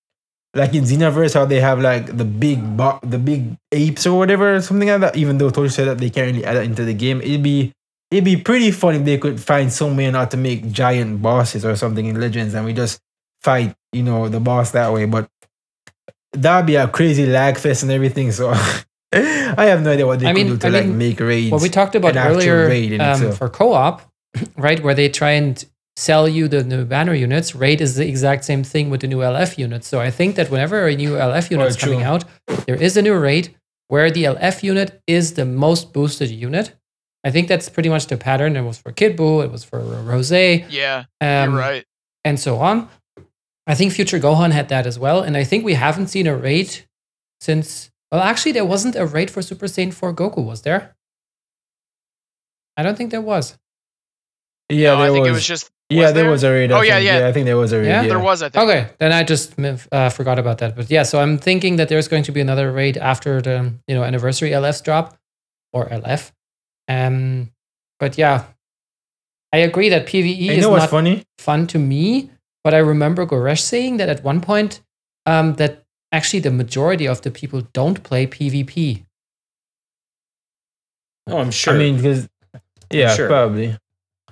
[0.55, 4.59] like in Xenoverse how they have like the big bo- the big apes or whatever
[4.61, 5.15] something like that.
[5.15, 7.71] Even though Toshi said that they can't really add that into the game, it'd be
[8.09, 11.63] it'd be pretty fun if they could find some way not to make giant bosses
[11.63, 12.99] or something in Legends and we just
[13.41, 15.05] fight you know the boss that way.
[15.05, 15.29] But
[16.33, 18.31] that'd be a crazy lag fest and everything.
[18.31, 18.53] So.
[19.13, 21.19] I have no idea what they I could mean- do to I like mean, make
[21.19, 21.51] raids.
[21.51, 24.01] what we talked about earlier raid um, for co-op,
[24.57, 25.63] right, where they try and
[25.97, 27.53] sell you the new banner units.
[27.53, 29.87] Raid is the exact same thing with the new LF units.
[29.87, 32.07] So I think that whenever a new LF unit Oh, is coming true.
[32.07, 32.23] out,
[32.65, 33.53] there is a new raid
[33.89, 36.73] where the LF unit is the most boosted unit.
[37.25, 38.55] I think that's pretty much the pattern.
[38.55, 41.85] It was for Kid Buu, it was for Rose, Yeah, um, you're right.
[42.23, 42.87] and so on.
[43.67, 45.21] I think Future Gohan had that as well.
[45.21, 46.85] And I think we haven't seen a raid
[47.41, 47.90] since.
[48.11, 50.95] Well, actually, there wasn't a raid for Super Saiyan 4 Goku, was there?
[52.77, 53.57] I don't think there was.
[54.69, 56.23] yeah, no, there I think was, it was just yeah, was there?
[56.23, 56.31] there?
[56.31, 56.71] was a raid.
[56.71, 57.05] I Oh, yeah, think.
[57.07, 57.27] yeah.
[57.27, 57.87] I think there was a raid.
[57.87, 58.01] Yeah?
[58.03, 58.63] Yeah, there was I think.
[58.69, 59.55] Okay, then I just
[59.91, 60.75] uh, forgot about that.
[60.75, 63.95] But yeah, so I'm thinking that there's going to be another raid after the you
[63.95, 65.17] know anniversary LFs drop
[65.73, 66.31] or LF.
[66.87, 67.51] Um,
[67.99, 68.45] but yeah,
[69.53, 71.23] I agree that PVE And you is know what's not funny?
[71.37, 72.31] fun to me.
[72.63, 74.81] But I remember Goresh saying that at one point
[75.25, 75.80] um, that
[76.11, 79.05] actually the majority of the people don't play PvP.
[81.27, 81.73] Oh, I'm sure.
[81.73, 82.27] I mean, because
[82.91, 83.27] yeah, Sure.
[83.27, 83.77] probably.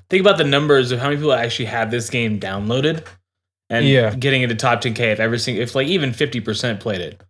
[0.09, 3.05] think about the numbers of how many people actually have this game downloaded
[3.69, 4.13] and Yeah.
[4.15, 7.21] getting into top 10k if every single if like even 50% played it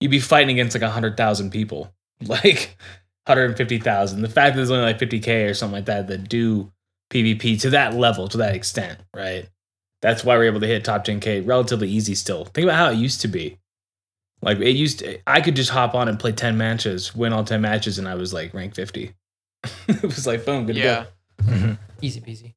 [0.00, 1.92] you'd be fighting against like 100000 people
[2.26, 2.76] like
[3.26, 6.70] 150000 the fact that there's only like 50k or something like that that do
[7.10, 9.48] pvp to that level to that extent right
[10.00, 12.96] that's why we're able to hit top 10k relatively easy still think about how it
[12.96, 13.58] used to be
[14.40, 17.44] Like it used to, I could just hop on and play 10 matches, win all
[17.44, 19.12] 10 matches, and I was like rank 50.
[19.88, 21.06] it was like, boom, good Yeah.
[21.38, 21.52] to go.
[21.52, 21.72] Mm-hmm.
[22.02, 22.54] Easy peasy.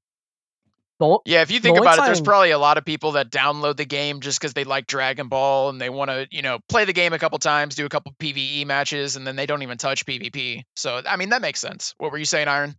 [1.26, 3.78] Yeah, if you think only about it, there's probably a lot of people that download
[3.78, 6.86] the game just because they like Dragon Ball and they want to, you know, play
[6.86, 9.80] the game a couple times, do a couple PVE matches, and then they don't even
[9.80, 10.62] touch PvP.
[10.76, 11.95] So, I mean, that makes sense.
[11.98, 12.76] What were you saying, Iron?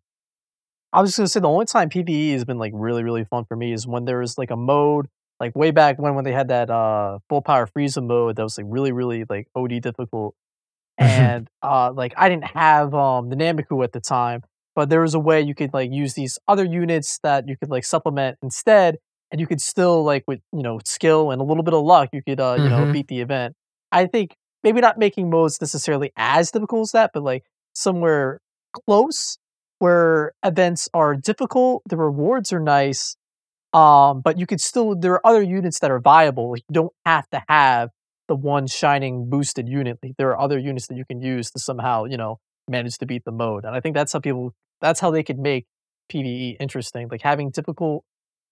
[0.93, 3.45] I was just gonna say the only time PVE has been like really really fun
[3.47, 5.09] for me is when there is like a mode
[5.43, 8.56] like way back when when they had that uh full power Frieza mode that was
[8.59, 10.35] like really really like OD difficult
[10.98, 14.43] and uh like I didn't have um the Nameku at the time
[14.77, 17.70] but there was a way you could like use these other units that you could
[17.70, 18.97] like supplement instead
[19.31, 22.09] and you could still like with you know skill and a little bit of luck
[22.12, 22.93] you could uh you know Mhm.
[22.93, 23.55] beat the event.
[23.90, 27.44] I think maybe not making modes necessarily as difficult as that but like
[27.74, 28.40] somewhere
[28.86, 29.39] close
[29.78, 33.16] where events are difficult, the rewards are nice,
[33.73, 36.51] um, but you could still there are other units that are viable.
[36.53, 37.90] Like you don't have to have
[38.28, 39.99] the one shining boosted unit.
[40.03, 42.39] Like there are other units that you can use to somehow, you know,
[42.69, 43.65] manage to beat the mode.
[43.65, 45.66] And I think that's how people that's how they could make
[46.12, 47.09] PvE interesting.
[47.11, 48.05] Like having difficult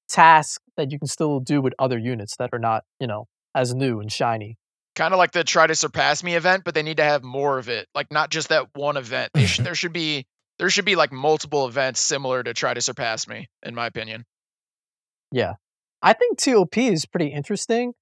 [0.09, 3.74] tasks that you can still do with other units that are not, you know, as
[3.74, 4.56] new and shiny.
[4.97, 7.59] Kind of like the try to surpass me event, but they need to have more
[7.59, 7.86] of it.
[7.94, 9.32] Like not just that one event.
[9.34, 10.26] They sh- there should be
[10.59, 14.24] there should be like multiple events similar to try to surpass me, in my opinion.
[16.02, 17.93] I think TOP is pretty interesting.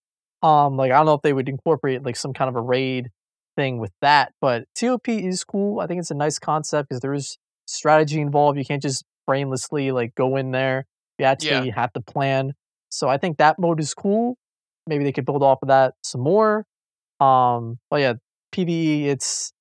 [0.43, 3.09] Um, like I don't know if they would incorporate like some kind of a raid
[3.57, 5.81] thing with that, but TOP is cool.
[5.81, 8.59] I think it's a nice concept because there is strategy involved.
[8.59, 10.87] You can't just brainlessly like go in there.
[11.19, 12.53] You actually have to plan.
[12.91, 14.37] So I think that mode is cool.
[14.87, 16.65] Maybe they could build off of that some more.
[17.21, 18.15] Um, but yeah,
[18.53, 19.53] PVE, it's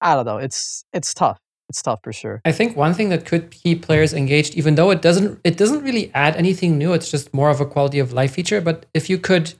[0.00, 0.36] I don't know.
[0.36, 1.38] It's it's tough.
[1.68, 2.40] It's tough for sure.
[2.44, 5.82] I think one thing that could keep players engaged, even though it doesn't it doesn't
[5.82, 8.60] really add anything new, it's just more of a quality of life feature.
[8.60, 9.54] But if you could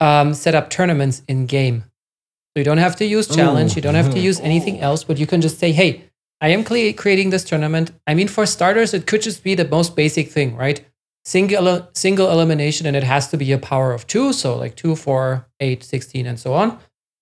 [0.00, 1.84] um, set up tournaments in game,
[2.50, 3.76] so you don't have to use challenge, Ooh.
[3.76, 6.04] you don't have to use anything else, but you can just say, "Hey,
[6.40, 9.66] I am cle- creating this tournament." I mean, for starters, it could just be the
[9.66, 10.84] most basic thing, right?
[11.24, 14.96] Single single elimination, and it has to be a power of two, so like two,
[14.96, 16.78] four, eight, 16, and so on.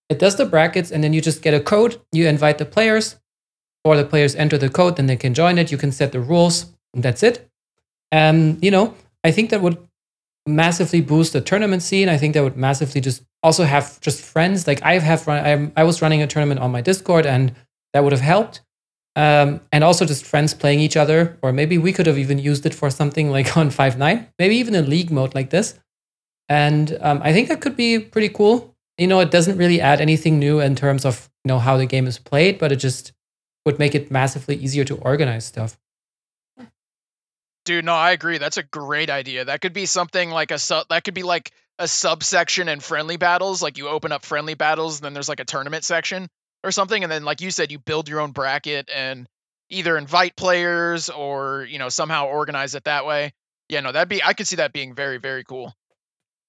[0.09, 2.01] It does the brackets, and then you just get a code.
[2.11, 3.21] You invite the players
[3.85, 5.71] or the players enter the code, then they can join it.
[5.73, 7.49] You can set the rules, and that's it.
[8.13, 8.95] Um, you know,
[9.25, 9.79] I think that would
[10.47, 12.09] massively boost the tournament scene.
[12.09, 14.67] I think that would massively just also have just friends.
[14.67, 17.55] Like I have run, I, I was running a tournament on my Discord, and
[17.93, 18.61] that would have helped.
[19.17, 22.65] Um, and also just friends playing each other, or maybe we could have even used
[22.65, 25.79] it for something like on Five Nine, maybe even in league mode like this.
[26.49, 28.75] And um, I think that could be pretty cool.
[28.99, 31.87] You know, it doesn't really add anything new in terms of you know how the
[31.87, 33.13] game is played, but it just
[33.65, 35.79] would make it massively easier to organize stuff.
[37.65, 38.39] Dude, no, I agree.
[38.39, 39.45] That's a great idea.
[39.45, 40.89] That could be something like a sub.
[40.89, 43.63] That could be like a subsection in friendly battles.
[43.63, 46.29] Like you open up friendly battles, and then there's like a tournament section
[46.65, 49.29] or something, and then like you said, you build your own bracket and
[49.69, 53.33] either invite players or you know somehow organize it that way.
[53.69, 54.23] Yeah, no, that'd be.
[54.23, 55.75] I could see that being very, very cool.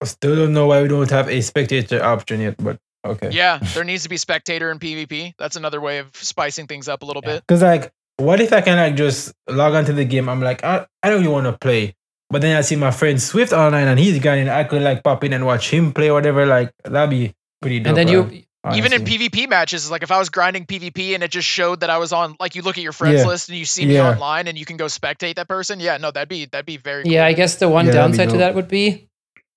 [0.01, 3.29] I still don't know why we don't have a spectator option yet, but okay.
[3.31, 5.33] Yeah, there needs to be spectator in PvP.
[5.37, 7.33] That's another way of spicing things up a little Yeah.
[7.35, 7.43] bit.
[7.47, 10.29] Because like, what if I can like just log onto the game?
[10.29, 11.95] I'm like, I, I don't really want to play,
[12.29, 14.47] but then I see my friend Swift online and he's got in.
[14.49, 16.45] I could like pop in and watch him play or whatever.
[16.45, 17.87] Like that'd be pretty dope.
[17.89, 18.43] and then you,
[18.75, 19.03] Even in.
[19.05, 22.13] PvP matches, like if I was grinding PvP and it just showed that I was
[22.13, 23.25] on, like you look at your friends Yeah.
[23.27, 24.11] list and you see me Yeah.
[24.11, 25.79] online and you can go spectate that person.
[25.79, 27.05] Yeah, no, that'd be that'd be very.
[27.07, 27.27] yeah, cool.
[27.29, 29.07] I guess the one Yeah, downside to that would be,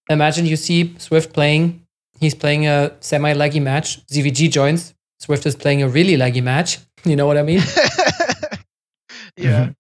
[0.08, 1.83] imagine you see Swift playing.
[2.20, 4.06] He's playing a semi-laggy match.
[4.06, 4.94] ZVG joins.
[5.20, 6.78] Swift is playing a really laggy match.
[7.06, 7.60] You know what I mean?
[9.36, 9.66] yeah.
[9.66, 9.74] Mhm.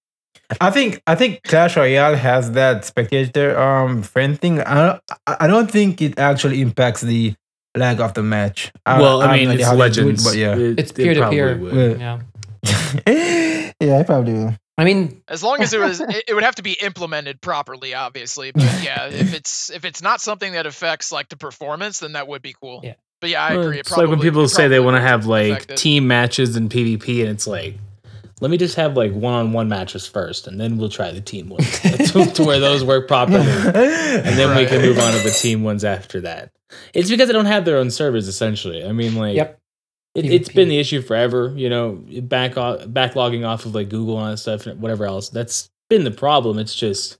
[0.60, 4.60] I think I think Clash Royale has that spectator um friend thing.
[4.60, 7.34] I don't, I I don't think it actually impacts the
[7.76, 8.72] lag of the match.
[8.86, 10.24] well, I have mean, it's how they do it, legends.
[10.24, 11.56] but yeah, It- It's it peer-to-peer.
[11.56, 11.98] would.
[11.98, 12.20] Yeah.
[12.66, 13.72] yeah.
[13.80, 14.54] yeah, I probably will.
[14.76, 17.94] I mean, As long as it was, it, it would have to be implemented properly,
[17.94, 18.50] obviously.
[18.52, 22.26] But yeah, if it's if it's not something that affects like the performance, then that
[22.26, 22.80] would be cool.
[22.82, 22.94] Yeah.
[23.20, 23.76] But yeah, I Well, agree.
[23.76, 25.76] It It's like when people say they want to have like affect it.
[25.78, 27.78] team matches and PvP, and it's like,
[28.40, 31.80] let me just have like one-on-one matches first, and then we'll try the team ones
[32.12, 35.62] to, to where those work properly, and then we can move on to the team
[35.62, 36.50] ones after that.
[36.92, 38.84] It's because they don't have their own servers, essentially.
[38.84, 39.60] I mean, like, yep.
[40.14, 40.54] It, it's PvP.
[40.54, 41.52] been the issue forever.
[41.56, 45.04] You know, back o- backlogging off of like Google and all that stuff and whatever
[45.04, 45.28] else.
[45.28, 46.58] That's been the problem.
[46.58, 47.18] It's just,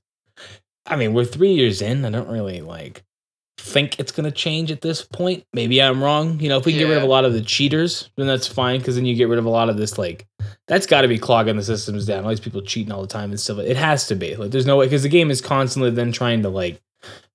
[0.85, 2.05] I mean, we're three years in.
[2.05, 3.03] I don't really like
[3.57, 5.43] think it's gonna change at this point.
[5.53, 6.39] Maybe I'm wrong.
[6.39, 8.79] You know, if we get rid of a lot of the cheaters, then that's fine
[8.79, 10.25] because then you get rid of a lot of this like.
[10.67, 12.23] That's got to be clogging the systems down.
[12.23, 13.59] All these people cheating all the time and stuff.
[13.59, 14.35] It has to be.
[14.35, 16.81] Like, there's no way because the game is constantly then trying to like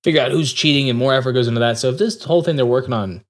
[0.03, 1.77] figure out who's cheating and more effort goes into that.
[1.77, 3.23] So if this whole thing they're working on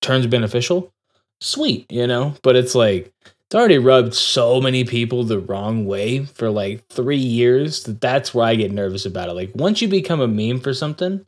[0.00, 0.92] turns beneficial,
[1.40, 2.34] sweet, you know.
[2.42, 7.16] But it's like it's already rubbed so many people the wrong way for like three
[7.16, 9.34] years that that's where I get nervous about it.
[9.34, 11.24] Like once you become a meme for something,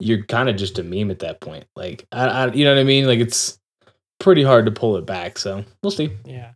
[0.00, 1.64] you're kind of just a meme at that point.
[1.76, 3.06] Like I, I, you know what I mean?
[3.06, 3.58] Like it's
[4.18, 5.38] pretty hard to pull it back.
[5.38, 6.10] So we'll see.
[6.24, 6.52] Yeah.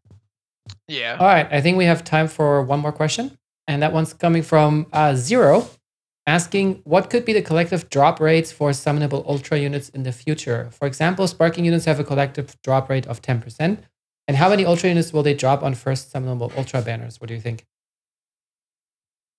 [0.88, 1.16] Yeah.
[1.18, 1.48] All right.
[1.50, 3.36] I think we have time for one more question.
[3.68, 5.68] And that one's coming from uh, Zero,
[6.26, 10.68] asking what could be the collective drop rates for summonable ultra units in the future?
[10.72, 13.78] For example, sparking units have a collective drop rate of 10%.
[14.28, 17.20] And how many ultra units will they drop on first summonable ultra banners?
[17.20, 17.64] What do you think?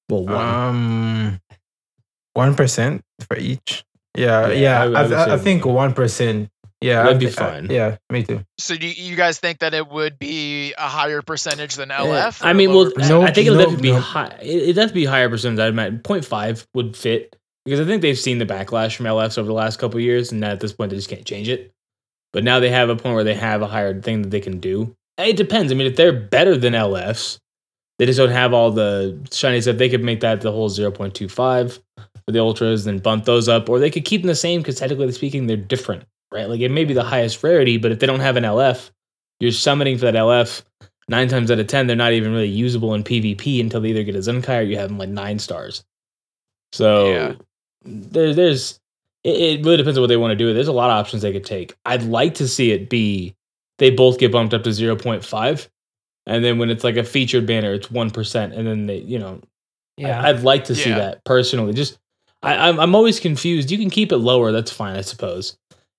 [0.10, 0.36] Well, one.
[0.38, 1.42] Um,
[2.34, 3.84] one percent for each.
[4.16, 4.82] Yeah, Yeah, yeah.
[4.84, 6.50] I- I, I I, I think one percent.
[6.82, 7.72] Yeah, That'd be thi- I- fine.
[7.72, 8.42] yeah, me too.
[8.60, 11.96] So do you, you guys think that it would be a higher percentage than eh,
[11.98, 12.42] LF?
[12.44, 13.10] or I a mean, well, percentage?
[13.10, 14.38] No, I think it'll no, definitely be high.
[14.42, 15.60] It, it does be higher percentage.
[15.60, 17.36] I imagine 0.5 would fit
[17.66, 20.32] because I think they've seen the backlash from LFs over the last couple of years,
[20.32, 21.72] and at this point they just can't change it.
[22.32, 24.60] But now they have a point where they have a higher thing that they can
[24.60, 24.96] do.
[25.18, 25.72] It depends.
[25.72, 27.40] I mean, if they're better than LFs,
[27.98, 29.78] they just don't have all the shiny stuff.
[29.78, 33.80] They could make that the whole 0.25 for the ultras, then bump those up, or
[33.80, 36.50] they could keep them the same because technically speaking, they're different, right?
[36.50, 38.92] Like it may be the highest rarity, but if they don't have an LF,
[39.40, 40.64] you're summoning for that LF
[41.10, 44.04] nine times out of ten, they're not even really usable in PvP until they either
[44.04, 45.84] get a Zenkai or you have them like nine stars.
[46.74, 47.34] So Yeah.
[47.86, 48.80] there, there's
[49.24, 50.54] it, it really depends on what they want to do.
[50.54, 51.76] There's a lot of options they could take.
[51.86, 53.36] I'd like to see it be
[53.78, 55.70] they both get bumped up to zero point five,
[56.26, 59.20] and then when it's like a featured banner, it's one percent, and then they, you
[59.20, 59.40] know,
[59.98, 60.22] Yeah.
[60.22, 61.74] I, would like to see that personally.
[61.74, 61.98] Just
[62.44, 63.70] I, I'm I'm always confused.
[63.72, 65.58] You can keep it lower, that's fine, I suppose.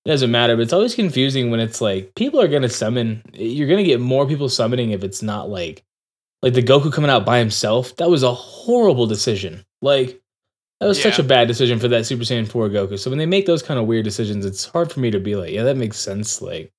[0.08, 3.22] It doesn't matter, but it's always confusing when it's like people are gonna summon.
[3.34, 5.84] You're gonna get more people summoning if it's not like
[6.40, 7.94] like the Goku coming out by himself.
[7.96, 9.66] That was a horrible decision.
[9.82, 10.18] Like
[10.80, 12.98] that was such a bad decision for that Super Saiyan 4 Goku.
[12.98, 15.36] So when they make those kind of weird decisions, it's hard for me to be
[15.36, 16.40] like, yeah, that makes sense.
[16.40, 16.72] Like,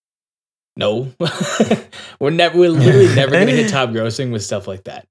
[0.76, 1.14] no,
[2.20, 5.06] we're never, we're literally never gonna hit top grossing with stuff like that.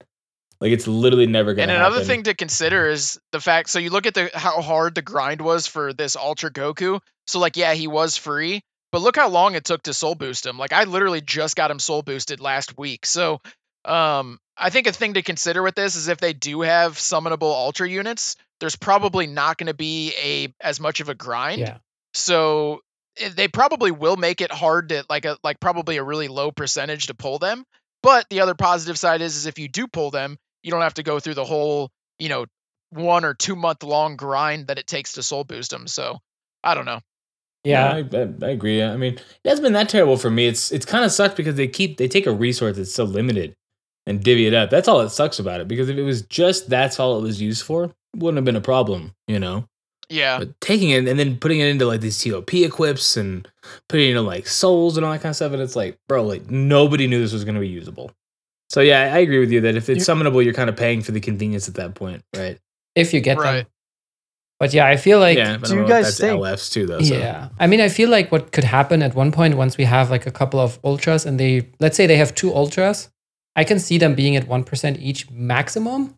[0.60, 1.70] Like it's literally never gonna.
[1.70, 2.09] And another happen.
[2.09, 3.70] thing to consider is the fact.
[3.70, 7.01] So you look at the how hard the grind was for this Ultra Goku.
[7.26, 10.47] So like, yeah, he was free, but look how long it took to soul boost
[10.47, 10.59] him.
[10.59, 13.06] Like I literally just got him soul boosted last week.
[13.06, 13.40] So
[13.85, 17.52] um, I think a thing to consider with this is if they do have summonable
[17.52, 21.60] Ultra units, there's probably not going to be a as much of a grind.
[21.60, 21.78] yeah.
[22.14, 22.80] So
[23.18, 26.51] eh, they probably will make it hard to like a like probably a really low
[26.51, 27.64] percentage to pull them.
[28.02, 30.94] But the other positive side is is if you do pull them, you don't have
[30.94, 32.47] to go through the whole, you know,
[32.90, 35.86] one or two month long grind that it takes to soul boost them.
[35.86, 36.18] So
[36.62, 37.01] I don't know.
[37.64, 37.93] Yeah.
[37.93, 38.82] I, I, I agree.
[38.82, 40.47] I mean, it hasn't been that terrible for me.
[40.47, 43.55] It's it's kind of sucked because they keep they take a resource that's so limited
[44.06, 44.70] and divvy it up.
[44.70, 45.68] That's all that sucks about it.
[45.68, 48.56] Because if it was just that's all it was used for, it wouldn't have been
[48.56, 49.64] a problem, you know.
[50.09, 50.39] Yeah.
[50.39, 53.47] But taking it and then putting it into like these TOP equips and
[53.89, 56.22] putting it into like souls and all that kind of stuff, and it's like, bro,
[56.24, 58.10] like nobody knew this was going to be usable.
[58.70, 61.03] So yeah, I agree with you that if it's You- summonable, you're kind of paying
[61.03, 62.59] for the convenience at that point, right?
[62.95, 63.59] If you get Right.
[63.65, 63.66] them.
[64.61, 66.40] But yeah, I feel like yeah, but I do don't you know guys that's think-
[66.40, 67.01] LFs too though.
[67.01, 67.15] So.
[67.16, 67.49] Yeah.
[67.61, 70.27] I mean, I feel like what could happen at one point once we have like
[70.27, 73.09] a couple of ultras and they, let's say they have two ultras,
[73.55, 76.15] I can see them being at 1% each maximum.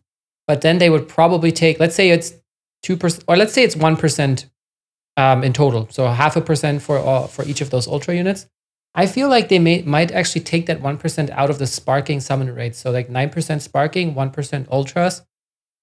[0.47, 2.33] But then they would probably take, let's say it's
[2.83, 4.45] 2%, or let's say it's 1%
[5.17, 5.87] um, in total.
[5.91, 8.47] So half a percent for, all, for each of those ultra units.
[8.93, 12.53] I feel like they may, might actually take that 1% out of the sparking summon
[12.53, 12.75] rate.
[12.75, 15.21] So like 9% sparking, 1% ultras,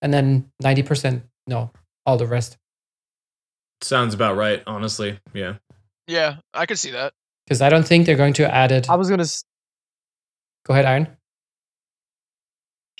[0.02, 1.70] and then 90%, no,
[2.04, 2.58] all the rest.
[3.80, 5.18] Sounds about right, honestly.
[5.32, 5.54] Yeah.
[6.06, 6.36] Yeah.
[6.52, 7.12] I could see that.
[7.46, 8.90] Because I don't think they're going to add it.
[8.90, 9.22] I was gonna.
[9.22, 9.42] s-
[10.66, 11.16] Go ahead, Iron.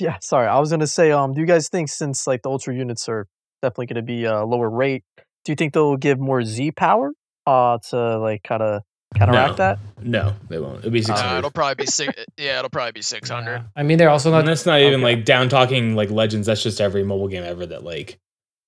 [0.01, 0.47] Yeah, sorry.
[0.47, 1.11] I was gonna say.
[1.11, 3.27] Um, do you guys think since like the ultra units are
[3.61, 5.05] definitely gonna be a lower rate,
[5.45, 7.13] do you think they'll give more Z power?
[7.47, 8.83] Uh, to like kind of
[9.17, 9.57] counteract No.
[9.57, 9.79] that.
[10.03, 10.79] No, they won't.
[10.81, 12.13] It'll be six Uh, it'll probably be six.
[12.37, 13.59] Yeah, it'll probably be six hundred.
[13.59, 13.63] Yeah.
[13.77, 14.41] I mean, they're also not.
[14.41, 15.17] and that's not even okay.
[15.17, 16.47] like down talking like legends.
[16.47, 18.19] That's just every mobile game ever that like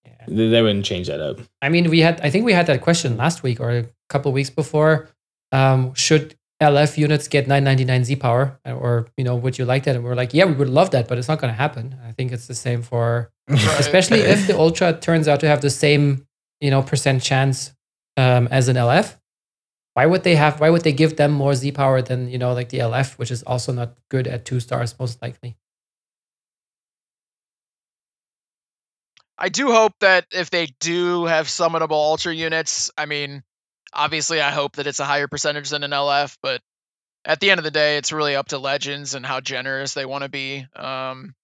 [0.04, 0.12] Yeah.
[0.26, 1.38] they, they wouldn't change that up.
[1.62, 2.20] I mean, we had.
[2.22, 5.08] I think we had that question last week or a couple weeks before.
[5.52, 9.94] Um, should LF units get 999 Z power, or you know, would you like that?
[9.96, 11.96] And we're like, yeah, we would love that, but it's not going to happen.
[12.06, 13.60] I think it's the same for, Right.
[13.80, 16.26] especially if the Ultra turns out to have the same,
[16.60, 17.72] you know, percent chance
[18.16, 19.16] um, as an LF.
[19.94, 20.60] Why would they have?
[20.60, 23.30] Why would they give them more Z power than you know, like the LF, which
[23.30, 25.56] is also not good at two stars, most likely.
[29.36, 33.42] I do hope that if they do have summonable ultra units, I mean,
[33.92, 36.60] obviously I hope that it's a higher percentage than an LF, but
[37.24, 40.04] at the end of the day, it's really up to legends and how generous they
[40.04, 40.66] want to be.
[40.76, 41.34] Um,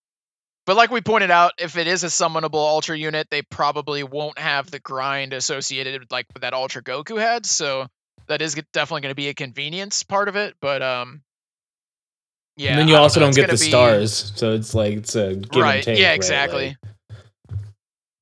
[0.67, 4.39] but like we pointed out, if it is a summonable ultra unit, they probably won't
[4.39, 7.47] have the grind associated with like that ultra Goku had.
[7.47, 7.87] So
[8.29, 10.55] that is definitely going to be a convenience part of it.
[10.61, 11.23] But um,
[12.57, 12.71] yeah.
[12.71, 15.15] and then you I don't also don't get the be- stars, so it's like it's
[15.15, 15.77] a give right?
[15.77, 15.99] and take.
[15.99, 16.17] yeah, right?
[16.17, 16.69] exactly.
[16.69, 17.59] Like,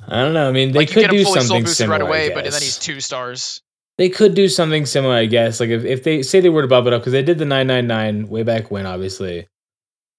[0.06, 0.48] I don't know.
[0.48, 1.98] I mean, they like could do something similar.
[1.98, 3.62] right away, but then he's two stars.
[3.96, 5.60] They could do something similar, I guess.
[5.60, 7.44] Like if, if they say they were to bump it up, because they did the
[7.44, 9.46] 999 way back when, obviously,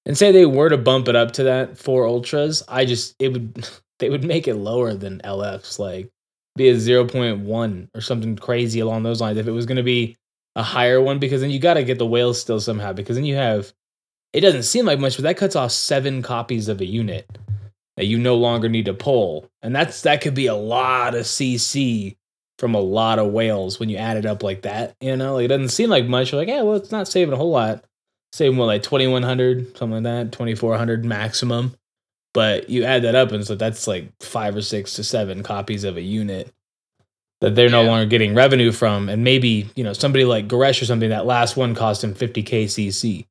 [0.05, 3.33] and say they were to bump it up to that four ultras, I just it
[3.33, 3.69] would
[3.99, 6.09] they would make it lower than LFs, like
[6.55, 9.37] be a 0.1 or something crazy along those lines.
[9.37, 10.15] If it was going to be
[10.55, 13.25] a higher one, because then you got to get the whales still somehow, because then
[13.25, 13.73] you have
[14.35, 17.25] it doesn't seem like much, but that cuts off seven copies of a unit
[17.95, 21.23] that you no longer need to pull, and that's that could be a lot of
[21.23, 22.17] CC
[22.59, 24.93] from a lot of whales when you add it up like that.
[24.99, 26.31] You know, like it doesn't seem like much.
[26.31, 27.85] You're like, yeah, well, it's not saving a whole lot.
[28.33, 31.73] Saving what, like twenty one hundred, something like that, twenty four hundred maximum.
[32.35, 35.83] But you add that up, and so that's like five or six to seven copies
[35.83, 36.53] of a unit
[37.41, 37.87] that they're no Yeah.
[37.89, 39.09] longer getting revenue from.
[39.09, 41.09] And maybe you know somebody like Goresh or something.
[41.09, 43.25] That last one cost him fifty k CC.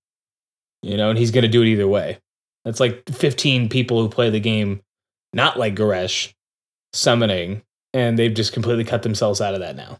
[0.82, 2.18] You know, and he's going to do it either way.
[2.64, 4.80] That's like fifteen people who play the game,
[5.34, 6.32] not like Goresh,
[6.92, 7.62] summoning
[7.92, 9.98] and they've just completely cut themselves out of that now.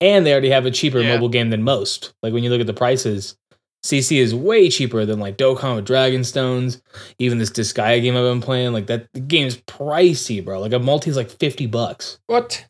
[0.00, 1.14] And they already have a cheaper Yeah.
[1.14, 2.12] mobile game than most.
[2.22, 3.36] Like when you look at the prices,
[3.84, 6.80] CC is way cheaper than like Dokkan with Dragonstones,
[7.18, 8.72] even this Disgaea game I've been playing.
[8.72, 10.60] Like that the game's pricey, bro.
[10.60, 12.18] Like a multi is like 50 bucks.
[12.26, 12.66] What?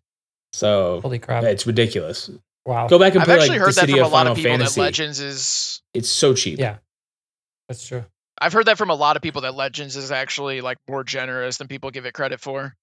[0.53, 1.43] So Holy crap!
[1.43, 2.31] yeah, it's ridiculous.
[2.67, 4.13] wow, Go back and I've play actually like heard the that City from a of
[4.13, 4.81] lot Final of people Fantasy.
[4.81, 5.83] that Legends is.
[5.95, 6.59] It's so cheap.
[6.59, 6.77] Yeah.
[7.69, 8.05] that's true.
[8.41, 11.59] I've heard that from a lot of people that Legends is actually like more generous
[11.59, 12.75] than people give it credit for.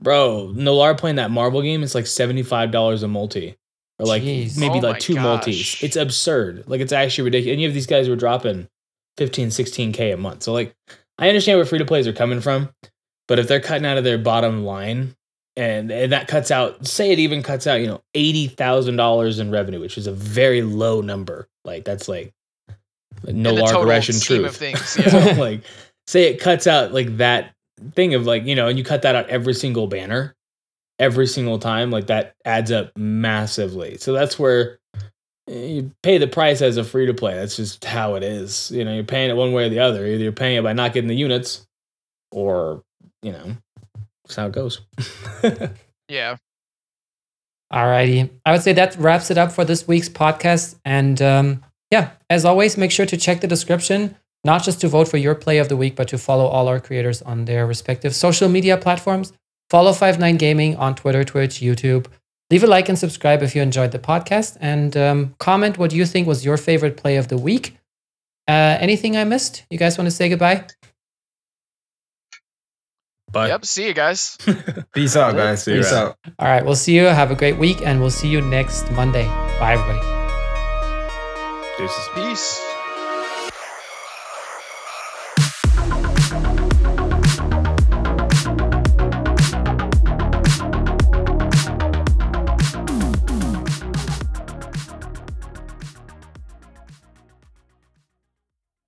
[0.00, 3.56] Bro, Nolar playing that marble game, it's like $75 a multi.
[3.98, 4.58] Or like Jeez.
[4.58, 5.82] maybe Oh like two multis.
[5.82, 6.64] It's absurd.
[6.66, 7.52] Like it's actually ridiculous.
[7.54, 8.68] And you have these guys who are dropping
[9.18, 10.42] 15, 16K a month.
[10.42, 10.74] So like
[11.18, 12.70] I understand where free to plays are coming from,
[13.28, 15.14] but if they're cutting out of their bottom line
[15.56, 19.38] and, and that cuts out, say it even cuts out, you know, eighty thousand dollars
[19.38, 21.46] in revenue, which is a very low number.
[21.64, 22.32] Like that's like
[23.22, 24.46] no in the lark total Russian truth.
[24.46, 24.96] of things.
[25.06, 25.34] Yeah.
[25.38, 25.62] like
[26.08, 27.52] say it cuts out like that
[27.94, 30.34] thing of like you know and you cut that out every single banner
[30.98, 34.78] every single time like that adds up massively so that's where
[35.48, 38.70] eh, you pay the price as a free to play that's just how it is
[38.70, 40.72] you know you're paying it one way or the other either you're paying it by
[40.72, 41.66] not getting the units
[42.30, 42.82] or
[43.22, 43.56] you know
[44.24, 44.80] that's how it goes
[46.08, 46.36] yeah.
[47.72, 48.30] Alrighty.
[48.46, 50.76] I would say that wraps it up for this week's podcast.
[50.84, 55.08] And um, yeah, as always, make sure to check the description, not just to vote
[55.08, 58.14] for your play of the week, but to follow all our creators on their respective
[58.14, 59.32] social media platforms.
[59.70, 62.06] Follow Five9 Gaming on Twitter, Twitch, YouTube.
[62.50, 64.56] Leave a like and subscribe if you enjoyed the podcast.
[64.60, 67.76] And um, comment what you think was your favorite play of the week.
[68.46, 69.64] Uh, anything I missed?
[69.70, 70.66] You guys want to say goodbye?
[73.32, 73.64] but Yep.
[73.64, 74.36] See you guys.
[74.94, 75.64] Peace out, guys.
[75.64, 76.08] See Peace around.
[76.08, 76.16] out.
[76.38, 76.64] All right.
[76.64, 77.04] We'll see you.
[77.06, 77.80] Have a great week.
[77.84, 79.24] And we'll see you next Monday.
[79.58, 80.00] Bye, everybody.
[81.78, 82.08] deuces.
[82.14, 82.73] Peace.